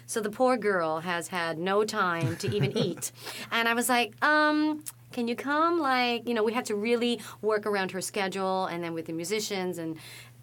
So 0.06 0.20
the 0.20 0.30
poor 0.30 0.56
girl 0.56 1.00
has 1.00 1.28
had 1.28 1.58
no 1.58 1.84
time 1.84 2.36
to 2.36 2.54
even 2.54 2.76
eat. 2.76 3.12
And 3.50 3.68
I 3.68 3.74
was 3.74 3.88
like, 3.88 4.22
um, 4.24 4.84
can 5.12 5.28
you 5.28 5.36
come? 5.36 5.80
Like, 5.80 6.26
you 6.26 6.34
know, 6.34 6.42
we 6.42 6.52
had 6.52 6.64
to 6.66 6.74
really 6.74 7.20
work 7.40 7.66
around 7.66 7.92
her 7.92 8.00
schedule 8.00 8.66
and 8.66 8.82
then 8.82 8.94
with 8.94 9.06
the 9.06 9.12
musicians 9.12 9.78
and 9.78 9.96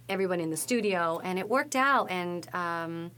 everyone 0.07 0.39
in 0.39 0.49
the 0.49 0.57
studio. 0.57 1.19
And 1.23 1.37
it 1.37 1.47
worked 1.47 1.75
out. 1.75 2.09
And 2.09 2.47
um, 2.53 3.11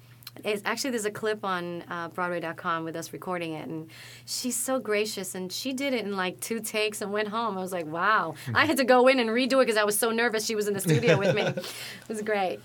it's, 0.43 0.61
actually, 0.65 0.91
there's 0.91 1.05
a 1.05 1.11
clip 1.11 1.43
on 1.43 1.83
uh, 1.89 2.09
Broadway.com 2.09 2.83
with 2.83 2.95
us 2.95 3.13
recording 3.13 3.53
it. 3.53 3.67
And 3.67 3.89
she's 4.25 4.55
so 4.55 4.79
gracious. 4.79 5.35
And 5.35 5.51
she 5.51 5.73
did 5.73 5.93
it 5.93 6.05
in 6.05 6.15
like 6.15 6.39
two 6.39 6.59
takes 6.59 7.01
and 7.01 7.11
went 7.11 7.29
home. 7.29 7.57
I 7.57 7.61
was 7.61 7.71
like, 7.71 7.85
wow. 7.85 8.35
I 8.55 8.65
had 8.65 8.77
to 8.77 8.85
go 8.85 9.07
in 9.07 9.19
and 9.19 9.29
redo 9.29 9.53
it 9.53 9.67
because 9.67 9.77
I 9.77 9.83
was 9.83 9.97
so 9.97 10.11
nervous 10.11 10.45
she 10.45 10.55
was 10.55 10.67
in 10.67 10.73
the 10.73 10.81
studio 10.81 11.17
with 11.17 11.35
me. 11.35 11.43
It 11.43 12.09
was 12.09 12.21
great. 12.21 12.59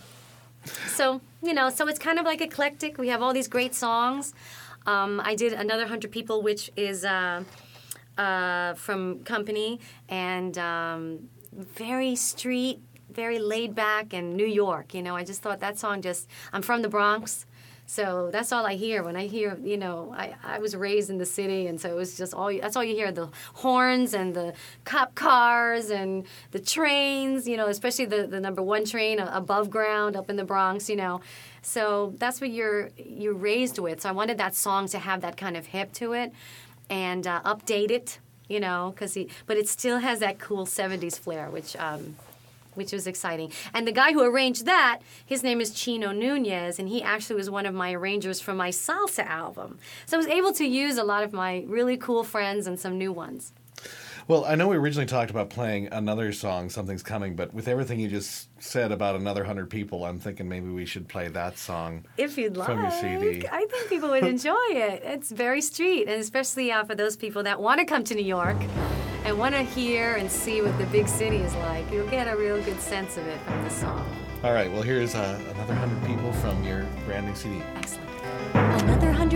So, 0.89 1.21
you 1.43 1.55
know, 1.55 1.71
so 1.71 1.87
it's 1.87 1.99
kind 1.99 2.19
of 2.19 2.25
like 2.25 2.41
eclectic. 2.41 2.99
We 2.99 3.09
have 3.09 3.23
all 3.23 3.33
these 3.33 3.49
great 3.49 3.75
songs. 3.75 4.35
Um, 4.87 5.21
I 5.25 5.35
did 5.35 5.53
another 5.53 5.87
hundred 5.87 6.13
people, 6.13 6.43
which 6.43 6.71
is 6.77 7.05
uh, 7.05 7.43
uh, 8.19 8.75
from 8.75 9.21
Company, 9.25 9.81
and 10.09 10.57
um, 10.59 11.29
very 11.53 12.17
street, 12.17 12.81
very 13.11 13.39
laid 13.39 13.75
back, 13.75 14.13
and 14.13 14.37
New 14.37 14.47
York. 14.47 14.95
You 14.95 15.03
know, 15.03 15.17
I 15.17 15.25
just 15.25 15.43
thought 15.43 15.61
that 15.61 15.79
song 15.79 16.03
just. 16.03 16.29
I'm 16.53 16.63
from 16.63 16.83
the 16.83 16.89
Bronx. 16.89 17.47
So 17.89 18.31
that's 18.33 18.51
all 18.51 18.67
I 18.67 18.75
hear 18.75 19.05
when 19.05 19.15
I 19.15 19.29
hear, 19.29 19.57
you 19.63 19.77
know, 19.77 20.13
I, 20.17 20.35
I 20.43 20.59
was 20.59 20.75
raised 20.75 21.09
in 21.09 21.19
the 21.19 21.27
city, 21.27 21.69
and 21.69 21.81
so 21.81 21.89
it 21.89 21.95
was 21.95 22.17
just 22.17 22.35
all, 22.35 22.53
that's 22.53 22.75
all 22.75 22.83
you 22.83 22.97
hear 22.97 23.13
the 23.13 23.29
horns 23.55 24.13
and 24.13 24.35
the 24.35 24.55
cop 24.85 25.15
cars 25.15 25.91
and 25.91 26.27
the 26.51 26.59
trains, 26.59 27.47
you 27.47 27.57
know, 27.57 27.69
especially 27.69 28.07
the, 28.07 28.27
the 28.27 28.41
number 28.41 28.61
one 28.61 28.85
train 28.85 29.21
uh, 29.21 29.31
above 29.33 29.71
ground 29.71 30.17
up 30.17 30.29
in 30.29 30.35
the 30.35 30.45
Bronx, 30.45 30.91
you 30.91 30.97
know. 30.97 31.21
So 31.63 32.15
that's 32.19 32.41
what 32.41 32.51
you're, 32.51 32.91
you're 32.97 33.35
raised 33.35 33.79
with. 33.79 34.01
So 34.01 34.09
I 34.09 34.13
wanted 34.13 34.39
that 34.39 34.57
song 34.57 34.89
to 34.89 34.99
have 34.99 35.21
that 35.21 35.37
kind 35.37 35.57
of 35.57 35.67
hip 35.67 35.93
to 35.95 36.13
it 36.13 36.33
and 36.89 37.27
uh, 37.27 37.41
update 37.45 37.91
it, 37.91 38.19
you 38.49 38.61
know, 38.61 38.93
because 38.95 39.15
he, 39.15 39.29
but 39.47 39.57
it 39.57 39.69
still 39.69 39.99
has 39.99 40.21
that 40.21 40.39
cool 40.39 40.67
70s 40.67 41.19
flair, 41.19 41.51
which, 41.51 41.77
um, 41.77 42.17
which 42.75 42.93
was 42.93 43.07
exciting. 43.07 43.51
And 43.75 43.87
the 43.87 43.93
guy 43.93 44.13
who 44.13 44.23
arranged 44.23 44.67
that, 44.67 45.01
his 45.25 45.43
name 45.43 45.61
is 45.61 45.71
Chino 45.73 46.13
Nunez, 46.13 46.79
and 46.79 46.89
he 46.89 47.03
actually 47.03 47.37
was 47.37 47.51
one 47.51 47.67
of 47.67 47.75
my 47.75 47.93
arrangers 47.93 48.41
for 48.41 48.55
my 48.55 48.71
salsa 48.71 49.27
album. 49.27 49.79
So 50.07 50.17
I 50.17 50.19
was 50.19 50.27
able 50.27 50.53
to 50.55 50.65
use 50.65 50.99
a 50.99 51.05
lot 51.05 51.25
of 51.25 51.33
my 51.33 51.65
really 51.67 51.97
cool 51.97 52.23
friends 52.23 52.67
and 52.67 52.79
some 52.79 52.99
new 52.99 53.13
ones. 53.13 53.53
Well, 54.29 54.45
I 54.45 54.57
know 54.57 54.67
we 54.67 54.77
originally 54.77 55.07
talked 55.07 55.31
about 55.31 55.51
playing 55.51 55.87
another 55.93 56.33
song, 56.33 56.69
Something's 56.69 57.05
Coming, 57.05 57.37
but 57.37 57.55
with 57.55 57.69
everything 57.69 58.01
you 58.01 58.09
just 58.09 58.49
said 58.61 58.91
about 58.91 59.15
another 59.15 59.45
hundred 59.45 59.71
people, 59.71 60.05
I'm 60.05 60.19
thinking 60.19 60.49
maybe 60.49 60.69
we 60.69 60.85
should 60.85 61.07
play 61.07 61.29
that 61.29 61.59
song. 61.59 62.05
If 62.17 62.37
you'd 62.37 62.57
like, 62.57 62.67
From 62.67 62.83
your 62.83 62.91
CD. 62.91 63.47
I 63.47 63.67
think 63.71 63.89
people 63.89 64.09
would 64.11 64.25
enjoy 64.27 64.67
it. 64.71 65.03
It's 65.05 65.31
very 65.31 65.61
street, 65.61 66.09
and 66.09 66.21
especially 66.21 66.73
uh, 66.73 66.83
for 66.83 66.97
those 66.97 67.17
people 67.17 67.45
that 67.45 67.61
want 67.61 67.79
to 67.79 67.87
come 67.87 68.03
to 68.03 68.17
New 68.17 68.25
York 68.25 68.57
and 69.25 69.39
want 69.39 69.55
to 69.55 69.63
hear 69.63 70.17
and 70.17 70.29
see 70.29 70.61
what 70.61 70.77
the 70.77 70.87
big 70.87 71.07
city 71.07 71.37
is 71.37 71.55
like. 71.57 71.89
You'll 71.93 72.09
get 72.09 72.27
a 72.27 72.37
real 72.37 72.61
good 72.63 72.81
sense 72.81 73.17
of 73.17 73.29
it 73.29 73.41
from 73.43 73.63
the 73.63 73.71
song. 73.71 74.05
All 74.43 74.53
right, 74.53 74.73
well, 74.73 74.83
here's 74.83 75.15
uh, 75.15 75.41
another 75.55 75.75
hundred 75.75 76.05
people 76.05 76.33
from 76.33 76.65
your 76.65 76.85
brand 77.07 77.29
new 77.29 77.35
CD. 77.37 77.63
Excellent. 77.77 78.66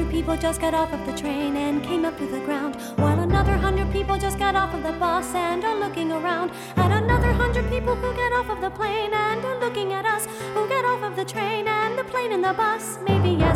Hundred 0.01 0.13
people 0.13 0.37
just 0.39 0.63
got 0.63 0.73
off 0.73 0.95
of 0.95 1.05
the 1.05 1.13
train 1.13 1.59
and 1.59 1.85
came 1.85 2.07
up 2.07 2.17
to 2.17 2.27
the 2.27 2.41
ground, 2.41 2.75
while 2.97 3.21
another 3.21 3.53
hundred 3.53 3.93
people 3.93 4.17
just 4.17 4.39
got 4.39 4.57
off 4.57 4.73
of 4.73 4.83
the 4.83 4.93
bus 4.93 5.35
and 5.35 5.63
are 5.63 5.79
looking 5.79 6.11
around. 6.11 6.53
At 6.77 6.91
another 6.91 7.31
hundred 7.35 7.69
people 7.69 7.95
who 7.95 8.15
get 8.15 8.33
off 8.33 8.49
of 8.49 8.63
the 8.63 8.71
plane 8.71 9.13
and 9.13 9.45
are 9.45 9.61
looking 9.61 9.93
at 9.93 10.07
us, 10.07 10.25
who 10.55 10.67
get 10.71 10.87
off 10.87 11.03
of 11.03 11.17
the 11.17 11.25
train 11.27 11.69
and 11.69 11.99
the 11.99 12.05
plane 12.05 12.33
and 12.33 12.43
the 12.43 12.55
bus, 12.55 12.99
maybe 13.07 13.29
yesterday. 13.29 13.50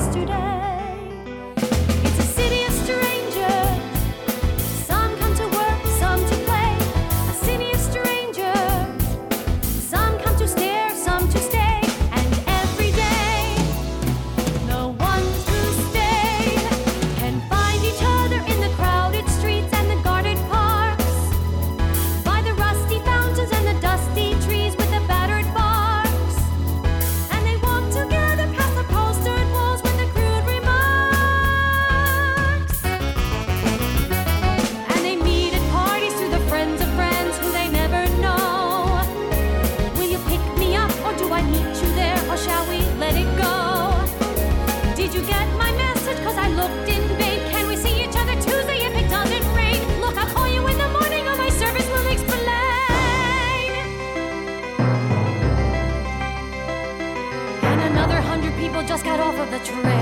much 59.72 59.93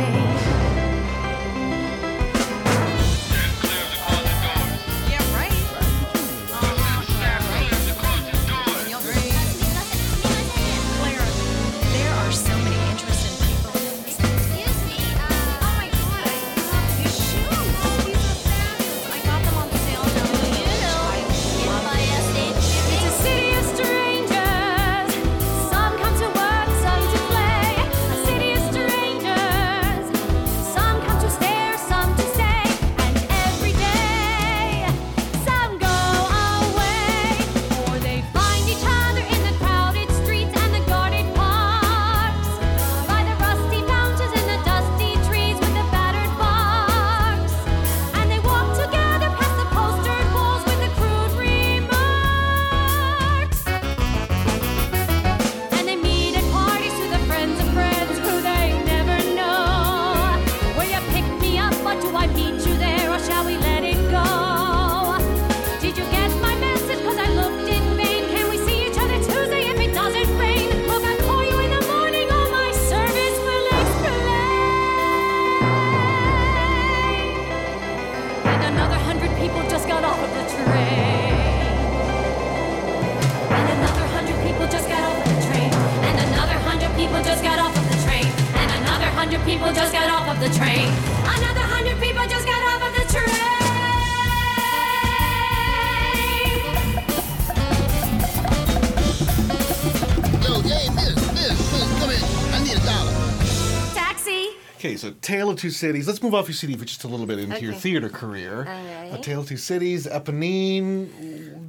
Cities. 105.72 106.06
Let's 106.06 106.22
move 106.22 106.34
off 106.34 106.48
your 106.48 106.54
city 106.54 106.76
for 106.76 106.84
just 106.84 107.04
a 107.04 107.08
little 107.08 107.26
bit 107.26 107.38
into 107.38 107.60
your 107.60 107.74
theater 107.74 108.08
career. 108.08 108.64
Right. 108.64 109.10
A 109.12 109.18
Tale 109.18 109.40
of 109.40 109.48
Two 109.48 109.56
Cities, 109.56 110.06
Eponine. 110.06 111.08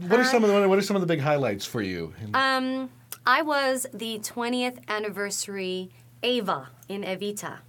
What 0.08 0.20
are 0.20 0.24
some 0.24 0.44
of 0.44 0.50
the 0.50 0.68
what 0.68 0.78
are 0.78 0.84
some 0.84 0.96
of 0.96 1.02
the 1.02 1.08
big 1.08 1.20
highlights 1.22 1.66
for 1.66 1.82
you? 1.82 2.14
Um, 2.34 2.90
I 3.26 3.42
was 3.42 3.88
the 3.94 4.20
20th 4.20 4.80
anniversary 4.88 5.90
Eva 6.22 6.70
in 6.90 7.04
Evita, 7.04 7.60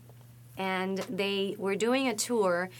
and 0.59 0.99
they 0.99 1.55
were 1.59 1.77
doing 1.77 2.09
a 2.09 2.15
tour 2.15 2.71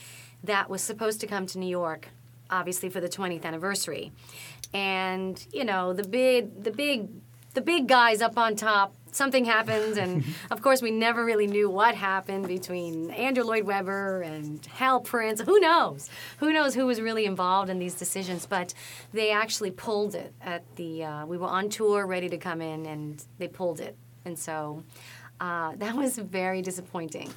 that 0.43 0.69
was 0.69 0.81
supposed 0.81 1.19
to 1.21 1.27
come 1.27 1.45
to 1.47 1.59
New 1.59 1.69
York, 1.69 2.09
obviously 2.49 2.89
for 2.89 2.99
the 2.99 3.09
20th 3.09 3.45
anniversary. 3.45 4.11
And 4.73 5.45
you 5.53 5.63
know 5.63 5.93
the 5.93 6.03
big, 6.03 6.63
the 6.63 6.71
big, 6.71 7.09
the 7.53 7.61
big 7.61 7.87
guys 7.87 8.21
up 8.21 8.37
on 8.37 8.55
top. 8.55 8.93
Something 9.15 9.45
happens, 9.45 9.95
and 9.97 10.25
of 10.51 10.61
course 10.61 10.81
we 10.81 10.91
never 10.91 11.23
really 11.23 11.47
knew 11.47 11.69
what 11.69 11.95
happened 11.95 12.49
between 12.49 13.11
Andrew 13.11 13.45
Lloyd 13.45 13.63
Webber 13.63 14.21
and 14.21 14.63
Hal 14.65 14.99
Prince. 14.99 15.39
Who 15.39 15.57
knows? 15.61 16.09
Who 16.39 16.51
knows 16.51 16.75
who 16.75 16.85
was 16.85 16.99
really 16.99 17.25
involved 17.25 17.69
in 17.69 17.79
these 17.79 17.93
decisions? 17.93 18.45
But 18.45 18.73
they 19.13 19.31
actually 19.31 19.71
pulled 19.71 20.15
it 20.15 20.33
at 20.41 20.63
the. 20.75 21.05
Uh, 21.05 21.25
we 21.25 21.37
were 21.37 21.47
on 21.47 21.69
tour, 21.69 22.05
ready 22.05 22.27
to 22.27 22.37
come 22.37 22.61
in, 22.61 22.85
and 22.85 23.23
they 23.37 23.47
pulled 23.47 23.79
it, 23.79 23.95
and 24.25 24.37
so 24.37 24.83
uh, 25.39 25.71
that 25.77 25.95
was 25.95 26.17
very 26.17 26.61
disappointing. 26.61 27.33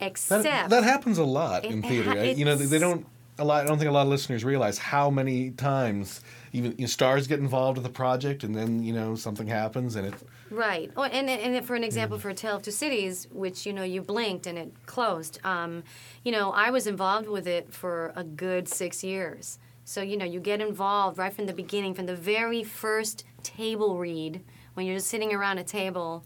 Except 0.00 0.42
That, 0.42 0.70
that 0.70 0.82
happens 0.82 1.18
a 1.18 1.24
lot 1.24 1.64
It 1.64 1.70
in 1.70 1.80
theater. 1.82 2.10
I- 2.10 2.24
you 2.32 2.44
know, 2.44 2.56
they, 2.56 2.66
they 2.66 2.80
don't. 2.80 3.06
A 3.38 3.44
lot. 3.44 3.64
I 3.64 3.68
don't 3.68 3.78
think 3.78 3.88
a 3.88 3.92
lot 3.92 4.02
of 4.02 4.08
listeners 4.08 4.44
realize 4.44 4.78
how 4.78 5.10
many 5.10 5.50
times 5.52 6.22
even 6.52 6.72
you 6.72 6.82
know, 6.82 6.86
stars 6.86 7.28
get 7.28 7.38
involved 7.38 7.78
with 7.78 7.86
a 7.86 7.90
project, 8.02 8.42
and 8.42 8.52
then 8.54 8.82
you 8.82 8.92
know 8.92 9.14
something 9.14 9.46
happens, 9.46 9.94
and 9.94 10.08
it. 10.08 10.14
Right. 10.54 10.90
Oh, 10.96 11.02
and, 11.02 11.28
and 11.28 11.66
for 11.66 11.74
an 11.74 11.82
example, 11.82 12.16
for 12.18 12.28
A 12.28 12.34
Tale 12.34 12.56
of 12.56 12.62
Two 12.62 12.70
Cities, 12.70 13.26
which, 13.32 13.66
you 13.66 13.72
know, 13.72 13.82
you 13.82 14.00
blinked 14.02 14.46
and 14.46 14.56
it 14.56 14.72
closed, 14.86 15.40
um, 15.42 15.82
you 16.22 16.30
know, 16.30 16.52
I 16.52 16.70
was 16.70 16.86
involved 16.86 17.28
with 17.28 17.48
it 17.48 17.72
for 17.72 18.12
a 18.14 18.22
good 18.22 18.68
six 18.68 19.02
years. 19.02 19.58
So, 19.84 20.00
you 20.00 20.16
know, 20.16 20.24
you 20.24 20.38
get 20.38 20.60
involved 20.60 21.18
right 21.18 21.32
from 21.32 21.46
the 21.46 21.52
beginning, 21.52 21.94
from 21.94 22.06
the 22.06 22.14
very 22.14 22.62
first 22.62 23.24
table 23.42 23.98
read, 23.98 24.42
when 24.74 24.86
you're 24.86 24.96
just 24.96 25.08
sitting 25.08 25.34
around 25.34 25.58
a 25.58 25.64
table 25.64 26.24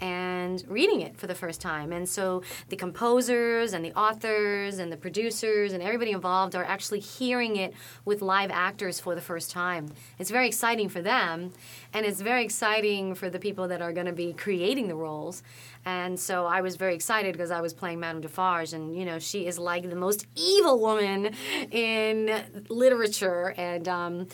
and 0.00 0.64
reading 0.68 1.02
it 1.02 1.16
for 1.16 1.26
the 1.26 1.34
first 1.34 1.60
time. 1.60 1.92
And 1.92 2.08
so 2.08 2.42
the 2.68 2.76
composers 2.76 3.72
and 3.72 3.84
the 3.84 3.92
authors 3.92 4.78
and 4.78 4.90
the 4.90 4.96
producers 4.96 5.72
and 5.72 5.82
everybody 5.82 6.12
involved 6.12 6.54
are 6.54 6.64
actually 6.64 7.00
hearing 7.00 7.56
it 7.56 7.74
with 8.04 8.22
live 8.22 8.50
actors 8.50 8.98
for 8.98 9.14
the 9.14 9.20
first 9.20 9.50
time. 9.50 9.92
It's 10.18 10.30
very 10.30 10.48
exciting 10.48 10.88
for 10.88 11.02
them, 11.02 11.52
and 11.92 12.06
it's 12.06 12.20
very 12.20 12.44
exciting 12.44 13.14
for 13.14 13.30
the 13.30 13.38
people 13.38 13.68
that 13.68 13.82
are 13.82 13.92
going 13.92 14.06
to 14.06 14.12
be 14.12 14.32
creating 14.32 14.88
the 14.88 14.94
roles. 14.94 15.42
And 15.84 16.18
so 16.20 16.44
I 16.46 16.60
was 16.60 16.76
very 16.76 16.94
excited 16.94 17.32
because 17.32 17.50
I 17.50 17.60
was 17.60 17.72
playing 17.72 18.00
Madame 18.00 18.20
Defarge, 18.20 18.74
and 18.74 18.94
you 18.94 19.04
know 19.04 19.18
she 19.18 19.46
is 19.46 19.58
like 19.58 19.88
the 19.88 19.96
most 19.96 20.26
evil 20.36 20.78
woman 20.78 21.34
in 21.70 22.42
literature, 22.68 23.54
and 23.56 23.88
um, 23.88 24.28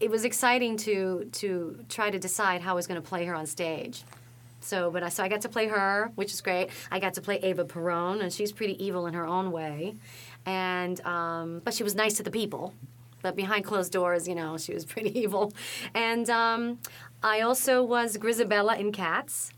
it 0.00 0.10
was 0.10 0.24
exciting 0.24 0.76
to 0.78 1.28
to 1.32 1.84
try 1.88 2.10
to 2.10 2.18
decide 2.18 2.62
how 2.62 2.72
I 2.72 2.74
was 2.74 2.86
going 2.86 3.00
to 3.00 3.06
play 3.06 3.26
her 3.26 3.34
on 3.34 3.46
stage. 3.46 4.04
So, 4.66 4.90
but 4.90 5.04
I, 5.04 5.08
so 5.10 5.22
I 5.22 5.28
got 5.28 5.42
to 5.42 5.48
play 5.48 5.68
her, 5.68 6.10
which 6.16 6.32
is 6.32 6.40
great. 6.40 6.70
I 6.90 6.98
got 6.98 7.14
to 7.14 7.20
play 7.20 7.38
Eva 7.40 7.64
Perón, 7.64 8.20
and 8.20 8.32
she's 8.32 8.50
pretty 8.50 8.82
evil 8.84 9.06
in 9.06 9.14
her 9.14 9.24
own 9.24 9.52
way, 9.52 9.94
and 10.44 11.00
um, 11.06 11.60
but 11.64 11.72
she 11.72 11.84
was 11.84 11.94
nice 11.94 12.14
to 12.14 12.24
the 12.24 12.32
people. 12.32 12.74
But 13.22 13.36
behind 13.36 13.64
closed 13.64 13.92
doors, 13.92 14.26
you 14.26 14.34
know, 14.34 14.58
she 14.58 14.74
was 14.74 14.84
pretty 14.92 15.16
evil. 15.18 15.52
And 15.94 16.28
um, 16.28 16.78
I 17.22 17.40
also 17.40 17.82
was 17.82 18.18
Grizabella 18.18 18.78
in 18.78 18.92
Cats. 18.92 19.52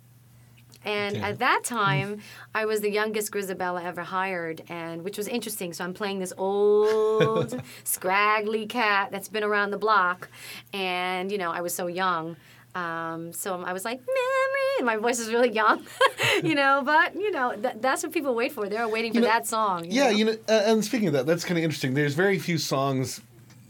And 0.84 1.16
at 1.18 1.40
that 1.40 1.64
time, 1.64 2.20
I 2.54 2.64
was 2.64 2.80
the 2.80 2.90
youngest 2.90 3.32
Grizabella 3.32 3.84
ever 3.84 4.02
hired, 4.02 4.62
and 4.68 5.02
which 5.02 5.18
was 5.18 5.26
interesting. 5.26 5.72
So 5.72 5.84
I'm 5.84 5.92
playing 5.92 6.20
this 6.20 6.32
old, 6.38 7.60
scraggly 7.84 8.64
cat 8.66 9.10
that's 9.10 9.28
been 9.28 9.42
around 9.42 9.70
the 9.70 9.78
block, 9.78 10.28
and 10.72 11.32
you 11.32 11.36
know 11.36 11.50
I 11.50 11.62
was 11.62 11.74
so 11.74 11.88
young. 11.88 12.36
Um, 12.74 13.32
so 13.32 13.60
I 13.62 13.72
was 13.72 13.84
like, 13.84 13.98
memory, 13.98 14.76
and 14.78 14.86
my 14.86 14.96
voice 14.98 15.18
is 15.18 15.28
really 15.32 15.50
young, 15.50 15.84
you 16.44 16.54
know. 16.54 16.82
But 16.84 17.14
you 17.14 17.30
know 17.30 17.52
th- 17.54 17.76
that's 17.80 18.02
what 18.02 18.12
people 18.12 18.34
wait 18.34 18.52
for. 18.52 18.68
They're 18.68 18.86
waiting 18.88 19.12
for 19.12 19.16
You 19.18 19.22
know, 19.22 19.28
that 19.28 19.46
song. 19.46 19.84
you 19.86 19.92
Yeah, 19.92 20.04
know? 20.04 20.16
you 20.16 20.24
know, 20.26 20.32
uh, 20.48 20.62
and 20.66 20.84
speaking 20.84 21.08
of 21.08 21.14
that, 21.14 21.26
that's 21.26 21.44
kind 21.44 21.58
of 21.58 21.64
interesting. 21.64 21.94
There's 21.94 22.14
very 22.14 22.38
few 22.38 22.58
songs 22.58 23.20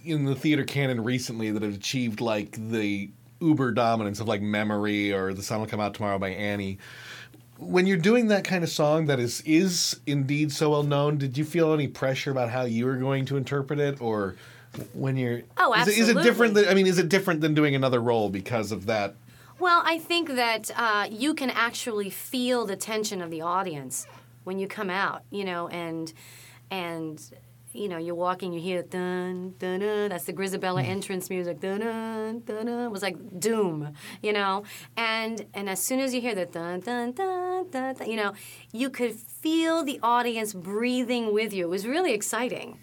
in 0.05 0.25
the 0.25 0.35
theater 0.35 0.65
canon 0.65 1.03
recently 1.05 1.51
that 1.51 1.63
have 1.63 1.75
achieved 1.75 2.21
like 2.21 2.53
the 2.71 3.09
uber 3.41 3.71
dominance 3.73 4.21
of 4.21 4.29
like 4.29 4.43
"Memory" 4.43 5.13
or 5.13 5.33
"The 5.33 5.43
Sun 5.43 5.61
Will 5.61 5.69
Come 5.69 5.81
Out 5.81 5.95
Tomorrow" 5.95 6.19
by 6.19 6.31
Annie. 6.31 6.79
When 7.57 7.87
you're 7.87 7.97
doing 7.97 8.29
that 8.29 8.45
kind 8.45 8.63
of 8.63 8.71
song 8.71 9.07
that 9.07 9.19
is 9.19 9.41
is 9.47 9.99
indeed 10.07 10.53
so 10.53 10.71
well 10.71 10.83
known, 10.85 11.19
did 11.19 11.39
you 11.39 11.45
feel 11.45 11.73
any 11.73 11.89
pressure 11.89 12.31
about 12.31 12.51
how 12.51 12.63
you 12.65 12.85
were 12.87 12.97
going 12.97 13.25
to 13.27 13.37
interpret 13.37 13.79
it, 13.81 14.01
or 14.01 14.37
when 14.93 15.17
you're? 15.17 15.43
Oh, 15.57 15.75
absolutely. 15.75 16.03
is 16.03 16.09
it, 16.09 16.17
is 16.17 16.17
it 16.17 16.23
different? 16.23 16.55
Than, 16.55 16.69
I 16.69 16.75
mean, 16.75 16.87
is 16.87 16.99
it 16.99 17.09
different 17.09 17.41
than 17.41 17.55
doing 17.55 17.75
another 17.75 18.01
role 18.01 18.29
because 18.31 18.73
of 18.73 18.87
that? 18.87 19.15
Well, 19.59 19.83
I 19.85 19.99
think 19.99 20.37
that 20.37 20.71
uh, 20.77 21.09
you 21.11 21.35
can 21.35 21.51
actually 21.51 22.11
feel 22.11 22.65
the 22.65 22.77
tension 22.77 23.21
of 23.21 23.31
the 23.31 23.41
audience 23.41 24.07
when 24.45 24.59
you 24.59 24.69
come 24.69 24.89
out, 24.89 25.23
you 25.31 25.45
know, 25.45 25.69
and 25.69 26.13
and 26.71 27.21
you 27.73 27.89
know 27.89 27.99
you're 27.99 28.15
walking, 28.15 28.53
you 28.53 28.61
hear 28.61 28.83
dun 28.83 29.55
dun 29.59 29.81
dun. 29.81 30.11
That's 30.11 30.25
the 30.25 30.33
Grizabella 30.33 30.85
entrance 30.85 31.29
music. 31.29 31.61
Dun 31.61 31.81
dun 31.81 32.41
dun 32.41 32.67
dun. 32.67 32.85
It 32.85 32.91
was 32.91 33.03
like 33.03 33.41
doom, 33.41 33.95
you 34.23 34.33
know. 34.33 34.63
And 34.97 35.45
and 35.55 35.69
as 35.69 35.81
soon 35.81 35.99
as 35.99 36.15
you 36.15 36.21
hear 36.21 36.37
the 36.37 36.47
dun 36.47 36.81
dun 36.81 37.13
dun 37.13 37.69
dun, 37.71 37.95
dun 37.95 38.09
you 38.09 38.17
know, 38.17 38.33
you 38.73 38.91
could 38.91 39.15
feel 39.15 39.83
the 39.83 39.99
audience 40.03 40.55
breathing 40.55 41.33
with 41.33 41.53
you. 41.53 41.65
It 41.65 41.71
was 41.71 41.87
really 41.87 42.15
exciting 42.15 42.79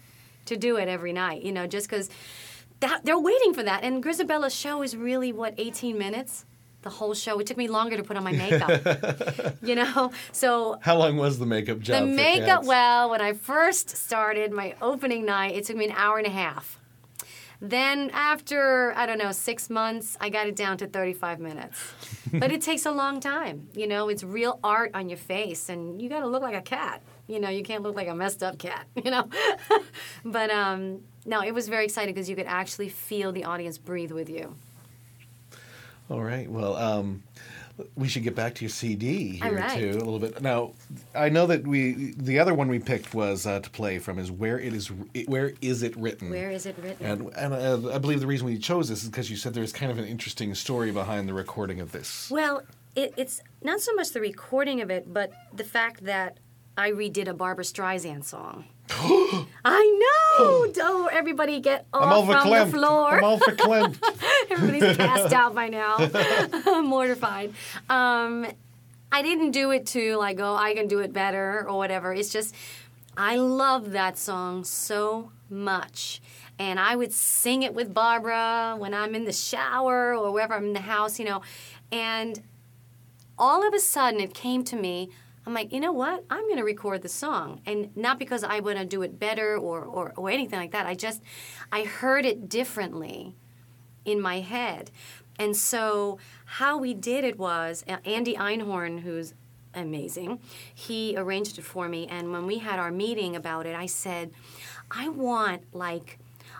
to 0.46 0.56
do 0.56 0.76
it 0.76 0.88
every 0.88 1.12
night, 1.12 1.42
you 1.42 1.52
know, 1.52 1.66
just 1.66 1.88
because 1.88 2.08
that 2.80 3.04
they're 3.04 3.18
waiting 3.18 3.54
for 3.54 3.62
that. 3.62 3.82
And 3.84 4.02
Grizabella's 4.02 4.54
show 4.54 4.82
is 4.82 4.96
really 4.96 5.32
what 5.32 5.54
18 5.58 5.96
minutes. 5.98 6.44
The 6.82 6.90
whole 6.90 7.14
show. 7.14 7.40
It 7.40 7.48
took 7.48 7.56
me 7.56 7.66
longer 7.66 7.96
to 7.96 8.04
put 8.04 8.16
on 8.16 8.22
my 8.22 8.30
makeup. 8.30 9.56
you 9.62 9.74
know, 9.74 10.12
so 10.30 10.78
How 10.82 10.96
long 10.96 11.16
was 11.16 11.38
the 11.40 11.46
makeup 11.46 11.80
job? 11.80 12.00
the 12.00 12.06
makeup. 12.06 12.64
Well, 12.64 13.10
when 13.10 13.20
I 13.20 13.32
first 13.32 13.90
started 13.96 14.52
my 14.52 14.76
opening 14.80 15.24
night, 15.24 15.56
it 15.56 15.64
took 15.64 15.76
me 15.76 15.86
an 15.86 15.94
hour 15.96 16.18
and 16.18 16.26
a 16.28 16.30
half. 16.30 16.78
Then 17.60 18.10
after 18.12 18.92
I 18.96 19.06
don't 19.06 19.18
know 19.18 19.32
six 19.32 19.68
months, 19.68 20.16
I 20.20 20.28
got 20.28 20.46
it 20.46 20.54
down 20.54 20.76
to 20.78 20.86
35 20.86 21.40
minutes. 21.40 21.76
but 22.32 22.52
it 22.52 22.60
takes 22.68 22.86
a 22.86 22.92
long 22.92 23.18
time. 23.18 23.68
You 23.74 23.88
know, 23.88 24.08
it's 24.08 24.22
real 24.22 24.60
art 24.62 24.92
on 24.94 25.08
your 25.08 25.18
face, 25.18 25.68
and 25.68 26.00
you 26.00 26.08
got 26.08 26.20
to 26.20 26.26
look 26.28 26.42
like 26.42 26.54
a 26.54 26.60
cat. 26.60 27.02
You 27.26 27.40
know, 27.40 27.48
you 27.48 27.62
can't 27.62 27.82
look 27.82 27.96
like 27.96 28.08
a 28.08 28.14
messed 28.14 28.42
up 28.42 28.58
cat. 28.58 28.86
You 29.04 29.10
know, 29.10 29.28
but 30.24 30.50
um, 30.50 31.02
no, 31.24 31.42
it 31.42 31.52
was 31.52 31.68
very 31.68 31.84
exciting 31.84 32.14
because 32.14 32.28
you 32.28 32.36
could 32.36 32.46
actually 32.46 32.88
feel 32.88 33.30
the 33.32 33.44
audience 33.44 33.78
breathe 33.78 34.10
with 34.10 34.28
you. 34.28 34.54
All 36.10 36.22
right. 36.22 36.50
Well, 36.50 36.76
um, 36.76 37.22
we 37.94 38.08
should 38.08 38.22
get 38.22 38.34
back 38.34 38.54
to 38.54 38.64
your 38.64 38.70
CD 38.70 39.36
here 39.36 39.56
right. 39.56 39.78
too 39.78 39.90
a 39.90 40.02
little 40.04 40.18
bit. 40.18 40.40
Now, 40.40 40.72
I 41.14 41.28
know 41.28 41.46
that 41.46 41.66
we 41.66 42.14
the 42.16 42.38
other 42.38 42.54
one 42.54 42.68
we 42.68 42.78
picked 42.78 43.12
was 43.14 43.46
uh, 43.46 43.60
to 43.60 43.70
play 43.70 43.98
from 43.98 44.18
is 44.18 44.30
where 44.30 44.58
it 44.58 44.72
is 44.72 44.90
where 45.26 45.52
is 45.60 45.82
it 45.82 45.96
written? 45.96 46.30
Where 46.30 46.50
is 46.50 46.66
it 46.66 46.76
written? 46.82 47.06
And, 47.06 47.30
and 47.36 47.54
uh, 47.54 47.94
I 47.94 47.98
believe 47.98 48.20
the 48.20 48.26
reason 48.26 48.46
we 48.46 48.58
chose 48.58 48.88
this 48.88 49.02
is 49.02 49.08
because 49.08 49.30
you 49.30 49.36
said 49.36 49.52
there's 49.54 49.72
kind 49.72 49.92
of 49.92 49.98
an 49.98 50.06
interesting 50.06 50.54
story 50.54 50.90
behind 50.90 51.28
the 51.28 51.34
recording 51.34 51.80
of 51.80 51.92
this. 51.92 52.30
Well, 52.30 52.62
it, 52.94 53.12
it's 53.16 53.42
not 53.62 53.80
so 53.80 53.92
much 53.94 54.10
the 54.10 54.20
recording 54.20 54.80
of 54.80 54.90
it, 54.90 55.12
but 55.12 55.32
the 55.52 55.64
fact 55.64 56.04
that 56.04 56.38
I 56.76 56.90
redid 56.90 57.26
a 57.26 57.34
Barbra 57.34 57.64
Streisand 57.64 58.24
song. 58.24 58.64
I 59.64 59.98
know! 60.38 60.70
Don't 60.72 61.12
everybody 61.12 61.60
get 61.60 61.86
off 61.92 62.28
I'm 62.28 62.42
from 62.42 62.50
the 62.50 62.66
floor. 62.78 63.12
I'm 63.24 63.38
verklempt. 63.40 63.98
Everybody's 64.50 64.96
passed 64.96 65.32
out 65.32 65.54
by 65.54 65.68
now. 65.68 65.96
Mortified. 66.82 67.54
Um, 67.88 68.46
I 69.10 69.22
didn't 69.22 69.52
do 69.52 69.70
it 69.70 69.86
to 69.88 70.16
like 70.16 70.36
go, 70.36 70.54
I 70.54 70.74
can 70.74 70.86
do 70.86 71.00
it 71.00 71.12
better 71.12 71.66
or 71.66 71.76
whatever. 71.76 72.12
It's 72.12 72.28
just, 72.28 72.54
I 73.16 73.36
love 73.36 73.92
that 73.92 74.18
song 74.18 74.64
so 74.64 75.32
much. 75.48 76.20
And 76.58 76.78
I 76.78 76.96
would 76.96 77.12
sing 77.12 77.62
it 77.62 77.74
with 77.74 77.92
Barbara 77.92 78.76
when 78.78 78.94
I'm 78.94 79.14
in 79.14 79.24
the 79.24 79.32
shower 79.32 80.14
or 80.14 80.30
wherever 80.30 80.54
I'm 80.54 80.66
in 80.66 80.72
the 80.74 80.80
house, 80.80 81.18
you 81.18 81.24
know. 81.24 81.42
And 81.90 82.42
all 83.38 83.66
of 83.66 83.74
a 83.74 83.80
sudden 83.80 84.20
it 84.20 84.34
came 84.34 84.64
to 84.64 84.76
me, 84.76 85.10
I'm 85.46 85.54
like, 85.54 85.72
you 85.72 85.78
know 85.78 85.92
what? 85.92 86.24
I'm 86.28 86.42
going 86.46 86.56
to 86.56 86.64
record 86.64 87.02
the 87.02 87.08
song, 87.08 87.60
and 87.64 87.96
not 87.96 88.18
because 88.18 88.42
I 88.42 88.58
want 88.58 88.78
to 88.78 88.84
do 88.84 89.02
it 89.02 89.20
better 89.20 89.56
or, 89.56 89.82
or 89.82 90.12
or 90.16 90.28
anything 90.28 90.58
like 90.58 90.72
that. 90.72 90.86
I 90.86 90.94
just 90.94 91.22
I 91.70 91.84
heard 91.84 92.26
it 92.26 92.48
differently 92.48 93.36
in 94.04 94.20
my 94.20 94.40
head, 94.40 94.90
and 95.38 95.56
so 95.56 96.18
how 96.46 96.78
we 96.78 96.94
did 96.94 97.22
it 97.22 97.38
was 97.38 97.84
Andy 98.04 98.34
Einhorn, 98.34 99.00
who's 99.00 99.34
amazing, 99.72 100.40
he 100.74 101.14
arranged 101.16 101.58
it 101.58 101.62
for 101.62 101.88
me, 101.88 102.08
and 102.08 102.32
when 102.32 102.44
we 102.46 102.58
had 102.58 102.80
our 102.80 102.90
meeting 102.90 103.36
about 103.36 103.66
it, 103.66 103.76
I 103.76 103.86
said, 103.86 104.32
I 104.90 105.08
want 105.08 105.62
like. 105.72 106.18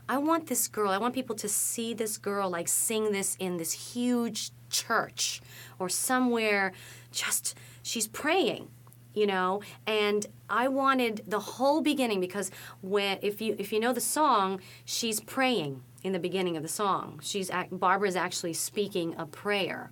I 0.09 0.19
want 0.19 0.47
this 0.47 0.69
girl, 0.69 0.91
I 0.91 0.99
want 0.99 1.15
people 1.15 1.35
to 1.35 1.49
see 1.49 1.93
this 1.93 2.17
girl 2.17 2.49
like 2.49 2.69
sing 2.69 3.11
this 3.11 3.35
in 3.41 3.57
this 3.57 3.73
huge 3.73 4.53
church 4.71 5.43
or 5.81 5.89
somewhere 5.89 6.73
just 7.11 7.57
she's 7.83 8.07
praying 8.07 8.69
you 9.17 9.27
know? 9.27 9.63
And 9.87 10.27
i 10.49 10.69
wanted 10.69 11.23
the 11.27 11.41
whole 11.41 11.81
beginning 11.81 12.21
because 12.21 12.53
when 12.81 13.19
if 13.21 13.41
you 13.41 13.57
if 13.59 13.73
you 13.73 13.81
know 13.81 13.93
the 13.93 14.01
song 14.01 14.61
she's 14.85 15.19
praying 15.19 15.83
in 16.07 16.13
the 16.13 16.21
beginning 16.21 16.57
of 16.57 16.63
the 16.63 16.69
song. 16.69 17.19
She's 17.21 17.51
barbara's 17.73 18.15
actually 18.15 18.53
speaking 18.53 19.17
a 19.19 19.27
prayer 19.27 19.91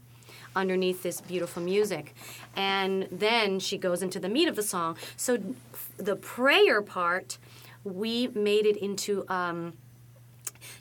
underneath 0.54 1.02
this 1.02 1.20
beautiful 1.20 1.60
music. 1.60 2.14
And 2.54 3.08
then 3.10 3.58
she 3.58 3.76
goes 3.76 4.00
into 4.00 4.20
the 4.20 4.28
meat 4.28 4.46
of 4.46 4.54
the 4.54 4.62
song. 4.62 4.96
So 5.16 5.38
the 5.96 6.14
prayer 6.14 6.82
part 6.82 7.38
we 7.82 8.28
made 8.28 8.64
it 8.64 8.76
into 8.76 9.26
um, 9.28 9.74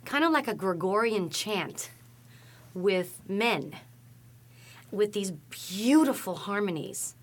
kind 0.06 0.24
of 0.24 0.32
like 0.32 0.48
a 0.48 0.54
gregorian 0.54 1.32
chant 1.32 1.90
with 2.76 3.20
men 3.28 3.76
with 4.92 5.14
these 5.14 5.32
beautiful 5.32 6.36
harmonies 6.36 7.16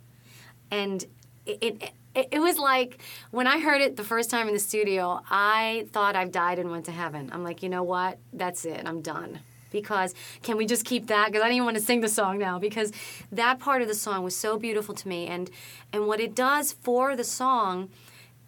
and 0.71 1.05
it, 1.47 1.59
it 1.63 1.91
it, 2.15 2.41
was 2.41 2.59
like 2.59 2.99
when 3.31 3.47
I 3.47 3.61
heard 3.61 3.81
it 3.81 3.97
the 3.97 4.05
first 4.05 4.31
time 4.31 4.49
in 4.49 4.55
the 4.55 4.61
studio, 4.61 5.21
I 5.31 5.87
thought 5.93 6.17
I've 6.17 6.33
died 6.33 6.59
and 6.59 6.71
went 6.71 6.87
to 6.87 6.93
heaven. 6.93 7.31
I'm 7.33 7.45
like, 7.45 7.63
you 7.63 7.69
know 7.69 7.83
what? 7.83 8.19
That's 8.33 8.65
it. 8.65 8.83
I'm 8.85 9.01
done. 9.01 9.41
Because 9.71 10.15
can 10.43 10.57
we 10.57 10.67
just 10.67 10.85
keep 10.85 11.07
that? 11.07 11.27
Because 11.27 11.43
I 11.43 11.45
didn't 11.45 11.57
even 11.57 11.67
want 11.67 11.77
to 11.77 11.83
sing 11.83 12.01
the 12.01 12.09
song 12.09 12.39
now 12.39 12.59
because 12.59 12.93
that 13.31 13.61
part 13.61 13.83
of 13.83 13.89
the 13.89 13.95
song 13.95 14.25
was 14.25 14.35
so 14.35 14.59
beautiful 14.59 14.95
to 14.97 15.09
me. 15.09 15.29
And 15.29 15.49
and 15.93 16.09
what 16.09 16.19
it 16.19 16.35
does 16.35 16.73
for 16.73 17.15
the 17.15 17.23
song, 17.23 17.91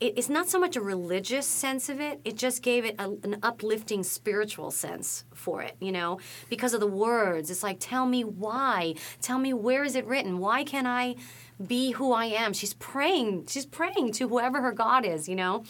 it, 0.03 0.15
it's 0.17 0.29
not 0.29 0.49
so 0.49 0.59
much 0.59 0.77
a 0.77 0.81
religious 0.81 1.47
sense 1.47 1.89
of 1.89 2.01
it. 2.01 2.21
It 2.25 2.37
just 2.37 2.63
gave 2.63 2.85
it 2.85 2.97
a, 2.99 3.05
an 3.23 3.39
uplifting 3.43 4.03
spiritual 4.03 4.71
sense 4.71 5.25
for 5.35 5.63
it. 5.63 5.77
You 5.81 5.93
know, 5.93 6.19
because 6.49 6.75
of 6.75 6.81
the 6.81 6.87
words. 6.87 7.51
It's 7.51 7.63
like, 7.63 7.79
tell 7.81 8.07
me 8.07 8.25
why. 8.25 8.95
Tell 9.21 9.39
me 9.39 9.53
where 9.53 9.85
is 9.85 9.95
it 9.95 10.07
written? 10.07 10.39
Why 10.39 10.65
can 10.65 10.87
I? 10.87 11.17
be 11.65 11.93
who 11.93 12.13
I 12.13 12.25
am. 12.25 12.53
She's 12.53 12.75
praying. 12.75 13.47
She's 13.47 13.67
praying 13.67 14.13
to 14.13 14.27
whoever 14.27 14.61
her 14.63 14.73
God 14.73 15.05
is, 15.05 15.29
you 15.29 15.37
know? 15.37 15.63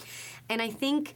And 0.49 0.63
I 0.63 0.71
think 0.71 1.15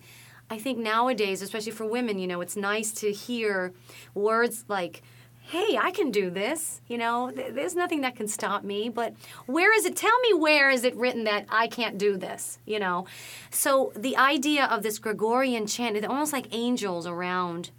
I 0.48 0.58
think 0.58 0.78
nowadays, 0.78 1.42
especially 1.42 1.72
for 1.72 1.86
women, 1.86 2.18
you 2.18 2.26
know, 2.26 2.40
it's 2.40 2.56
nice 2.56 2.92
to 2.92 3.10
hear 3.10 3.72
words 4.14 4.64
like 4.68 5.02
Hey, 5.49 5.78
I 5.80 5.92
can 5.92 6.11
do 6.11 6.28
this. 6.28 6.80
You 6.88 6.99
know, 6.99 7.30
th- 7.30 7.55
there's 7.55 7.76
nothing 7.76 8.01
that 8.01 8.16
can 8.16 8.26
stop 8.26 8.64
me. 8.64 8.88
But 8.88 9.14
where 9.47 9.72
is 9.76 9.84
it? 9.84 9.94
Tell 9.94 10.18
me 10.20 10.34
where 10.34 10.70
is 10.70 10.82
it 10.82 10.97
written 10.97 11.22
that 11.24 11.47
I 11.49 11.68
can't 11.68 11.99
do 11.99 12.16
this? 12.16 12.59
You 12.66 12.80
know, 12.80 13.07
so 13.51 13.92
the 13.94 14.16
idea 14.16 14.64
of 14.64 14.82
this 14.82 14.99
Gregorian 14.99 15.68
chant, 15.68 15.97
it's 15.97 16.07
almost 16.07 16.32
like 16.32 16.49
angels 16.51 17.07
around 17.07 17.70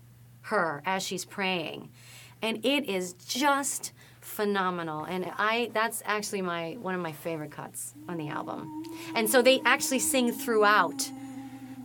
her 0.43 0.81
as 0.85 1.03
she's 1.03 1.25
praying, 1.25 1.89
and 2.41 2.65
it 2.65 2.87
is 2.87 3.13
just 3.13 3.91
phenomenal 4.21 5.05
and 5.05 5.31
i 5.37 5.71
that's 5.73 6.03
actually 6.05 6.41
my 6.41 6.73
one 6.81 6.93
of 6.93 6.99
my 6.99 7.13
favorite 7.13 7.49
cuts 7.49 7.93
on 8.09 8.17
the 8.17 8.27
album 8.27 8.83
and 9.15 9.29
so 9.29 9.41
they 9.41 9.61
actually 9.63 9.99
sing 9.99 10.33
throughout 10.33 11.09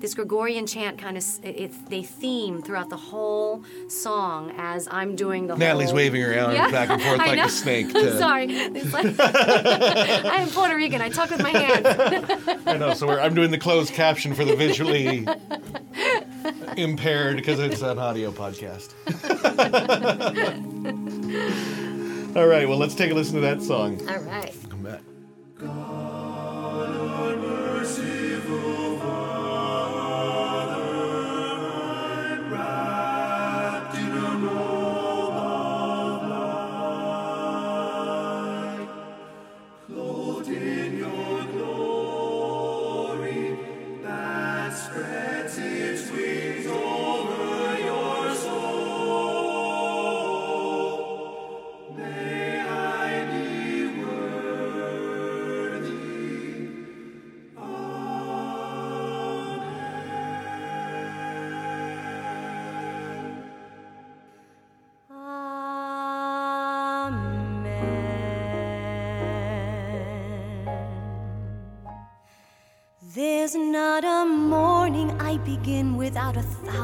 this 0.03 0.12
gregorian 0.14 0.66
chant 0.66 0.98
kind 0.98 1.16
of 1.16 1.24
it, 1.42 1.72
they 1.88 2.03
theme 2.03 2.61
throughout 2.61 2.90
the 2.90 2.96
whole 2.96 3.64
song 3.88 4.53
as 4.59 4.86
i'm 4.90 5.16
doing 5.16 5.46
the 5.46 5.57
Natalie's 5.57 5.88
whole 5.88 5.96
waving 5.96 6.20
her 6.20 6.38
arms 6.38 6.72
back 6.72 6.90
and 6.90 7.00
forth 7.00 7.18
like 7.26 7.38
a 7.38 7.48
snake 7.48 7.86
i'm 7.86 7.92
to- 7.92 8.18
sorry 8.18 8.46
like- 8.48 9.16
i'm 10.26 10.48
puerto 10.50 10.76
rican 10.76 11.00
i 11.00 11.09
talk 11.09 11.30
with 11.30 11.42
my 11.42 11.50
hands 11.50 11.86
I 12.66 12.76
know. 12.76 12.94
So 12.94 13.07
we're, 13.07 13.20
I'm 13.20 13.34
doing 13.34 13.50
the 13.50 13.59
closed 13.59 13.92
caption 13.92 14.34
for 14.34 14.44
the 14.44 14.57
visually 14.57 15.26
impaired 16.76 17.36
because 17.36 17.59
it's 17.61 17.82
an 17.82 17.98
audio 17.98 18.30
podcast. 18.32 18.94
All 22.36 22.46
right. 22.46 22.68
Well, 22.68 22.78
let's 22.78 22.94
take 22.94 23.11
a 23.11 23.14
listen 23.14 23.34
to 23.34 23.40
that 23.42 23.62
song. 23.62 24.00
all 24.09 24.18
right 24.20 24.55
Come 24.70 24.82
back. 24.82 25.00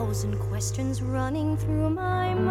Thousand 0.09 0.39
questions 0.39 1.03
running 1.03 1.55
through 1.59 1.91
my 1.91 2.33
mind. 2.33 2.49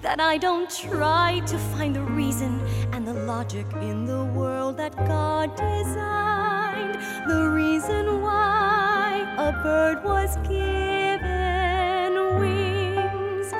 That 0.00 0.20
I 0.20 0.38
don't 0.38 0.70
try 0.70 1.42
to 1.44 1.58
find 1.58 1.94
the 1.94 2.00
reason 2.00 2.58
and 2.94 3.06
the 3.06 3.12
logic 3.12 3.66
in 3.82 4.06
the 4.06 4.24
world 4.24 4.78
that 4.78 4.96
God 4.96 5.54
designed. 5.54 6.94
The 7.28 7.50
reason 7.50 8.22
why 8.22 9.34
a 9.36 9.52
bird 9.62 10.02
was 10.02 10.38
given 10.48 12.14
wings, 12.40 13.52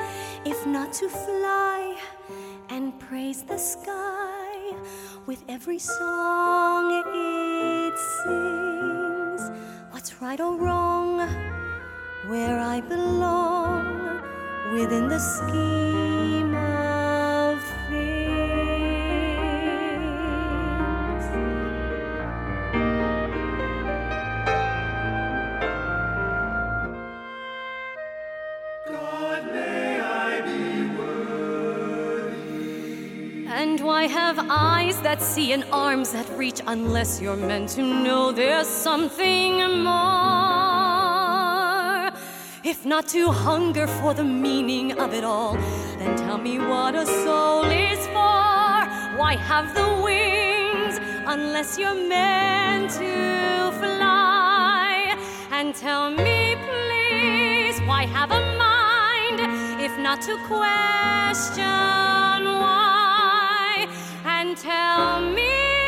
if 0.43 0.65
not 0.65 0.91
to 0.93 1.07
fly 1.07 1.95
and 2.69 2.99
praise 2.99 3.43
the 3.43 3.59
sky 3.59 4.73
with 5.27 5.43
every 5.47 5.77
song 5.77 7.03
it 7.05 7.93
sings. 8.23 8.66
Right 10.19 10.39
or 10.39 10.57
wrong, 10.57 11.19
where 12.25 12.59
I 12.59 12.81
belong 12.81 14.19
within 14.73 15.07
the 15.09 15.19
scheme 15.19 16.55
that 35.17 35.25
see 35.25 35.51
and 35.51 35.63
arms 35.71 36.11
that 36.11 36.29
reach 36.37 36.61
unless 36.67 37.19
you're 37.19 37.35
meant 37.35 37.69
to 37.69 37.81
know 37.81 38.31
there's 38.31 38.67
something 38.67 39.57
more? 39.83 39.93
If 42.63 42.85
not 42.85 43.07
to 43.09 43.31
hunger 43.31 43.87
for 43.87 44.13
the 44.13 44.23
meaning 44.23 44.91
of 44.99 45.13
it 45.13 45.23
all, 45.23 45.55
then 45.97 46.15
tell 46.17 46.37
me 46.37 46.59
what 46.59 46.93
a 46.93 47.05
soul 47.05 47.63
is 47.63 48.05
for. 48.07 48.85
Why 49.17 49.37
have 49.37 49.73
the 49.73 49.89
wings 50.03 50.99
unless 51.25 51.79
you're 51.79 51.95
meant 51.95 52.91
to 52.91 53.71
fly? 53.79 55.17
And 55.51 55.73
tell 55.73 56.11
me, 56.11 56.55
please, 56.67 57.81
why 57.87 58.05
have 58.05 58.29
a 58.31 58.41
mind 58.57 59.39
if 59.81 59.97
not 59.97 60.21
to 60.21 60.37
question 60.45 62.43
why? 62.61 63.06
Tell 64.59 65.21
me 65.21 65.86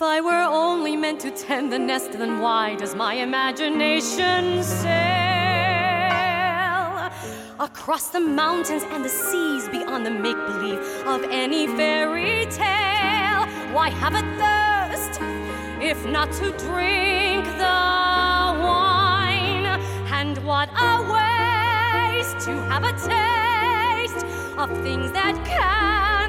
If 0.00 0.04
I 0.04 0.22
were 0.22 0.46
only 0.48 0.96
meant 0.96 1.20
to 1.20 1.30
tend 1.30 1.70
the 1.70 1.78
nest, 1.78 2.12
then 2.12 2.40
why 2.40 2.74
does 2.74 2.94
my 2.94 3.16
imagination 3.16 4.62
sail 4.62 4.88
across 7.60 8.08
the 8.08 8.18
mountains 8.18 8.82
and 8.92 9.04
the 9.04 9.10
seas 9.10 9.68
beyond 9.68 10.06
the 10.06 10.10
make 10.10 10.38
believe 10.46 10.78
of 11.06 11.22
any 11.24 11.66
fairy 11.66 12.46
tale? 12.46 13.44
Why 13.74 13.90
have 13.90 14.14
a 14.14 14.22
thirst 14.40 15.20
if 15.82 16.02
not 16.06 16.32
to 16.32 16.50
drink 16.64 17.44
the 17.58 17.80
wine? 18.64 19.66
And 20.18 20.38
what 20.46 20.70
a 20.80 21.02
waste 21.12 22.46
to 22.46 22.52
have 22.70 22.84
a 22.84 22.92
taste 22.92 24.24
of 24.56 24.70
things 24.82 25.12
that 25.12 25.34
can't 25.44 26.19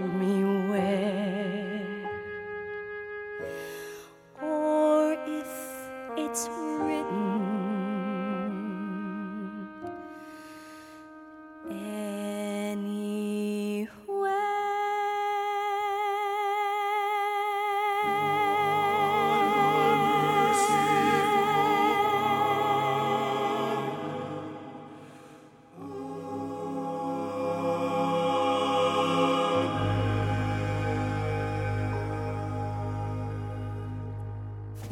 me 0.00 0.33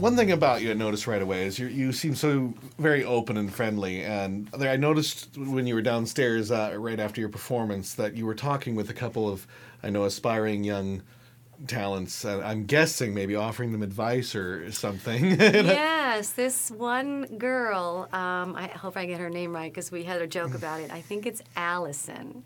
One 0.03 0.17
thing 0.17 0.33
about 0.33 0.63
you 0.63 0.73
I 0.73 0.75
noticed 0.75 1.07
right 1.07 1.23
away 1.23 1.47
is 1.47 1.61
you 1.61 1.69
you 1.69 1.93
seem 1.93 2.17
so 2.17 2.53
very 2.77 3.05
open 3.05 3.37
and 3.37 3.55
friendly. 3.55 4.03
And 4.03 4.49
I 4.53 4.75
noticed 4.75 5.39
when 5.39 5.65
you 5.65 5.77
were 5.77 5.81
downstairs 5.81 6.51
uh, 6.51 6.75
right 6.77 6.99
after 6.99 7.21
your 7.21 7.31
performance 7.31 7.95
that 7.95 8.17
you 8.17 8.27
were 8.27 8.35
talking 8.35 8.75
with 8.75 8.91
a 8.91 8.95
couple 8.95 9.29
of 9.29 9.47
I 9.81 9.91
know 9.91 10.03
aspiring 10.03 10.65
young 10.65 11.03
talents. 11.69 12.25
I'm 12.25 12.65
guessing 12.65 13.15
maybe 13.15 13.37
offering 13.37 13.71
them 13.71 13.85
advice 13.85 14.35
or 14.35 14.73
something. 14.73 15.25
yes, 15.41 16.33
this 16.33 16.73
one 16.73 17.27
girl, 17.39 18.09
um, 18.13 18.57
I 18.57 18.67
hope 18.75 18.97
I 18.97 19.07
get 19.07 19.21
her 19.21 19.31
name 19.31 19.55
right 19.55 19.73
because 19.73 19.93
we 19.93 20.03
had 20.03 20.21
a 20.21 20.27
joke 20.27 20.55
about 20.55 20.81
it. 20.81 20.91
I 20.91 21.01
think 21.01 21.27
it's 21.27 21.43
Alison. 21.55 22.43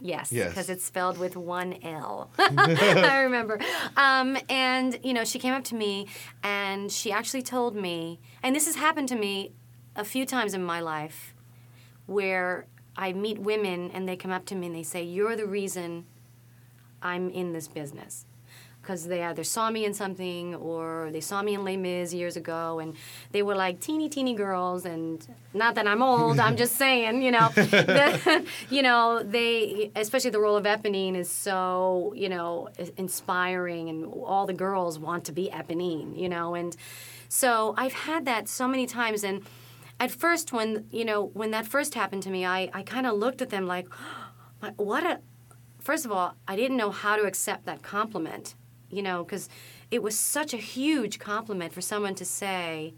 Yes, 0.00 0.30
Yes. 0.32 0.50
because 0.50 0.70
it's 0.70 0.84
spelled 0.84 1.18
with 1.18 1.36
one 1.36 1.74
L. 1.82 2.30
I 2.38 3.22
remember. 3.22 3.58
Um, 3.96 4.36
and, 4.48 4.98
you 5.02 5.12
know, 5.12 5.24
she 5.24 5.38
came 5.38 5.52
up 5.54 5.64
to 5.64 5.74
me 5.74 6.06
and 6.42 6.90
she 6.92 7.10
actually 7.10 7.42
told 7.42 7.74
me, 7.74 8.20
and 8.42 8.54
this 8.54 8.66
has 8.66 8.76
happened 8.76 9.08
to 9.08 9.16
me 9.16 9.52
a 9.96 10.04
few 10.04 10.24
times 10.24 10.54
in 10.54 10.62
my 10.62 10.80
life, 10.80 11.34
where 12.06 12.66
I 12.96 13.12
meet 13.12 13.38
women 13.38 13.90
and 13.92 14.08
they 14.08 14.16
come 14.16 14.30
up 14.30 14.44
to 14.46 14.54
me 14.54 14.68
and 14.68 14.76
they 14.76 14.82
say, 14.84 15.02
You're 15.02 15.34
the 15.36 15.46
reason 15.46 16.06
I'm 17.02 17.30
in 17.30 17.52
this 17.52 17.66
business. 17.68 18.24
Because 18.88 19.06
they 19.06 19.22
either 19.22 19.44
saw 19.44 19.68
me 19.68 19.84
in 19.84 19.92
something 19.92 20.54
or 20.54 21.10
they 21.12 21.20
saw 21.20 21.42
me 21.42 21.52
in 21.52 21.62
Les 21.62 21.76
Mis 21.76 22.14
years 22.14 22.38
ago 22.38 22.78
and 22.78 22.94
they 23.32 23.42
were 23.42 23.54
like 23.54 23.80
teeny, 23.80 24.08
teeny 24.08 24.32
girls. 24.32 24.86
And 24.86 25.28
not 25.52 25.74
that 25.74 25.86
I'm 25.86 26.02
old, 26.02 26.40
I'm 26.40 26.56
just 26.56 26.76
saying, 26.84 27.20
you 27.20 27.30
know, 27.30 27.50
the- 27.54 28.46
you 28.70 28.80
know, 28.80 29.22
they, 29.22 29.90
especially 29.94 30.30
the 30.30 30.40
role 30.40 30.56
of 30.56 30.64
Eponine 30.64 31.16
is 31.16 31.30
so, 31.30 32.14
you 32.16 32.30
know, 32.30 32.70
inspiring 32.96 33.90
and 33.90 34.06
all 34.06 34.46
the 34.46 34.54
girls 34.54 34.98
want 34.98 35.26
to 35.26 35.32
be 35.32 35.50
Eponine, 35.52 36.18
you 36.18 36.30
know. 36.30 36.54
And 36.54 36.74
so 37.28 37.74
I've 37.76 37.92
had 37.92 38.24
that 38.24 38.48
so 38.48 38.66
many 38.66 38.86
times. 38.86 39.22
And 39.22 39.42
at 40.00 40.10
first, 40.10 40.50
when, 40.50 40.86
you 40.90 41.04
know, 41.04 41.26
when 41.34 41.50
that 41.50 41.66
first 41.66 41.92
happened 41.92 42.22
to 42.22 42.30
me, 42.30 42.46
I, 42.46 42.70
I 42.72 42.82
kind 42.84 43.06
of 43.06 43.18
looked 43.18 43.42
at 43.42 43.50
them 43.50 43.66
like, 43.74 43.86
what 44.76 45.04
a, 45.04 45.20
first 45.78 46.06
of 46.06 46.10
all, 46.10 46.36
I 46.46 46.56
didn't 46.56 46.78
know 46.78 46.90
how 46.90 47.16
to 47.16 47.24
accept 47.24 47.66
that 47.66 47.82
compliment, 47.82 48.54
you 48.90 49.02
know, 49.02 49.24
because 49.24 49.48
it 49.90 50.02
was 50.02 50.18
such 50.18 50.54
a 50.54 50.58
huge 50.58 51.18
compliment 51.18 51.72
for 51.72 51.80
someone 51.80 52.14
to 52.16 52.24
say, 52.24 52.94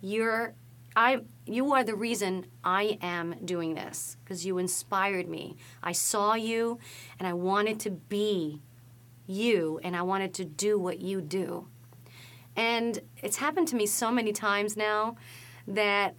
"You're, 0.00 0.54
I, 0.94 1.22
you 1.46 1.72
are 1.72 1.84
the 1.84 1.94
reason 1.94 2.46
I 2.64 2.98
am 3.00 3.36
doing 3.44 3.74
this 3.74 4.16
because 4.22 4.44
you 4.44 4.58
inspired 4.58 5.28
me. 5.28 5.56
I 5.82 5.92
saw 5.92 6.34
you, 6.34 6.78
and 7.18 7.26
I 7.26 7.32
wanted 7.32 7.80
to 7.80 7.90
be 7.90 8.62
you, 9.26 9.80
and 9.82 9.96
I 9.96 10.02
wanted 10.02 10.34
to 10.34 10.44
do 10.44 10.78
what 10.78 11.00
you 11.00 11.20
do." 11.20 11.68
And 12.54 13.00
it's 13.22 13.36
happened 13.36 13.68
to 13.68 13.76
me 13.76 13.86
so 13.86 14.10
many 14.10 14.32
times 14.32 14.76
now 14.76 15.16
that 15.66 16.14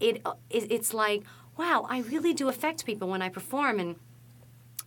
it, 0.00 0.22
it 0.50 0.70
it's 0.70 0.92
like, 0.92 1.22
wow, 1.56 1.86
I 1.88 2.00
really 2.00 2.34
do 2.34 2.48
affect 2.48 2.84
people 2.84 3.08
when 3.08 3.22
I 3.22 3.28
perform, 3.28 3.78
and 3.78 3.96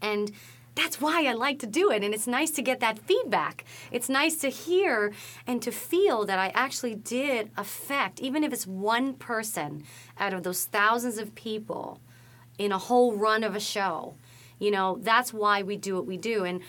and 0.01 0.31
that's 0.79 1.01
why 1.01 1.25
I 1.25 1.33
like 1.33 1.59
to 1.59 1.67
do 1.67 1.91
it. 1.91 2.03
And 2.03 2.13
it's 2.13 2.25
nice 2.25 2.51
to 2.51 2.61
get 2.61 2.79
that 2.79 2.99
feedback. 2.99 3.65
It's 3.91 4.07
nice 4.07 4.37
to 4.37 4.49
hear 4.49 5.11
and 5.45 5.61
to 5.61 5.71
feel 5.71 6.25
that 6.25 6.39
I 6.39 6.49
actually 6.55 6.95
did 6.95 7.51
affect, 7.57 8.21
even 8.21 8.43
if 8.45 8.53
it's 8.53 8.65
one 8.65 9.13
person 9.13 9.83
out 10.17 10.33
of 10.33 10.43
those 10.43 10.65
thousands 10.65 11.17
of 11.17 11.35
people 11.35 11.99
in 12.57 12.71
a 12.71 12.77
whole 12.77 13.13
run 13.13 13.43
of 13.43 13.55
a 13.55 13.59
show. 13.59 14.13
You 14.57 14.71
know, 14.71 14.99
that's 15.01 15.33
why 15.33 15.63
we 15.63 15.75
do 15.75 15.95
what 15.95 16.05
we 16.05 16.17
do. 16.17 16.45
And 16.45 16.61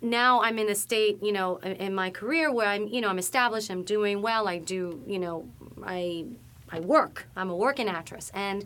now 0.00 0.40
I'm 0.42 0.58
in 0.58 0.68
a 0.68 0.74
state, 0.74 1.22
you 1.22 1.32
know, 1.32 1.58
in 1.58 1.94
my 1.94 2.10
career 2.10 2.52
where 2.52 2.68
I'm, 2.68 2.88
you 2.88 3.00
know, 3.00 3.08
I'm 3.08 3.18
established, 3.18 3.70
I'm 3.70 3.84
doing 3.84 4.22
well, 4.22 4.48
I 4.48 4.58
do, 4.58 5.02
you 5.06 5.18
know, 5.18 5.48
I 5.84 6.26
I 6.68 6.80
work. 6.80 7.26
I'm 7.36 7.48
a 7.50 7.56
working 7.56 7.88
actress. 7.88 8.32
And 8.34 8.64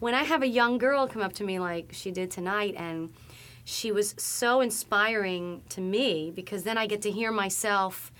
when 0.00 0.12
I 0.12 0.24
have 0.24 0.42
a 0.42 0.48
young 0.48 0.78
girl 0.78 1.06
come 1.06 1.22
up 1.22 1.32
to 1.34 1.44
me 1.44 1.60
like 1.60 1.90
she 1.92 2.10
did 2.10 2.32
tonight 2.32 2.74
and 2.76 3.12
she 3.64 3.92
was 3.92 4.14
so 4.18 4.60
inspiring 4.60 5.62
to 5.70 5.80
me 5.80 6.32
because 6.34 6.64
then 6.64 6.76
I 6.76 6.86
get 6.86 7.02
to 7.02 7.10
hear 7.10 7.30
myself 7.30 8.10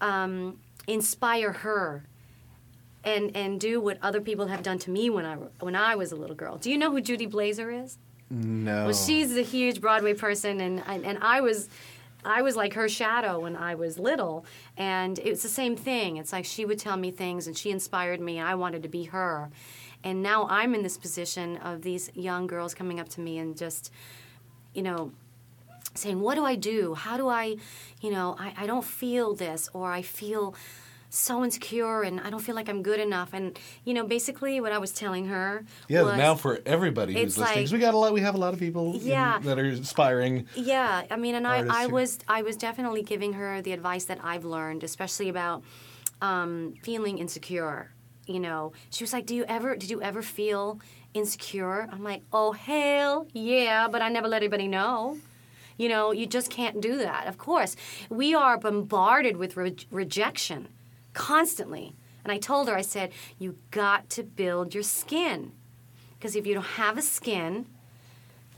um, 0.00 0.58
inspire 0.86 1.52
her 1.52 2.04
and 3.04 3.34
and 3.34 3.60
do 3.60 3.80
what 3.80 3.98
other 4.02 4.20
people 4.20 4.46
have 4.48 4.62
done 4.62 4.78
to 4.78 4.90
me 4.90 5.08
when 5.08 5.24
I 5.24 5.36
when 5.60 5.74
I 5.74 5.94
was 5.94 6.12
a 6.12 6.16
little 6.16 6.36
girl. 6.36 6.56
Do 6.56 6.70
you 6.70 6.78
know 6.78 6.90
who 6.90 7.00
Judy 7.00 7.26
Blazer 7.26 7.70
is? 7.70 7.98
no. 8.30 8.84
Well, 8.84 8.94
she's 8.94 9.36
a 9.36 9.42
huge 9.42 9.80
Broadway 9.80 10.14
person, 10.14 10.60
and 10.60 10.82
and, 10.86 11.04
and 11.04 11.18
I 11.22 11.40
was. 11.40 11.68
I 12.22 12.42
was 12.42 12.54
like 12.54 12.74
her 12.74 12.86
shadow 12.86 13.40
when 13.40 13.56
I 13.56 13.76
was 13.76 13.98
little, 13.98 14.44
and 14.76 15.18
it 15.18 15.30
was 15.30 15.42
the 15.42 15.48
same 15.48 15.74
thing. 15.74 16.18
It's 16.18 16.34
like 16.34 16.44
she 16.44 16.66
would 16.66 16.78
tell 16.78 16.98
me 16.98 17.10
things, 17.10 17.46
and 17.46 17.56
she 17.56 17.70
inspired 17.70 18.20
me, 18.20 18.36
and 18.36 18.46
I 18.46 18.56
wanted 18.56 18.82
to 18.82 18.90
be 18.90 19.04
her. 19.04 19.50
And 20.04 20.22
now 20.22 20.46
I'm 20.50 20.74
in 20.74 20.82
this 20.82 20.98
position 20.98 21.56
of 21.56 21.80
these 21.80 22.10
young 22.14 22.46
girls 22.46 22.74
coming 22.74 23.00
up 23.00 23.08
to 23.10 23.22
me 23.22 23.38
and 23.38 23.56
just, 23.56 23.90
you 24.74 24.82
know, 24.82 25.12
saying, 25.94 26.20
What 26.20 26.34
do 26.36 26.44
I 26.44 26.54
do? 26.56 26.94
How 26.94 27.16
do 27.16 27.28
I, 27.28 27.56
you 28.00 28.10
know, 28.10 28.36
I, 28.38 28.54
I 28.56 28.66
don't 28.66 28.84
feel 28.84 29.34
this, 29.34 29.68
or 29.72 29.92
I 29.92 30.02
feel 30.02 30.54
so 31.12 31.42
insecure 31.42 32.02
and 32.02 32.20
I 32.20 32.30
don't 32.30 32.38
feel 32.40 32.54
like 32.54 32.68
I'm 32.68 32.84
good 32.84 33.00
enough. 33.00 33.30
And, 33.32 33.58
you 33.84 33.94
know, 33.94 34.06
basically 34.06 34.60
what 34.60 34.70
I 34.70 34.78
was 34.78 34.92
telling 34.92 35.26
her 35.26 35.64
yeah, 35.88 36.02
was, 36.02 36.16
now 36.16 36.36
for 36.36 36.60
everybody 36.64 37.14
who's 37.14 37.36
listening, 37.36 37.64
like- 37.64 37.72
we 37.72 37.78
got 37.80 37.94
a 37.94 37.98
lot. 37.98 38.12
We 38.12 38.20
have 38.20 38.36
a 38.36 38.38
lot 38.38 38.54
of 38.54 38.60
people 38.60 38.94
Yeah. 38.96 39.40
that 39.40 39.58
are 39.58 39.64
aspiring. 39.64 40.46
Yeah, 40.54 41.02
I 41.10 41.16
mean, 41.16 41.34
and 41.34 41.48
I, 41.48 41.66
I 41.68 41.86
was 41.88 42.20
I 42.28 42.42
was 42.42 42.56
definitely 42.56 43.02
giving 43.02 43.32
her 43.32 43.60
the 43.60 43.72
advice 43.72 44.04
that 44.04 44.18
I've 44.22 44.44
learned, 44.44 44.84
especially 44.84 45.28
about 45.28 45.64
um, 46.22 46.74
feeling 46.82 47.18
insecure. 47.18 47.90
You 48.26 48.38
know, 48.38 48.72
she 48.90 49.02
was 49.02 49.12
like, 49.12 49.26
"Do 49.26 49.34
you 49.34 49.44
ever 49.48 49.74
did 49.74 49.90
you 49.90 50.00
ever 50.00 50.22
feel 50.22 50.78
insecure?" 51.14 51.88
I'm 51.90 52.04
like, 52.04 52.22
"Oh 52.32 52.52
hell 52.52 53.26
yeah," 53.32 53.88
but 53.88 54.02
I 54.02 54.08
never 54.08 54.28
let 54.28 54.42
anybody 54.42 54.68
know. 54.68 55.18
You 55.76 55.88
know, 55.88 56.12
you 56.12 56.26
just 56.26 56.50
can't 56.50 56.80
do 56.80 56.98
that. 56.98 57.26
Of 57.26 57.38
course, 57.38 57.74
we 58.10 58.34
are 58.34 58.58
bombarded 58.58 59.38
with 59.38 59.56
re- 59.56 59.76
rejection 59.90 60.68
constantly. 61.14 61.94
And 62.22 62.30
I 62.30 62.38
told 62.38 62.68
her, 62.68 62.76
I 62.76 62.82
said, 62.82 63.12
you 63.38 63.56
got 63.70 64.10
to 64.10 64.22
build 64.22 64.74
your 64.74 64.82
skin. 64.82 65.52
Because 66.18 66.36
if 66.36 66.46
you 66.46 66.52
don't 66.52 66.64
have 66.64 66.98
a 66.98 67.02
skin, 67.02 67.64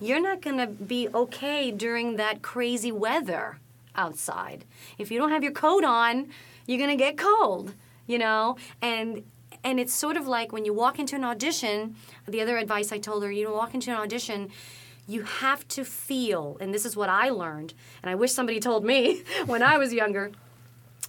you're 0.00 0.20
not 0.20 0.42
going 0.42 0.58
to 0.58 0.66
be 0.66 1.08
okay 1.14 1.70
during 1.70 2.16
that 2.16 2.42
crazy 2.42 2.90
weather 2.90 3.58
outside. 3.94 4.64
If 4.98 5.12
you 5.12 5.18
don't 5.18 5.30
have 5.30 5.44
your 5.44 5.52
coat 5.52 5.84
on, 5.84 6.28
you're 6.66 6.78
going 6.78 6.90
to 6.90 6.96
get 6.96 7.16
cold, 7.16 7.74
you 8.08 8.18
know? 8.18 8.56
And 8.80 9.24
and 9.64 9.78
it's 9.78 9.94
sort 9.94 10.16
of 10.16 10.26
like 10.26 10.52
when 10.52 10.64
you 10.64 10.72
walk 10.72 10.98
into 10.98 11.16
an 11.16 11.24
audition, 11.24 11.96
the 12.26 12.40
other 12.40 12.58
advice 12.58 12.92
I 12.92 12.98
told 12.98 13.22
her, 13.22 13.30
you 13.30 13.44
know, 13.44 13.52
walk 13.52 13.74
into 13.74 13.90
an 13.90 13.96
audition, 13.96 14.50
you 15.06 15.22
have 15.22 15.66
to 15.68 15.84
feel, 15.84 16.56
and 16.60 16.72
this 16.72 16.84
is 16.84 16.96
what 16.96 17.08
I 17.08 17.30
learned, 17.30 17.74
and 18.02 18.10
I 18.10 18.14
wish 18.14 18.32
somebody 18.32 18.60
told 18.60 18.84
me 18.84 19.22
when 19.46 19.62
I 19.62 19.78
was 19.78 19.92
younger, 19.92 20.32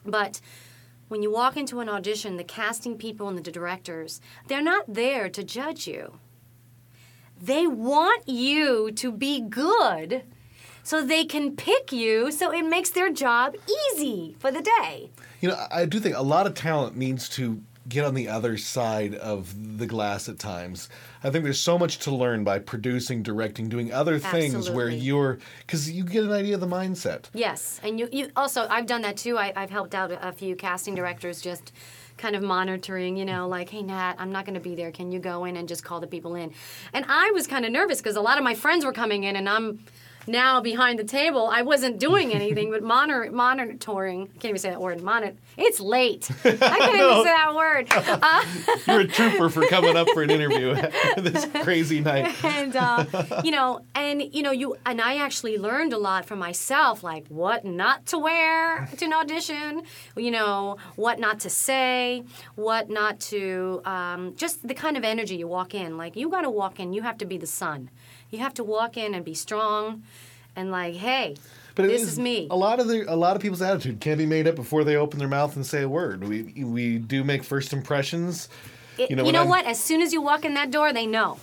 but 0.05 0.41
when 1.07 1.21
you 1.21 1.31
walk 1.31 1.57
into 1.57 1.79
an 1.79 1.89
audition, 1.89 2.37
the 2.37 2.43
casting 2.43 2.97
people 2.97 3.27
and 3.27 3.37
the 3.37 3.51
directors, 3.51 4.21
they're 4.47 4.61
not 4.61 4.85
there 4.87 5.29
to 5.29 5.43
judge 5.43 5.87
you. 5.87 6.19
They 7.39 7.67
want 7.67 8.27
you 8.27 8.91
to 8.91 9.11
be 9.11 9.41
good 9.41 10.23
so 10.81 11.03
they 11.03 11.25
can 11.25 11.55
pick 11.55 11.91
you 11.91 12.31
so 12.31 12.51
it 12.51 12.65
makes 12.65 12.89
their 12.89 13.11
job 13.11 13.55
easy 13.91 14.35
for 14.39 14.51
the 14.51 14.61
day. 14.61 15.11
You 15.41 15.49
know, 15.49 15.67
I 15.71 15.85
do 15.85 15.99
think 15.99 16.15
a 16.15 16.21
lot 16.21 16.47
of 16.47 16.53
talent 16.53 16.95
needs 16.95 17.29
to 17.29 17.61
get 17.87 18.05
on 18.05 18.13
the 18.13 18.27
other 18.29 18.57
side 18.57 19.15
of 19.15 19.77
the 19.77 19.85
glass 19.85 20.29
at 20.29 20.39
times. 20.39 20.89
I 21.23 21.29
think 21.29 21.43
there's 21.43 21.59
so 21.59 21.77
much 21.77 21.99
to 21.99 22.11
learn 22.11 22.43
by 22.43 22.59
producing, 22.59 23.23
directing, 23.23 23.69
doing 23.69 23.91
other 23.91 24.19
things 24.19 24.69
where 24.69 24.89
you're 24.89 25.39
because 25.65 25.91
you 25.91 26.03
get 26.03 26.23
an 26.23 26.31
idea 26.31 26.55
of 26.55 26.61
the 26.61 26.67
mindset. 26.67 27.25
Yes, 27.33 27.79
and 27.83 27.99
you, 27.99 28.07
you 28.11 28.29
also 28.35 28.67
I've 28.69 28.85
done 28.85 29.01
that 29.01 29.17
too. 29.17 29.37
I, 29.37 29.53
I've 29.55 29.69
helped 29.69 29.95
out 29.95 30.11
a, 30.11 30.29
a 30.29 30.31
few 30.31 30.55
casting 30.55 30.95
directors 30.95 31.41
just 31.41 31.73
kind 32.17 32.35
of 32.35 32.43
monitoring, 32.43 33.17
you 33.17 33.25
know, 33.25 33.47
like, 33.47 33.69
hey 33.69 33.81
Nat, 33.81 34.15
I'm 34.17 34.31
not 34.31 34.45
going 34.45 34.53
to 34.55 34.61
be 34.61 34.75
there. 34.75 34.91
Can 34.91 35.11
you 35.11 35.19
go 35.19 35.45
in 35.45 35.57
and 35.57 35.67
just 35.67 35.83
call 35.83 35.99
the 35.99 36.07
people 36.07 36.35
in? 36.35 36.53
And 36.93 37.05
I 37.07 37.31
was 37.31 37.47
kind 37.47 37.65
of 37.65 37.71
nervous 37.71 37.99
because 37.99 38.15
a 38.15 38.21
lot 38.21 38.37
of 38.37 38.43
my 38.43 38.55
friends 38.55 38.85
were 38.85 38.93
coming 38.93 39.23
in, 39.23 39.35
and 39.35 39.49
I'm 39.49 39.83
now 40.27 40.61
behind 40.61 40.99
the 40.99 41.03
table. 41.03 41.47
I 41.51 41.61
wasn't 41.61 41.99
doing 41.99 42.33
anything 42.33 42.71
but 42.71 42.83
monitor, 42.83 43.31
monitoring. 43.31 44.27
Can't 44.27 44.45
even 44.45 44.57
say 44.57 44.69
that 44.69 44.81
word. 44.81 45.01
Monitor. 45.01 45.35
It's 45.57 45.79
late. 45.79 46.29
I 46.43 46.55
can't 46.55 46.95
even 46.95 47.23
say 47.23 47.31
that 47.31 47.55
word. 47.55 47.87
Uh, 48.23 48.43
You're 48.87 49.01
a 49.01 49.07
trooper 49.07 49.49
for 49.49 49.65
coming 49.67 49.95
up 49.97 50.07
for 50.13 50.23
an 50.23 50.29
interview 50.37 50.75
this 51.17 51.45
crazy 51.63 51.99
night. 51.99 52.43
and 52.43 52.75
uh, 52.75 53.05
you 53.43 53.51
know, 53.51 53.81
and 53.95 54.21
you 54.33 54.43
know, 54.43 54.51
you 54.51 54.75
and 54.85 55.01
I 55.01 55.17
actually 55.17 55.57
learned 55.57 55.93
a 55.93 55.97
lot 55.97 56.25
for 56.25 56.35
myself, 56.35 57.03
like 57.03 57.27
what 57.27 57.65
not 57.65 58.05
to 58.07 58.19
wear 58.19 58.87
to 58.97 59.05
an 59.05 59.13
audition, 59.13 59.83
you 60.15 60.31
know, 60.31 60.77
what 60.95 61.19
not 61.19 61.39
to 61.41 61.49
say, 61.49 62.23
what 62.55 62.89
not 62.89 63.19
to, 63.21 63.81
um, 63.85 64.35
just 64.35 64.65
the 64.67 64.73
kind 64.73 64.95
of 64.97 65.03
energy 65.03 65.35
you 65.35 65.47
walk 65.47 65.73
in. 65.73 65.97
Like 65.97 66.15
you 66.15 66.29
got 66.29 66.41
to 66.41 66.49
walk 66.49 66.79
in, 66.79 66.93
you 66.93 67.01
have 67.01 67.17
to 67.19 67.25
be 67.25 67.37
the 67.37 67.47
sun. 67.47 67.89
You 68.33 68.39
have 68.39 68.55
to 68.55 68.63
walk 68.63 68.97
in 68.97 69.13
and 69.13 69.23
be 69.23 69.35
strong, 69.35 70.01
and 70.55 70.71
like, 70.71 70.95
hey, 70.95 71.35
But 71.75 71.83
this 71.83 72.01
is 72.01 72.17
me. 72.17 72.47
A 72.49 72.55
lot 72.55 72.79
of 72.79 72.87
the 72.87 73.05
a 73.07 73.15
lot 73.15 73.35
of 73.35 73.43
people's 73.43 73.61
attitude 73.61 73.99
can 74.01 74.17
be 74.17 74.25
made 74.25 74.47
up 74.47 74.55
before 74.55 74.83
they 74.83 74.95
open 74.95 75.19
their 75.19 75.27
mouth 75.27 75.55
and 75.55 75.63
say 75.63 75.83
a 75.83 75.87
word. 75.89 76.23
We 76.27 76.63
we 76.63 76.97
do 76.97 77.23
make 77.23 77.43
first 77.43 77.73
impressions. 77.73 78.49
It- 78.97 79.11
you 79.11 79.15
know, 79.15 79.23
you 79.25 79.31
know 79.31 79.41
I'm- 79.41 79.49
what? 79.49 79.65
As 79.65 79.79
soon 79.79 80.01
as 80.01 80.13
you 80.13 80.21
walk 80.21 80.45
in 80.45 80.55
that 80.55 80.71
door, 80.71 80.91
they 80.91 81.05
know. 81.05 81.37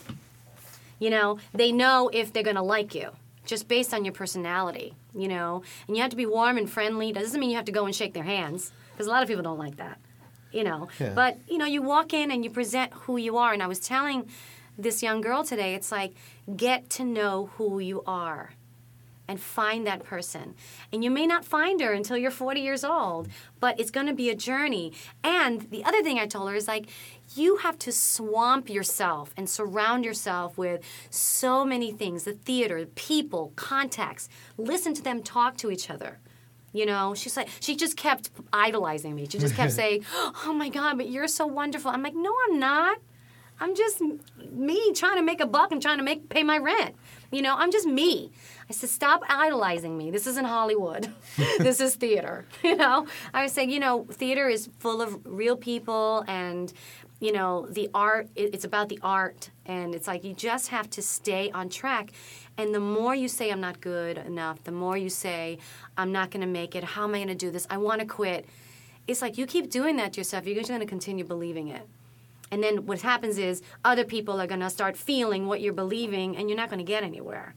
You 0.99 1.11
know, 1.11 1.39
they 1.55 1.71
know 1.71 2.11
if 2.13 2.33
they're 2.33 2.43
going 2.43 2.57
to 2.57 2.63
like 2.63 2.93
you 2.95 3.11
just 3.47 3.69
based 3.69 3.95
on 3.95 4.05
your 4.05 4.13
personality, 4.13 4.95
you 5.15 5.29
know. 5.29 5.63
And 5.87 5.97
you 5.97 6.03
have 6.03 6.11
to 6.11 6.17
be 6.17 6.27
warm 6.27 6.59
and 6.59 6.69
friendly. 6.69 7.13
That 7.13 7.21
doesn't 7.21 7.39
mean 7.39 7.51
you 7.51 7.57
have 7.57 7.65
to 7.67 7.73
go 7.73 7.87
and 7.87 7.95
shake 7.95 8.15
their 8.15 8.25
hands 8.25 8.73
because 8.93 9.07
a 9.07 9.11
lot 9.11 9.23
of 9.23 9.29
people 9.29 9.45
don't 9.45 9.59
like 9.59 9.77
that, 9.77 9.99
you 10.53 10.65
know. 10.65 10.89
Yeah. 10.99 11.13
But, 11.15 11.39
you 11.49 11.57
know, 11.57 11.67
you 11.67 11.83
walk 11.83 12.13
in 12.13 12.33
and 12.33 12.45
you 12.45 12.51
present 12.51 12.93
who 12.93 13.17
you 13.17 13.37
are. 13.39 13.53
And 13.53 13.63
I 13.63 13.67
was 13.69 13.79
telling 13.81 14.29
this 14.79 15.03
young 15.03 15.21
girl 15.21 15.43
today, 15.43 15.75
it's 15.75 15.91
like 15.91 16.13
get 16.57 16.91
to 16.91 17.05
know 17.05 17.51
who 17.57 17.79
you 17.79 18.03
are 18.07 18.53
and 19.31 19.41
find 19.41 19.87
that 19.87 20.03
person. 20.03 20.57
And 20.93 21.05
you 21.05 21.11
may 21.11 21.25
not 21.25 21.45
find 21.45 21.81
her 21.81 21.93
until 21.93 22.17
you're 22.17 22.33
40 22.33 22.61
years 22.61 22.83
old, 22.83 23.29
but 23.61 23.79
it's 23.79 23.93
going 23.93 24.09
to 24.09 24.13
be 24.13 24.29
a 24.29 24.35
journey. 24.35 24.93
And 25.23 25.71
the 25.71 25.85
other 25.85 26.03
thing 26.03 26.19
I 26.19 26.27
told 26.27 26.51
her 26.51 26.57
is 26.57 26.67
like, 26.67 26.89
you 27.37 27.59
have 27.59 27.79
to 27.81 27.93
swamp 27.93 28.69
yourself 28.69 29.33
and 29.37 29.49
surround 29.49 30.05
yourself 30.05 30.59
with 30.59 30.83
so 31.11 31.65
many 31.65 31.93
things 31.93 32.25
the 32.25 32.33
theater, 32.33 32.85
people, 32.97 33.53
contacts. 33.55 34.29
Listen 34.59 34.95
to 34.95 35.03
them 35.03 35.23
talk 35.23 35.57
to 35.59 35.71
each 35.71 35.91
other. 35.91 36.19
You 36.73 36.87
know, 36.87 37.15
she's 37.15 37.37
like, 37.37 37.49
she 37.61 37.77
just 37.77 37.97
kept 37.97 38.31
idolizing 38.53 39.15
me. 39.15 39.29
She 39.29 39.39
just 39.39 39.55
kept 39.55 39.73
saying, 39.81 40.05
Oh 40.45 40.53
my 40.53 40.71
God, 40.71 40.97
but 40.97 41.09
you're 41.09 41.29
so 41.29 41.47
wonderful. 41.47 41.93
I'm 41.93 42.03
like, 42.03 42.17
No, 42.17 42.35
I'm 42.49 42.59
not. 42.59 42.99
I'm 43.61 43.75
just 43.75 44.01
me 44.01 44.93
trying 44.95 45.17
to 45.17 45.23
make 45.23 45.41
a 45.41 45.47
buck 45.47 45.71
and 45.71 45.83
trying 45.83 45.99
to 45.99 46.03
make 46.03 46.29
pay 46.31 46.43
my 46.43 46.57
rent. 46.57 46.95
You 47.31 47.43
know, 47.43 47.55
I'm 47.57 47.71
just 47.71 47.87
me. 47.87 48.33
I 48.69 48.73
said, 48.73 48.89
stop 48.89 49.23
idolizing 49.29 49.97
me. 49.97 50.11
This 50.11 50.27
isn't 50.27 50.47
Hollywood. 50.47 51.13
this 51.59 51.81
is 51.81 51.95
theater. 51.95 52.47
You 52.63 52.77
know, 52.77 53.07
I 53.35 53.43
was 53.43 53.53
saying, 53.53 53.71
you 53.71 53.81
know, 53.81 54.05
theater 54.05 54.49
is 54.49 54.69
full 54.79 55.03
of 55.03 55.19
real 55.25 55.57
people 55.57 56.25
and, 56.29 56.73
you 57.19 57.33
know, 57.33 57.67
the 57.69 57.91
art, 57.93 58.29
it's 58.37 58.65
about 58.65 58.89
the 58.89 58.99
art. 59.03 59.51
And 59.67 59.95
it's 59.95 60.07
like 60.07 60.23
you 60.23 60.33
just 60.33 60.69
have 60.69 60.89
to 60.91 61.03
stay 61.03 61.51
on 61.51 61.69
track. 61.69 62.13
And 62.57 62.73
the 62.75 62.81
more 62.81 63.15
you 63.15 63.27
say, 63.27 63.51
I'm 63.51 63.61
not 63.61 63.81
good 63.81 64.19
enough, 64.19 64.63
the 64.63 64.73
more 64.73 64.97
you 64.97 65.09
say, 65.09 65.59
I'm 65.97 66.13
not 66.13 66.31
going 66.31 66.43
to 66.43 66.47
make 66.47 66.77
it, 66.77 66.85
how 66.85 67.05
am 67.05 67.15
I 67.15 67.19
going 67.19 67.29
to 67.29 67.35
do 67.35 67.51
this? 67.51 67.67
I 67.71 67.79
want 67.79 68.01
to 68.01 68.07
quit. 68.07 68.47
It's 69.09 69.21
like 69.21 69.37
you 69.37 69.47
keep 69.47 69.69
doing 69.71 69.97
that 69.97 70.13
to 70.13 70.21
yourself, 70.21 70.47
you're 70.47 70.55
just 70.55 70.69
going 70.69 70.81
to 70.81 70.87
continue 70.87 71.25
believing 71.25 71.69
it. 71.69 71.89
And 72.51 72.63
then 72.63 72.87
what 72.87 73.03
happens 73.03 73.39
is 73.39 73.63
other 73.85 74.05
people 74.05 74.41
are 74.41 74.47
going 74.47 74.61
to 74.61 74.71
start 74.71 74.97
feeling 74.97 75.47
what 75.47 75.61
you're 75.61 75.73
believing, 75.73 76.37
and 76.37 76.49
you're 76.49 76.57
not 76.57 76.69
going 76.69 76.79
to 76.79 76.85
get 76.85 77.05
anywhere. 77.05 77.55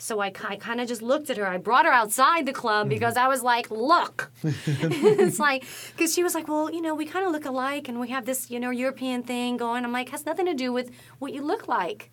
So 0.00 0.20
I, 0.20 0.32
I 0.48 0.56
kind 0.56 0.80
of 0.80 0.88
just 0.88 1.02
looked 1.02 1.28
at 1.28 1.36
her. 1.36 1.46
I 1.46 1.58
brought 1.58 1.84
her 1.84 1.92
outside 1.92 2.46
the 2.46 2.52
club 2.52 2.84
mm-hmm. 2.84 2.94
because 2.94 3.16
I 3.16 3.28
was 3.28 3.42
like, 3.42 3.70
look. 3.70 4.30
it's 4.42 5.38
like, 5.38 5.64
because 5.94 6.14
she 6.14 6.22
was 6.22 6.34
like, 6.34 6.48
well, 6.48 6.70
you 6.70 6.80
know, 6.80 6.94
we 6.94 7.04
kind 7.04 7.26
of 7.26 7.32
look 7.32 7.44
alike 7.44 7.86
and 7.88 8.00
we 8.00 8.08
have 8.08 8.24
this, 8.24 8.50
you 8.50 8.58
know, 8.58 8.70
European 8.70 9.22
thing 9.22 9.58
going. 9.58 9.84
I'm 9.84 9.92
like, 9.92 10.08
has 10.08 10.24
nothing 10.24 10.46
to 10.46 10.54
do 10.54 10.72
with 10.72 10.90
what 11.18 11.34
you 11.34 11.42
look 11.42 11.68
like, 11.68 12.10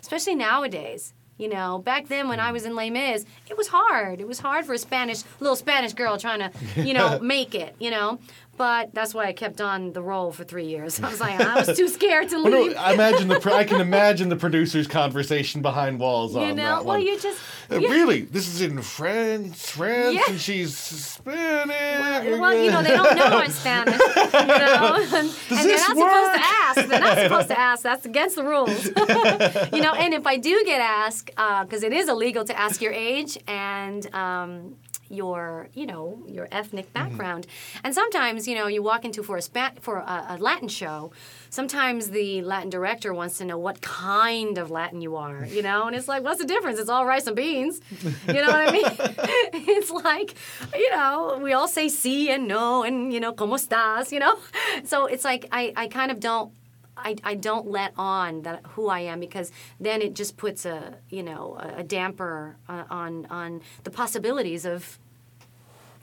especially 0.00 0.36
nowadays. 0.36 1.12
You 1.36 1.48
know, 1.48 1.78
back 1.78 2.06
then 2.06 2.28
when 2.28 2.38
I 2.38 2.44
mm-hmm. 2.44 2.52
was 2.52 2.64
in 2.64 2.76
Les 2.76 2.90
Mis, 2.90 3.24
it 3.50 3.56
was 3.56 3.66
hard. 3.66 4.20
It 4.20 4.28
was 4.28 4.38
hard 4.38 4.64
for 4.64 4.72
a 4.72 4.78
Spanish, 4.78 5.24
little 5.40 5.56
Spanish 5.56 5.92
girl 5.92 6.16
trying 6.16 6.38
to, 6.38 6.82
you 6.82 6.94
know, 6.94 7.18
make 7.22 7.56
it, 7.56 7.74
you 7.80 7.90
know. 7.90 8.20
But 8.56 8.94
that's 8.94 9.12
why 9.14 9.24
I 9.26 9.32
kept 9.32 9.60
on 9.60 9.92
the 9.92 10.02
role 10.02 10.30
for 10.32 10.44
three 10.44 10.66
years. 10.66 11.00
I 11.00 11.10
was 11.10 11.20
like, 11.20 11.40
I 11.40 11.56
was 11.56 11.76
too 11.76 11.88
scared 11.88 12.28
to 12.28 12.36
Well, 12.36 12.50
no, 12.52 12.62
leave. 12.62 12.76
I 12.76 12.92
imagine 12.94 13.28
the 13.28 13.52
I 13.54 13.64
can 13.64 13.80
imagine 13.80 14.28
the 14.28 14.36
producer's 14.36 14.86
conversation 14.86 15.60
behind 15.60 15.98
walls 15.98 16.34
you 16.34 16.40
on 16.40 16.48
know, 16.56 16.62
that 16.62 16.84
well, 16.84 16.98
one. 16.98 17.02
you 17.02 17.18
just. 17.18 17.40
Uh, 17.70 17.78
you- 17.78 17.88
Really, 17.90 18.22
this 18.22 18.46
is 18.48 18.60
in 18.60 18.80
France, 18.82 19.70
France, 19.70 20.14
Yeah. 20.14 20.22
and 20.28 20.40
she's 20.40 20.76
Spanish. 20.76 22.38
Well, 22.38 22.54
you 22.54 22.70
know, 22.70 22.82
they 22.82 22.90
don't 22.90 23.16
know 23.16 23.24
I'm 23.24 23.50
Spanish. 23.50 23.98
You 23.98 24.06
know? 24.30 24.96
and 25.14 25.14
and 25.14 25.68
they're 25.70 25.78
not 25.78 25.96
supposed 25.96 26.34
to 26.34 26.40
ask. 26.42 26.86
They're 26.88 27.00
not 27.00 27.18
supposed 27.24 27.48
to 27.48 27.58
ask. 27.58 27.82
That's 27.82 28.06
against 28.06 28.36
the 28.36 28.44
rules. 28.44 28.84
you 28.86 29.80
know, 29.80 29.94
and 29.94 30.14
if 30.14 30.26
I 30.26 30.36
do 30.36 30.62
get 30.64 30.80
asked, 30.80 31.26
because 31.34 31.82
it 31.82 31.92
is 31.92 32.08
illegal 32.08 32.44
to 32.44 32.58
ask 32.58 32.80
your 32.82 32.92
age 32.92 33.38
and 33.48 34.12
um, 34.14 34.76
your, 35.14 35.68
you 35.74 35.86
know, 35.86 36.22
your 36.26 36.48
ethnic 36.50 36.92
background. 36.92 37.46
And 37.82 37.94
sometimes, 37.94 38.46
you 38.48 38.54
know, 38.54 38.66
you 38.66 38.82
walk 38.82 39.04
into 39.04 39.22
for 39.22 39.36
a 39.36 39.42
spa- 39.42 39.72
for 39.80 39.98
a, 39.98 40.26
a 40.30 40.36
Latin 40.38 40.68
show. 40.68 41.12
Sometimes 41.50 42.10
the 42.10 42.42
Latin 42.42 42.70
director 42.70 43.14
wants 43.14 43.38
to 43.38 43.44
know 43.44 43.58
what 43.58 43.80
kind 43.80 44.58
of 44.58 44.70
Latin 44.70 45.00
you 45.00 45.16
are, 45.16 45.46
you 45.46 45.62
know, 45.62 45.86
and 45.86 45.94
it's 45.94 46.08
like, 46.08 46.22
what's 46.24 46.40
the 46.40 46.46
difference? 46.46 46.78
It's 46.78 46.90
all 46.90 47.06
rice 47.06 47.26
and 47.26 47.36
beans. 47.36 47.80
You 48.26 48.34
know 48.34 48.46
what 48.46 48.68
I 48.68 48.70
mean? 48.72 48.84
it's 49.52 49.90
like, 49.90 50.34
you 50.74 50.90
know, 50.90 51.38
we 51.42 51.52
all 51.52 51.68
say 51.68 51.86
sí 51.86 52.28
and 52.28 52.48
no 52.48 52.82
and, 52.82 53.12
you 53.12 53.20
know, 53.20 53.32
¿cómo 53.32 53.56
estás? 53.56 54.10
You 54.12 54.20
know? 54.20 54.36
So 54.84 55.06
it's 55.06 55.24
like, 55.24 55.46
I, 55.52 55.72
I 55.76 55.88
kind 55.88 56.10
of 56.10 56.20
don't. 56.20 56.52
I, 56.96 57.16
I 57.24 57.34
don't 57.34 57.66
let 57.66 57.92
on 57.98 58.42
that 58.42 58.64
who 58.74 58.88
I 58.88 59.00
am 59.00 59.18
because 59.18 59.50
then 59.80 60.00
it 60.00 60.14
just 60.14 60.36
puts 60.36 60.64
a 60.64 60.94
you 61.10 61.24
know 61.24 61.58
a, 61.58 61.80
a 61.80 61.82
damper 61.82 62.56
uh, 62.68 62.84
on 62.88 63.26
on 63.26 63.62
the 63.82 63.90
possibilities 63.90 64.64
of 64.64 64.98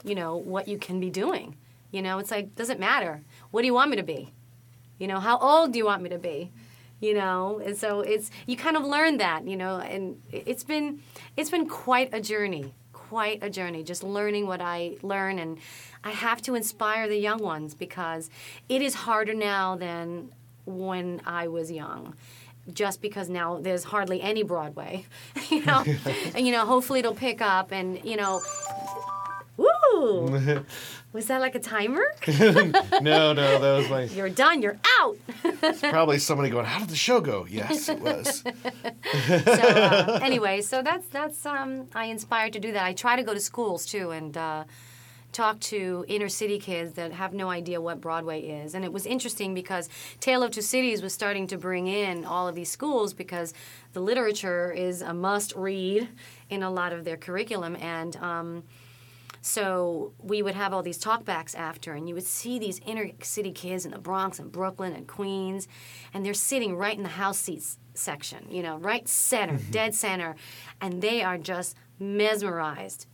you 0.04 0.14
know 0.14 0.36
what 0.36 0.68
you 0.68 0.78
can 0.78 1.00
be 1.00 1.10
doing. 1.10 1.56
You 1.90 2.02
know, 2.02 2.18
it's 2.18 2.30
like 2.30 2.54
doesn't 2.54 2.80
matter. 2.80 3.22
What 3.50 3.60
do 3.62 3.66
you 3.66 3.74
want 3.74 3.90
me 3.90 3.96
to 3.96 4.02
be? 4.02 4.32
You 4.98 5.06
know, 5.08 5.20
how 5.20 5.38
old 5.38 5.72
do 5.72 5.78
you 5.78 5.84
want 5.84 6.02
me 6.02 6.08
to 6.10 6.18
be? 6.18 6.50
You 7.00 7.14
know, 7.14 7.60
and 7.64 7.76
so 7.76 8.00
it's 8.00 8.30
you 8.46 8.56
kind 8.56 8.76
of 8.76 8.84
learn 8.84 9.18
that, 9.18 9.46
you 9.46 9.56
know, 9.56 9.78
and 9.78 10.20
it- 10.30 10.44
it's 10.46 10.64
been 10.64 11.02
it's 11.36 11.50
been 11.50 11.68
quite 11.68 12.10
a 12.14 12.20
journey, 12.20 12.74
quite 12.92 13.42
a 13.42 13.50
journey 13.50 13.82
just 13.82 14.02
learning 14.02 14.46
what 14.46 14.60
I 14.60 14.96
learn 15.02 15.38
and 15.38 15.58
I 16.04 16.10
have 16.10 16.40
to 16.42 16.54
inspire 16.54 17.08
the 17.08 17.16
young 17.18 17.40
ones 17.42 17.74
because 17.74 18.30
it 18.68 18.82
is 18.82 18.94
harder 18.94 19.34
now 19.34 19.76
than 19.76 20.32
when 20.64 21.20
I 21.26 21.48
was 21.48 21.70
young. 21.70 22.14
Just 22.72 23.02
because 23.02 23.28
now 23.28 23.58
there's 23.60 23.82
hardly 23.82 24.22
any 24.22 24.44
Broadway, 24.44 25.04
you 25.50 25.64
know, 25.64 25.84
and 26.34 26.46
you 26.46 26.52
know, 26.52 26.64
hopefully 26.64 27.00
it'll 27.00 27.12
pick 27.14 27.40
up, 27.42 27.72
and 27.72 28.02
you 28.04 28.16
know! 28.16 28.40
Ooh. 30.02 30.64
Was 31.12 31.26
that 31.26 31.40
like 31.40 31.54
a 31.54 31.60
timer? 31.60 32.04
no, 32.26 32.72
no, 33.02 33.34
that 33.34 33.76
was 33.76 33.90
my. 33.90 34.04
You're 34.04 34.30
done. 34.30 34.62
You're 34.62 34.78
out. 34.98 35.18
Probably 35.82 36.18
somebody 36.18 36.48
going, 36.48 36.64
"How 36.64 36.78
did 36.78 36.88
the 36.88 36.96
show 36.96 37.20
go?" 37.20 37.46
Yes, 37.50 37.90
it 37.90 38.00
was. 38.00 38.38
so 38.42 39.68
uh, 39.68 40.20
anyway, 40.22 40.62
so 40.62 40.80
that's 40.80 41.06
that's 41.08 41.44
um, 41.44 41.88
I 41.94 42.06
inspired 42.06 42.54
to 42.54 42.60
do 42.60 42.72
that. 42.72 42.86
I 42.86 42.94
try 42.94 43.16
to 43.16 43.22
go 43.22 43.34
to 43.34 43.40
schools 43.40 43.84
too 43.84 44.10
and 44.10 44.34
uh, 44.38 44.64
talk 45.32 45.60
to 45.60 46.06
inner 46.08 46.30
city 46.30 46.58
kids 46.58 46.94
that 46.94 47.12
have 47.12 47.34
no 47.34 47.50
idea 47.50 47.78
what 47.78 48.00
Broadway 48.00 48.40
is. 48.40 48.74
And 48.74 48.82
it 48.82 48.92
was 48.92 49.04
interesting 49.04 49.52
because 49.52 49.90
Tale 50.18 50.42
of 50.42 50.52
Two 50.52 50.62
Cities 50.62 51.02
was 51.02 51.12
starting 51.12 51.46
to 51.48 51.58
bring 51.58 51.88
in 51.88 52.24
all 52.24 52.48
of 52.48 52.54
these 52.54 52.70
schools 52.70 53.12
because 53.12 53.52
the 53.92 54.00
literature 54.00 54.72
is 54.72 55.02
a 55.02 55.12
must 55.12 55.54
read 55.56 56.08
in 56.48 56.62
a 56.62 56.70
lot 56.70 56.94
of 56.94 57.04
their 57.04 57.18
curriculum 57.18 57.76
and. 57.76 58.16
Um, 58.16 58.62
so 59.44 60.14
we 60.18 60.40
would 60.40 60.54
have 60.54 60.72
all 60.72 60.84
these 60.84 61.02
talkbacks 61.02 61.56
after, 61.56 61.94
and 61.94 62.08
you 62.08 62.14
would 62.14 62.26
see 62.26 62.60
these 62.60 62.80
inner 62.86 63.10
city 63.22 63.50
kids 63.50 63.84
in 63.84 63.90
the 63.90 63.98
Bronx 63.98 64.38
and 64.38 64.52
Brooklyn 64.52 64.92
and 64.92 65.06
Queens, 65.08 65.66
and 66.14 66.24
they're 66.24 66.32
sitting 66.32 66.76
right 66.76 66.96
in 66.96 67.02
the 67.02 67.08
house 67.08 67.38
seats 67.38 67.76
section, 67.92 68.46
you 68.50 68.62
know, 68.62 68.78
right 68.78 69.06
center, 69.08 69.54
mm-hmm. 69.54 69.70
dead 69.72 69.94
center, 69.96 70.36
and 70.80 71.02
they 71.02 71.24
are 71.24 71.38
just 71.38 71.76
mesmerized 71.98 73.06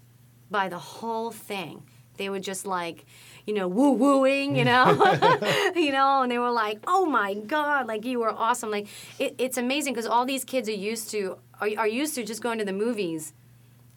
by 0.50 0.68
the 0.68 0.78
whole 0.78 1.30
thing. 1.30 1.82
They 2.18 2.28
were 2.28 2.40
just 2.40 2.66
like, 2.66 3.06
you 3.46 3.54
know, 3.54 3.66
woo 3.66 3.92
wooing, 3.92 4.54
you 4.54 4.66
know, 4.66 4.84
you 5.74 5.92
know, 5.92 6.22
and 6.22 6.30
they 6.30 6.38
were 6.38 6.50
like, 6.50 6.78
oh 6.86 7.06
my 7.06 7.32
god, 7.32 7.86
like 7.86 8.04
you 8.04 8.18
were 8.18 8.30
awesome. 8.30 8.70
Like 8.70 8.88
it, 9.18 9.34
it's 9.38 9.56
amazing 9.56 9.94
because 9.94 10.06
all 10.06 10.26
these 10.26 10.44
kids 10.44 10.68
are 10.68 10.72
used 10.72 11.10
to 11.12 11.38
are, 11.58 11.70
are 11.78 11.88
used 11.88 12.14
to 12.16 12.22
just 12.22 12.42
going 12.42 12.58
to 12.58 12.66
the 12.66 12.72
movies 12.74 13.32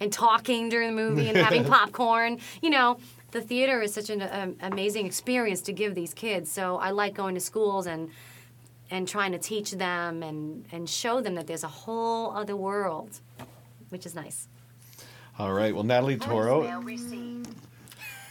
and 0.01 0.11
talking 0.11 0.67
during 0.67 0.93
the 0.93 1.01
movie 1.01 1.29
and 1.29 1.37
having 1.37 1.63
popcorn. 1.75 2.39
You 2.61 2.71
know, 2.71 2.97
the 3.31 3.39
theater 3.39 3.81
is 3.81 3.93
such 3.93 4.09
an 4.09 4.21
um, 4.29 4.55
amazing 4.61 5.05
experience 5.05 5.61
to 5.61 5.73
give 5.73 5.95
these 5.95 6.13
kids. 6.13 6.51
So 6.51 6.77
I 6.77 6.89
like 6.89 7.13
going 7.13 7.35
to 7.35 7.41
schools 7.41 7.87
and 7.87 8.09
and 8.89 9.07
trying 9.07 9.31
to 9.31 9.37
teach 9.37 9.71
them 9.71 10.21
and 10.23 10.65
and 10.73 10.89
show 10.89 11.21
them 11.21 11.35
that 11.35 11.47
there's 11.47 11.63
a 11.63 11.69
whole 11.69 12.31
other 12.31 12.57
world, 12.57 13.21
which 13.89 14.05
is 14.05 14.13
nice. 14.15 14.49
All 15.39 15.53
right. 15.53 15.73
Well, 15.73 15.85
Natalie 15.85 16.17
Toro. 16.17 16.63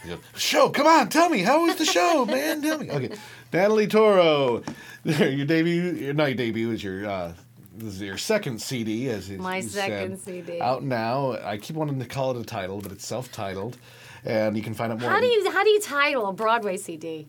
Yeah. 0.05 0.15
Show, 0.35 0.69
come 0.69 0.87
on, 0.87 1.09
tell 1.09 1.29
me 1.29 1.39
how 1.39 1.65
was 1.65 1.75
the 1.75 1.85
show, 1.85 2.25
man? 2.35 2.61
Tell 2.61 2.79
me. 2.79 2.89
Okay, 2.89 3.15
Natalie 3.53 3.87
Toro, 3.87 4.63
your 5.03 5.45
debut, 5.45 5.91
your 5.93 6.13
not 6.13 6.25
your 6.25 6.35
debut 6.35 6.71
is 6.71 6.83
your 6.83 7.07
uh, 7.07 7.33
this 7.81 7.95
is 7.95 8.01
your 8.01 8.17
second 8.17 8.61
CD, 8.61 9.09
as 9.09 9.29
you 9.29 9.37
My 9.37 9.61
second 9.61 10.17
said. 10.19 10.45
CD. 10.45 10.61
out 10.61 10.83
now. 10.83 11.33
I 11.43 11.57
keep 11.57 11.75
wanting 11.75 11.99
to 11.99 12.05
call 12.05 12.31
it 12.31 12.37
a 12.41 12.43
title, 12.45 12.79
but 12.81 12.91
it's 12.91 13.05
self-titled, 13.05 13.77
and 14.25 14.55
you 14.55 14.63
can 14.63 14.73
find 14.73 14.91
out 14.91 14.99
more. 14.99 15.09
How 15.09 15.19
do 15.19 15.25
you 15.25 15.51
how 15.51 15.63
do 15.63 15.69
you 15.69 15.81
title 15.81 16.27
a 16.27 16.33
Broadway 16.33 16.77
CD? 16.77 17.27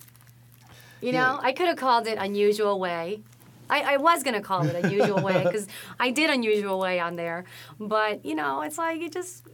You 1.01 1.13
know, 1.13 1.19
Yeah. 1.19 1.39
I 1.43 1.53
could 1.53 1.67
have 1.67 1.77
called 1.77 2.07
it 2.07 2.19
Unusual 2.19 2.79
Way. 2.79 3.21
I, 3.71 3.95
I 3.95 3.97
was 3.97 4.23
gonna 4.23 4.43
call 4.43 4.67
it 4.67 4.85
Unusual 4.85 5.23
Way 5.23 5.43
because 5.45 5.67
I 5.99 6.11
did 6.11 6.31
Unusual 6.31 6.79
Way 6.79 7.01
on 7.01 7.17
there, 7.17 7.45
but 7.81 8.25
you 8.25 8.35
know, 8.35 8.63
it's 8.63 8.79
like 8.79 9.01
you 9.01 9.09
just. 9.11 9.45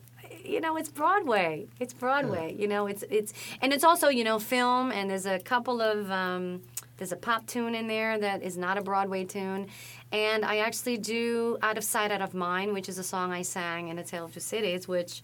You 0.45 0.61
know, 0.63 0.77
it's 0.79 0.89
Broadway. 0.89 1.67
It's 1.79 1.93
Broadway. 1.93 2.55
You 2.59 2.69
know, 2.69 2.87
it's 2.87 3.05
it's 3.11 3.35
and 3.61 3.71
it's 3.73 3.85
also 3.85 4.09
you 4.09 4.25
know 4.25 4.39
film 4.39 4.91
and 4.93 5.11
there's 5.11 5.27
a 5.27 5.39
couple 5.39 5.83
of 5.83 6.11
um, 6.11 6.63
there's 6.99 7.13
a 7.13 7.17
pop 7.17 7.47
tune 7.47 7.75
in 7.75 7.87
there 7.89 8.19
that 8.19 8.43
is 8.43 8.57
not 8.59 8.77
a 8.77 8.83
Broadway 8.83 9.25
tune, 9.25 9.69
and 10.13 10.45
I 10.45 10.59
actually 10.59 10.99
do 10.99 11.57
Out 11.63 11.79
of 11.79 11.85
Sight, 11.85 12.11
Out 12.11 12.21
of 12.21 12.35
Mind, 12.35 12.75
which 12.75 12.89
is 12.89 12.99
a 12.99 13.05
song 13.05 13.33
I 13.33 13.43
sang 13.43 13.89
in 13.89 13.99
A 13.99 14.05
Tale 14.05 14.27
of 14.27 14.35
Two 14.35 14.41
Cities, 14.41 14.87
which 14.87 15.23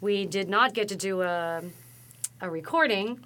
we 0.00 0.26
did 0.26 0.48
not 0.48 0.72
get 0.74 0.88
to 0.88 0.96
do 0.96 1.22
a 1.22 1.62
a 2.42 2.48
recording 2.48 3.20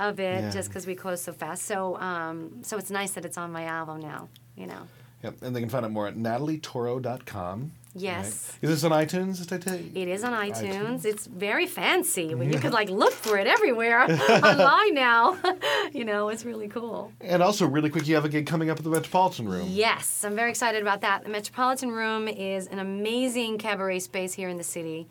of 0.00 0.18
it 0.18 0.42
Yeah. 0.42 0.50
just 0.50 0.68
because 0.70 0.86
we 0.88 0.94
closed 0.96 1.22
so 1.24 1.32
fast. 1.32 1.64
So 1.64 1.96
um, 2.00 2.62
so 2.62 2.78
it's 2.78 2.90
nice 2.90 3.12
that 3.12 3.24
it's 3.24 3.38
on 3.38 3.52
my 3.52 3.64
album 3.64 4.00
now. 4.00 4.28
You 4.56 4.66
know. 4.66 4.88
Yep, 5.22 5.42
and 5.42 5.54
they 5.56 5.60
can 5.60 5.68
find 5.68 5.84
out 5.84 5.92
more 5.92 6.06
at 6.08 6.16
natalietoro.com. 6.16 7.72
Yes. 7.96 8.52
Right? 8.62 8.70
Is 8.70 8.82
this 8.82 8.84
on 8.84 8.92
iTunes? 8.92 9.38
Did 9.38 9.52
I 9.52 9.58
tell 9.58 9.78
you? 9.78 9.90
It 9.94 10.08
is 10.08 10.22
on 10.24 10.32
iTunes. 10.32 10.72
iTunes. 10.74 11.04
It's 11.04 11.26
very 11.26 11.66
fancy. 11.66 12.34
Well, 12.34 12.46
You 12.46 12.58
could 12.58 12.72
like 12.72 12.90
look 12.90 13.12
for 13.12 13.38
it 13.38 13.46
everywhere 13.46 14.00
online 14.42 14.94
now. 14.94 15.38
you 15.92 16.04
know, 16.04 16.28
it's 16.28 16.44
really 16.44 16.68
cool. 16.68 17.12
And 17.20 17.42
also, 17.42 17.66
really 17.66 17.90
quick, 17.90 18.06
you 18.06 18.14
have 18.14 18.24
a 18.24 18.28
gig 18.28 18.46
coming 18.46 18.70
up 18.70 18.78
at 18.78 18.84
the 18.84 18.90
Metropolitan 18.90 19.48
Room. 19.48 19.66
Yes, 19.70 20.24
I'm 20.24 20.36
very 20.36 20.50
excited 20.50 20.82
about 20.82 21.00
that. 21.00 21.24
The 21.24 21.30
Metropolitan 21.30 21.90
Room 21.90 22.28
is 22.28 22.66
an 22.66 22.78
amazing 22.78 23.58
cabaret 23.58 24.00
space 24.00 24.34
here 24.34 24.48
in 24.48 24.56
the 24.58 24.64
city. 24.64 25.06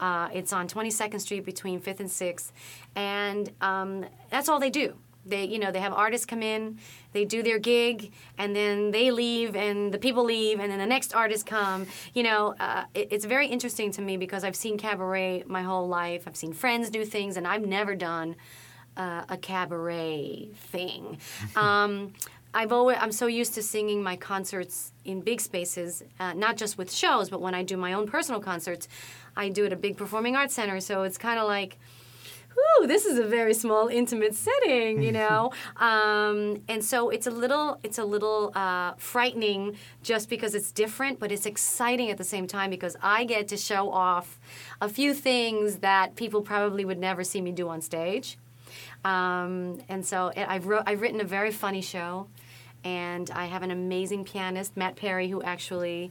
Uh, 0.00 0.28
it's 0.32 0.52
on 0.52 0.66
22nd 0.66 1.20
Street 1.20 1.44
between 1.44 1.80
5th 1.80 2.00
and 2.00 2.08
6th, 2.10 2.50
and 2.96 3.50
um, 3.60 4.04
that's 4.28 4.48
all 4.48 4.58
they 4.58 4.70
do. 4.70 4.96
They, 5.26 5.44
you 5.44 5.58
know, 5.58 5.70
they 5.70 5.80
have 5.80 5.92
artists 5.92 6.26
come 6.26 6.42
in, 6.42 6.78
they 7.12 7.24
do 7.24 7.42
their 7.42 7.58
gig, 7.58 8.12
and 8.38 8.54
then 8.54 8.90
they 8.90 9.10
leave, 9.10 9.56
and 9.56 9.92
the 9.92 9.98
people 9.98 10.24
leave, 10.24 10.60
and 10.60 10.70
then 10.70 10.78
the 10.78 10.86
next 10.86 11.14
artist 11.14 11.46
come. 11.46 11.86
You 12.12 12.24
know, 12.24 12.54
uh, 12.60 12.84
it, 12.94 13.08
it's 13.10 13.24
very 13.24 13.46
interesting 13.46 13.90
to 13.92 14.02
me 14.02 14.16
because 14.16 14.44
I've 14.44 14.56
seen 14.56 14.76
cabaret 14.78 15.44
my 15.46 15.62
whole 15.62 15.88
life. 15.88 16.24
I've 16.26 16.36
seen 16.36 16.52
friends 16.52 16.90
do 16.90 17.04
things, 17.04 17.36
and 17.36 17.46
I've 17.46 17.66
never 17.66 17.94
done 17.94 18.36
uh, 18.96 19.24
a 19.28 19.36
cabaret 19.36 20.50
thing. 20.54 21.18
Um, 21.56 22.12
I've 22.56 22.72
always 22.72 22.98
I'm 23.00 23.10
so 23.10 23.26
used 23.26 23.54
to 23.54 23.62
singing 23.62 24.00
my 24.02 24.14
concerts 24.16 24.92
in 25.04 25.20
big 25.20 25.40
spaces, 25.40 26.04
uh, 26.20 26.34
not 26.34 26.56
just 26.56 26.78
with 26.78 26.92
shows, 26.92 27.28
but 27.28 27.40
when 27.40 27.52
I 27.52 27.64
do 27.64 27.76
my 27.76 27.94
own 27.94 28.06
personal 28.06 28.40
concerts, 28.40 28.86
I 29.36 29.48
do 29.48 29.64
it 29.64 29.66
at 29.66 29.72
a 29.72 29.76
big 29.76 29.96
performing 29.96 30.36
arts 30.36 30.54
center. 30.54 30.78
So 30.78 31.02
it's 31.02 31.18
kind 31.18 31.40
of 31.40 31.48
like, 31.48 31.78
ooh, 32.56 32.86
this 32.86 33.04
is 33.04 33.18
a 33.18 33.24
very 33.24 33.54
small, 33.54 33.88
intimate 33.88 34.34
setting, 34.34 35.02
you 35.02 35.12
know. 35.20 35.52
um, 35.76 36.62
and 36.68 36.84
so 36.84 37.10
it's 37.10 37.26
a 37.26 37.30
little 37.30 37.78
it's 37.82 37.98
a 37.98 38.04
little 38.04 38.52
uh, 38.54 38.92
frightening 38.96 39.76
just 40.02 40.28
because 40.28 40.54
it's 40.54 40.70
different, 40.72 41.18
but 41.18 41.30
it's 41.32 41.46
exciting 41.46 42.10
at 42.10 42.18
the 42.18 42.24
same 42.24 42.46
time 42.46 42.70
because 42.70 42.96
I 43.02 43.24
get 43.24 43.48
to 43.48 43.56
show 43.56 43.90
off 43.90 44.38
a 44.80 44.88
few 44.88 45.14
things 45.14 45.76
that 45.78 46.16
people 46.16 46.42
probably 46.42 46.84
would 46.84 46.98
never 46.98 47.24
see 47.24 47.40
me 47.40 47.52
do 47.52 47.68
on 47.68 47.80
stage. 47.80 48.38
Um, 49.04 49.80
and 49.88 50.04
so 50.04 50.32
I- 50.36 50.54
I've, 50.56 50.66
wrote, 50.66 50.84
I've 50.86 51.00
written 51.00 51.20
a 51.20 51.24
very 51.24 51.50
funny 51.52 51.82
show, 51.82 52.28
and 52.82 53.30
I 53.30 53.46
have 53.46 53.62
an 53.62 53.70
amazing 53.70 54.24
pianist, 54.24 54.76
Matt 54.76 54.96
Perri, 54.96 55.28
who 55.28 55.42
actually 55.42 56.10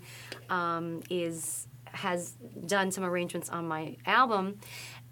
um, 0.49 1.01
is 1.09 1.67
has 1.93 2.35
done 2.65 2.89
some 2.91 3.03
arrangements 3.03 3.49
on 3.51 3.67
my 3.67 3.95
album. 4.07 4.59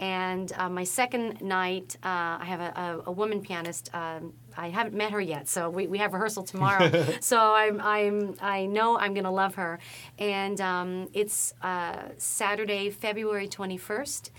And 0.02 0.52
uh, 0.58 0.68
my 0.68 0.84
second 0.84 1.42
night, 1.42 1.96
uh, 2.04 2.42
I 2.42 2.46
have 2.46 2.60
a, 2.60 3.04
a, 3.06 3.10
a 3.10 3.12
woman 3.12 3.40
pianist. 3.40 3.92
Um, 3.94 4.34
I 4.58 4.70
haven't 4.70 4.96
met 4.96 5.12
her 5.12 5.22
yet, 5.22 5.48
so 5.48 5.70
we, 5.70 5.86
we 5.86 6.00
have 6.00 6.12
rehearsal 6.14 6.44
tomorrow. 6.44 7.06
so 7.22 7.38
I'm, 7.38 7.80
I'm 7.80 8.36
I 8.42 8.66
know 8.66 8.98
I'm 8.98 9.14
gonna 9.14 9.32
love 9.32 9.56
her. 9.56 9.78
And 10.18 10.60
um, 10.60 11.08
it's 11.14 11.54
uh, 11.62 12.10
Saturday, 12.18 12.90
February 12.90 13.48
21st 13.48 14.32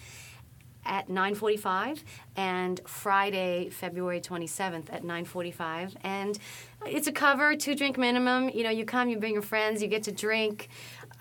at 0.85 1.09
9:45 1.09 2.03
and 2.37 2.81
Friday, 2.87 3.71
February 3.71 4.21
27th 4.21 4.93
at 4.93 5.05
9:45 5.05 5.95
and 6.03 6.39
it's 6.85 7.07
a 7.07 7.13
cover, 7.13 7.55
two 7.55 7.77
drink 7.77 7.97
minimum. 7.97 8.49
You 8.49 8.65
know, 8.65 8.71
you 8.71 8.85
come, 8.85 9.09
you 9.09 9.19
bring 9.19 9.35
your 9.35 9.43
friends, 9.43 9.81
you 9.81 9.89
get 9.89 10.03
to 10.05 10.13
drink 10.13 10.69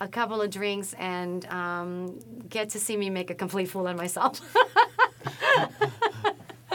a 0.02 0.08
couple 0.08 0.42
of 0.42 0.50
drinks 0.50 0.94
and 0.94 1.46
um, 1.46 2.20
get 2.50 2.70
to 2.72 2.80
see 2.80 2.98
me 2.98 3.10
make 3.10 3.30
a 3.30 3.36
complete 3.36 3.70
fool 3.70 3.88
of 3.88 3.96
myself. 3.96 4.42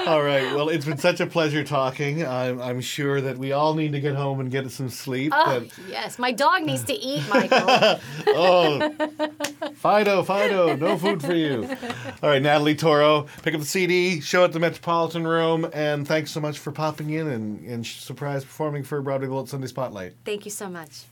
All 0.06 0.22
right. 0.22 0.54
Well, 0.54 0.68
it's 0.68 0.84
been 0.84 0.98
such 0.98 1.18
a 1.18 1.26
pleasure 1.26 1.64
talking. 1.64 2.24
I'm, 2.24 2.60
I'm 2.62 2.80
sure 2.80 3.20
that 3.20 3.38
we 3.38 3.50
all 3.50 3.74
need 3.74 3.90
to 3.92 4.00
get 4.00 4.14
home 4.14 4.38
and 4.38 4.50
get 4.50 4.70
some 4.70 4.88
sleep. 4.88 5.32
oh, 5.34 5.60
but 5.60 5.78
yes, 5.88 6.16
my 6.16 6.30
dog 6.30 6.62
needs 6.62 6.84
to 6.84 6.92
eat, 6.92 7.28
Michael. 7.28 7.98
oh, 8.28 8.92
Fido, 9.74 10.22
Fido, 10.22 10.76
no 10.76 10.96
food 10.96 11.22
for 11.22 11.34
you. 11.34 11.68
All 12.22 12.28
right, 12.28 12.42
Natalie 12.42 12.76
Toro, 12.76 13.26
pick 13.42 13.54
up 13.54 13.60
the 13.60 13.66
CD, 13.66 14.20
show 14.20 14.44
at 14.44 14.52
the 14.52 14.60
Metropolitan 14.60 15.26
Room, 15.26 15.68
and 15.72 16.06
thanks 16.06 16.30
so 16.30 16.40
much 16.40 16.58
for 16.58 16.70
popping 16.70 17.10
in 17.10 17.26
and, 17.26 17.66
and 17.66 17.84
surprise 17.84 18.44
performing 18.44 18.84
for 18.84 19.00
Broadway 19.02 19.26
Bullet 19.26 19.48
Sunday 19.48 19.66
Spotlight. 19.66 20.12
Thank 20.24 20.44
you 20.44 20.52
so 20.52 20.68
much. 20.68 21.06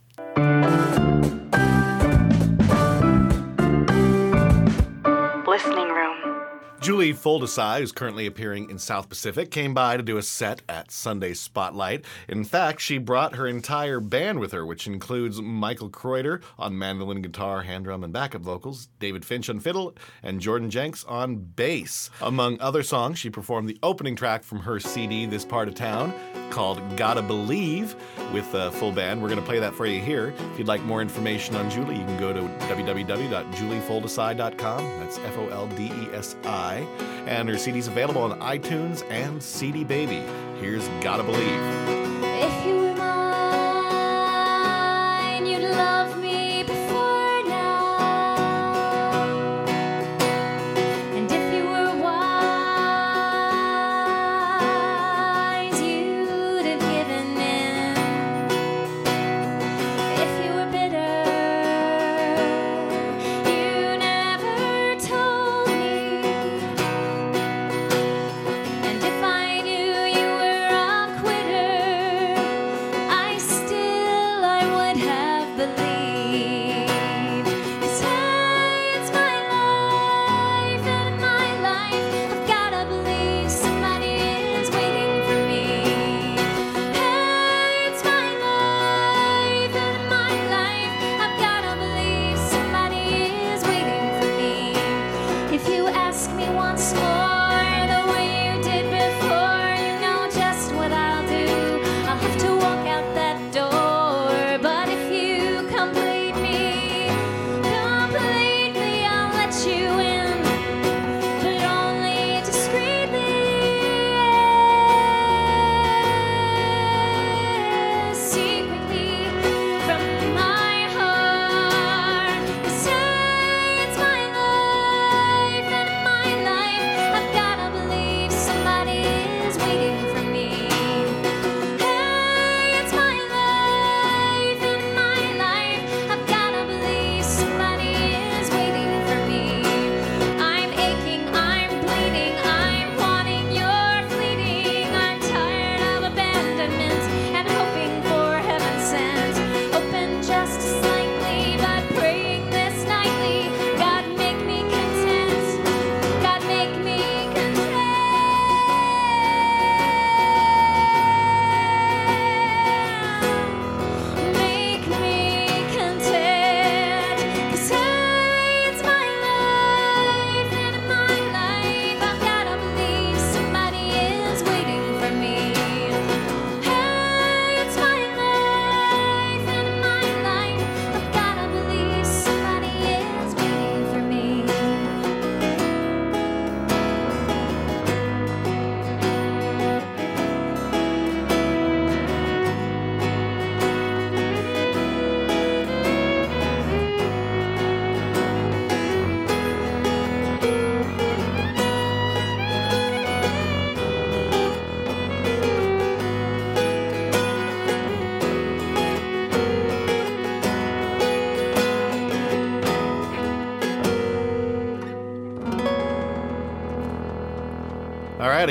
Julie 7.04 7.18
Foldesi, 7.18 7.80
who's 7.80 7.92
currently 7.92 8.24
appearing 8.24 8.70
in 8.70 8.78
South 8.78 9.10
Pacific, 9.10 9.50
came 9.50 9.74
by 9.74 9.98
to 9.98 10.02
do 10.02 10.16
a 10.16 10.22
set 10.22 10.62
at 10.70 10.90
Sunday 10.90 11.34
Spotlight. 11.34 12.02
In 12.28 12.44
fact, 12.44 12.80
she 12.80 12.96
brought 12.96 13.34
her 13.34 13.46
entire 13.46 14.00
band 14.00 14.40
with 14.40 14.52
her, 14.52 14.64
which 14.64 14.86
includes 14.86 15.42
Michael 15.42 15.90
Kreuter 15.90 16.40
on 16.58 16.78
mandolin, 16.78 17.20
guitar, 17.20 17.60
hand 17.60 17.84
drum, 17.84 18.04
and 18.04 18.12
backup 18.14 18.40
vocals, 18.40 18.88
David 19.00 19.26
Finch 19.26 19.50
on 19.50 19.60
fiddle, 19.60 19.94
and 20.22 20.40
Jordan 20.40 20.70
Jenks 20.70 21.04
on 21.04 21.36
bass. 21.36 22.08
Among 22.22 22.58
other 22.58 22.82
songs, 22.82 23.18
she 23.18 23.28
performed 23.28 23.68
the 23.68 23.78
opening 23.82 24.16
track 24.16 24.42
from 24.42 24.60
her 24.60 24.80
CD, 24.80 25.26
This 25.26 25.44
Part 25.44 25.68
of 25.68 25.74
Town, 25.74 26.14
called 26.48 26.80
Gotta 26.96 27.20
Believe 27.20 27.94
with 28.32 28.54
a 28.54 28.70
full 28.70 28.92
band. 28.92 29.20
We're 29.20 29.28
going 29.28 29.40
to 29.40 29.46
play 29.46 29.58
that 29.58 29.74
for 29.74 29.84
you 29.84 30.00
here. 30.00 30.32
If 30.52 30.58
you'd 30.58 30.68
like 30.68 30.80
more 30.82 31.02
information 31.02 31.54
on 31.56 31.68
Julie, 31.68 31.98
you 31.98 32.04
can 32.04 32.18
go 32.18 32.32
to 32.32 32.40
www.juliefoldesi.com. 32.40 35.00
That's 35.00 35.18
F 35.18 35.36
O 35.36 35.48
L 35.48 35.66
D 35.68 35.86
E 35.86 36.08
S 36.14 36.36
I. 36.44 36.86
And 37.26 37.48
her 37.48 37.58
CD's 37.58 37.88
available 37.88 38.22
on 38.22 38.38
iTunes 38.40 39.08
and 39.10 39.42
CD 39.42 39.84
Baby. 39.84 40.22
Here's 40.60 40.86
Gotta 41.02 41.22
Believe. 41.22 42.23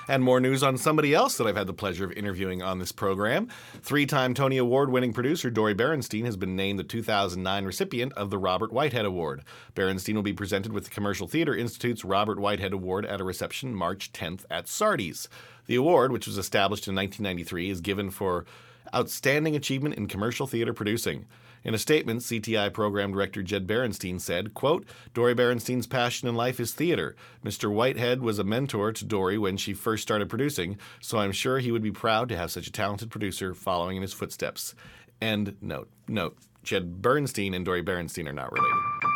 And 0.08 0.22
more 0.22 0.40
news 0.40 0.62
on 0.62 0.76
somebody 0.76 1.14
else 1.14 1.36
that 1.36 1.46
I've 1.46 1.56
had 1.56 1.66
the 1.66 1.72
pleasure 1.72 2.04
of 2.04 2.12
interviewing 2.12 2.62
on 2.62 2.78
this 2.78 2.92
program. 2.92 3.48
Three 3.82 4.06
time 4.06 4.34
Tony 4.34 4.56
Award 4.56 4.90
winning 4.90 5.12
producer 5.12 5.50
Dori 5.50 5.74
Berinstein 5.74 6.24
has 6.24 6.36
been 6.36 6.56
named 6.56 6.78
the 6.78 6.84
2009 6.84 7.64
recipient 7.64 8.12
of 8.14 8.30
the 8.30 8.38
Robert 8.38 8.72
Whitehead 8.72 9.04
Award. 9.04 9.42
Berinstein 9.74 10.14
will 10.14 10.22
be 10.22 10.32
presented 10.32 10.72
with 10.72 10.84
the 10.84 10.90
Commercial 10.90 11.28
Theater 11.28 11.54
Institute's 11.54 12.04
Robert 12.04 12.38
Whitehead 12.38 12.72
Award 12.72 13.04
at 13.06 13.20
a 13.20 13.24
reception 13.24 13.74
March 13.74 14.12
10th 14.12 14.44
at 14.50 14.68
Sardi's. 14.68 15.28
The 15.66 15.76
award, 15.76 16.12
which 16.12 16.26
was 16.26 16.38
established 16.38 16.88
in 16.88 16.94
1993, 16.94 17.70
is 17.70 17.80
given 17.80 18.10
for 18.10 18.46
outstanding 18.94 19.54
achievement 19.54 19.96
in 19.96 20.06
commercial 20.06 20.46
theater 20.46 20.72
producing. 20.72 21.26
In 21.64 21.74
a 21.74 21.78
statement, 21.78 22.20
CTI 22.20 22.72
program 22.72 23.12
director 23.12 23.42
Jed 23.42 23.66
Bernstein 23.66 24.18
said, 24.18 24.54
quote, 24.54 24.86
Dori 25.14 25.34
Berinstein's 25.34 25.86
passion 25.86 26.28
in 26.28 26.34
life 26.34 26.60
is 26.60 26.72
theater. 26.72 27.16
Mr. 27.44 27.72
Whitehead 27.72 28.20
was 28.20 28.38
a 28.38 28.44
mentor 28.44 28.92
to 28.92 29.04
Dori 29.04 29.38
when 29.38 29.56
she 29.56 29.74
first 29.74 30.02
started 30.02 30.28
producing, 30.28 30.78
so 31.00 31.18
I'm 31.18 31.32
sure 31.32 31.58
he 31.58 31.72
would 31.72 31.82
be 31.82 31.92
proud 31.92 32.28
to 32.28 32.36
have 32.36 32.50
such 32.50 32.66
a 32.66 32.72
talented 32.72 33.10
producer 33.10 33.54
following 33.54 33.96
in 33.96 34.02
his 34.02 34.12
footsteps. 34.12 34.74
End 35.20 35.56
note. 35.60 35.90
Note, 36.06 36.38
Jed 36.62 37.02
Bernstein 37.02 37.54
and 37.54 37.64
Dori 37.64 37.82
Berinstein 37.82 38.28
are 38.28 38.32
not 38.32 38.52
related. 38.52 39.07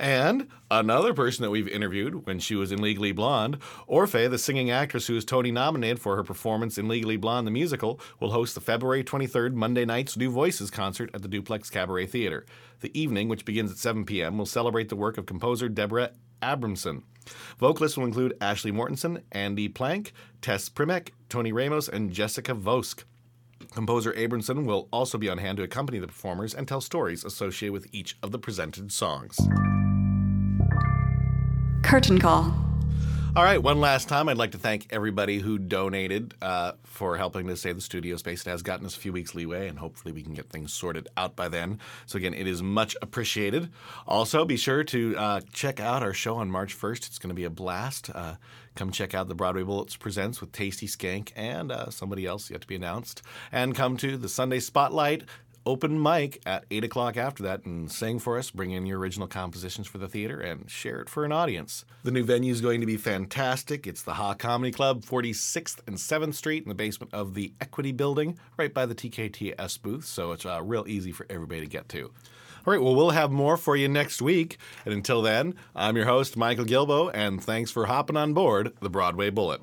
And 0.00 0.48
another 0.70 1.12
person 1.12 1.42
that 1.42 1.50
we've 1.50 1.68
interviewed 1.68 2.26
when 2.26 2.38
she 2.38 2.54
was 2.54 2.72
in 2.72 2.80
Legally 2.80 3.12
Blonde, 3.12 3.58
Orfeh, 3.86 4.30
the 4.30 4.38
singing 4.38 4.70
actress 4.70 5.06
who 5.06 5.12
was 5.12 5.26
Tony 5.26 5.52
nominated 5.52 6.00
for 6.00 6.16
her 6.16 6.24
performance 6.24 6.78
in 6.78 6.88
Legally 6.88 7.18
Blonde 7.18 7.46
the 7.46 7.50
musical, 7.50 8.00
will 8.18 8.30
host 8.30 8.54
the 8.54 8.62
February 8.62 9.04
23rd 9.04 9.52
Monday 9.52 9.84
night's 9.84 10.16
New 10.16 10.30
Voices 10.30 10.70
concert 10.70 11.10
at 11.12 11.20
the 11.20 11.28
Duplex 11.28 11.68
Cabaret 11.68 12.06
Theater. 12.06 12.46
The 12.80 12.98
evening, 12.98 13.28
which 13.28 13.44
begins 13.44 13.70
at 13.70 13.76
7 13.76 14.06
p.m., 14.06 14.38
will 14.38 14.46
celebrate 14.46 14.88
the 14.88 14.96
work 14.96 15.18
of 15.18 15.26
composer 15.26 15.68
Deborah 15.68 16.12
Abramson. 16.40 17.02
Vocalists 17.58 17.98
will 17.98 18.06
include 18.06 18.38
Ashley 18.40 18.72
Mortensen, 18.72 19.22
Andy 19.32 19.68
Plank, 19.68 20.14
Tess 20.40 20.70
Primek, 20.70 21.10
Tony 21.28 21.52
Ramos, 21.52 21.90
and 21.90 22.10
Jessica 22.10 22.54
Vosk. 22.54 23.04
Composer 23.72 24.14
Abramson 24.14 24.64
will 24.64 24.88
also 24.90 25.18
be 25.18 25.28
on 25.28 25.36
hand 25.36 25.58
to 25.58 25.62
accompany 25.62 25.98
the 25.98 26.06
performers 26.06 26.54
and 26.54 26.66
tell 26.66 26.80
stories 26.80 27.22
associated 27.22 27.74
with 27.74 27.86
each 27.92 28.16
of 28.22 28.32
the 28.32 28.38
presented 28.38 28.90
songs. 28.90 29.38
Curtain 31.82 32.18
call. 32.18 32.54
All 33.36 33.44
right, 33.44 33.62
one 33.62 33.78
last 33.78 34.08
time, 34.08 34.28
I'd 34.28 34.38
like 34.38 34.50
to 34.52 34.58
thank 34.58 34.88
everybody 34.90 35.38
who 35.38 35.56
donated 35.56 36.34
uh, 36.42 36.72
for 36.82 37.16
helping 37.16 37.46
to 37.46 37.56
save 37.56 37.76
the 37.76 37.80
studio 37.80 38.16
space. 38.16 38.44
It 38.44 38.50
has 38.50 38.62
gotten 38.62 38.84
us 38.84 38.96
a 38.96 38.98
few 38.98 39.12
weeks 39.12 39.36
leeway, 39.36 39.68
and 39.68 39.78
hopefully 39.78 40.10
we 40.10 40.24
can 40.24 40.34
get 40.34 40.50
things 40.50 40.72
sorted 40.72 41.06
out 41.16 41.36
by 41.36 41.48
then. 41.48 41.78
So, 42.06 42.16
again, 42.16 42.34
it 42.34 42.48
is 42.48 42.60
much 42.60 42.96
appreciated. 43.00 43.70
Also, 44.04 44.44
be 44.44 44.56
sure 44.56 44.82
to 44.82 45.16
uh, 45.16 45.40
check 45.52 45.78
out 45.78 46.02
our 46.02 46.12
show 46.12 46.38
on 46.38 46.50
March 46.50 46.76
1st. 46.76 47.06
It's 47.06 47.18
going 47.20 47.28
to 47.28 47.34
be 47.34 47.44
a 47.44 47.50
blast. 47.50 48.10
Uh, 48.12 48.34
come 48.74 48.90
check 48.90 49.14
out 49.14 49.28
the 49.28 49.36
Broadway 49.36 49.62
Bullets 49.62 49.94
Presents 49.94 50.40
with 50.40 50.50
Tasty 50.50 50.88
Skank 50.88 51.30
and 51.36 51.70
uh, 51.70 51.90
somebody 51.90 52.26
else 52.26 52.50
yet 52.50 52.62
to 52.62 52.66
be 52.66 52.74
announced. 52.74 53.22
And 53.52 53.76
come 53.76 53.96
to 53.98 54.16
the 54.16 54.28
Sunday 54.28 54.58
Spotlight 54.58 55.22
open 55.66 56.02
mic 56.02 56.40
at 56.46 56.64
8 56.70 56.84
o'clock 56.84 57.16
after 57.16 57.42
that 57.42 57.64
and 57.64 57.90
sing 57.90 58.18
for 58.18 58.38
us, 58.38 58.50
bring 58.50 58.70
in 58.70 58.86
your 58.86 58.98
original 58.98 59.26
compositions 59.26 59.86
for 59.86 59.98
the 59.98 60.08
theater, 60.08 60.40
and 60.40 60.70
share 60.70 61.00
it 61.00 61.08
for 61.08 61.24
an 61.24 61.32
audience. 61.32 61.84
The 62.02 62.10
new 62.10 62.24
venue 62.24 62.52
is 62.52 62.60
going 62.60 62.80
to 62.80 62.86
be 62.86 62.96
fantastic. 62.96 63.86
It's 63.86 64.02
the 64.02 64.14
Ha 64.14 64.34
Comedy 64.34 64.72
Club, 64.72 65.02
46th 65.02 65.80
and 65.86 65.96
7th 65.96 66.34
Street, 66.34 66.62
in 66.62 66.68
the 66.68 66.74
basement 66.74 67.12
of 67.12 67.34
the 67.34 67.52
Equity 67.60 67.92
Building, 67.92 68.38
right 68.56 68.72
by 68.72 68.86
the 68.86 68.94
TKTS 68.94 69.80
booth, 69.82 70.04
so 70.04 70.32
it's 70.32 70.46
uh, 70.46 70.62
real 70.62 70.84
easy 70.86 71.12
for 71.12 71.26
everybody 71.28 71.60
to 71.60 71.66
get 71.66 71.88
to. 71.90 72.10
All 72.66 72.74
right, 72.74 72.82
well, 72.82 72.94
we'll 72.94 73.10
have 73.10 73.30
more 73.30 73.56
for 73.56 73.74
you 73.74 73.88
next 73.88 74.20
week. 74.20 74.58
And 74.84 74.92
until 74.92 75.22
then, 75.22 75.54
I'm 75.74 75.96
your 75.96 76.04
host, 76.04 76.36
Michael 76.36 76.66
Gilboe, 76.66 77.08
and 77.08 77.42
thanks 77.42 77.70
for 77.70 77.86
hopping 77.86 78.18
on 78.18 78.34
board 78.34 78.74
the 78.80 78.90
Broadway 78.90 79.30
Bullet. 79.30 79.62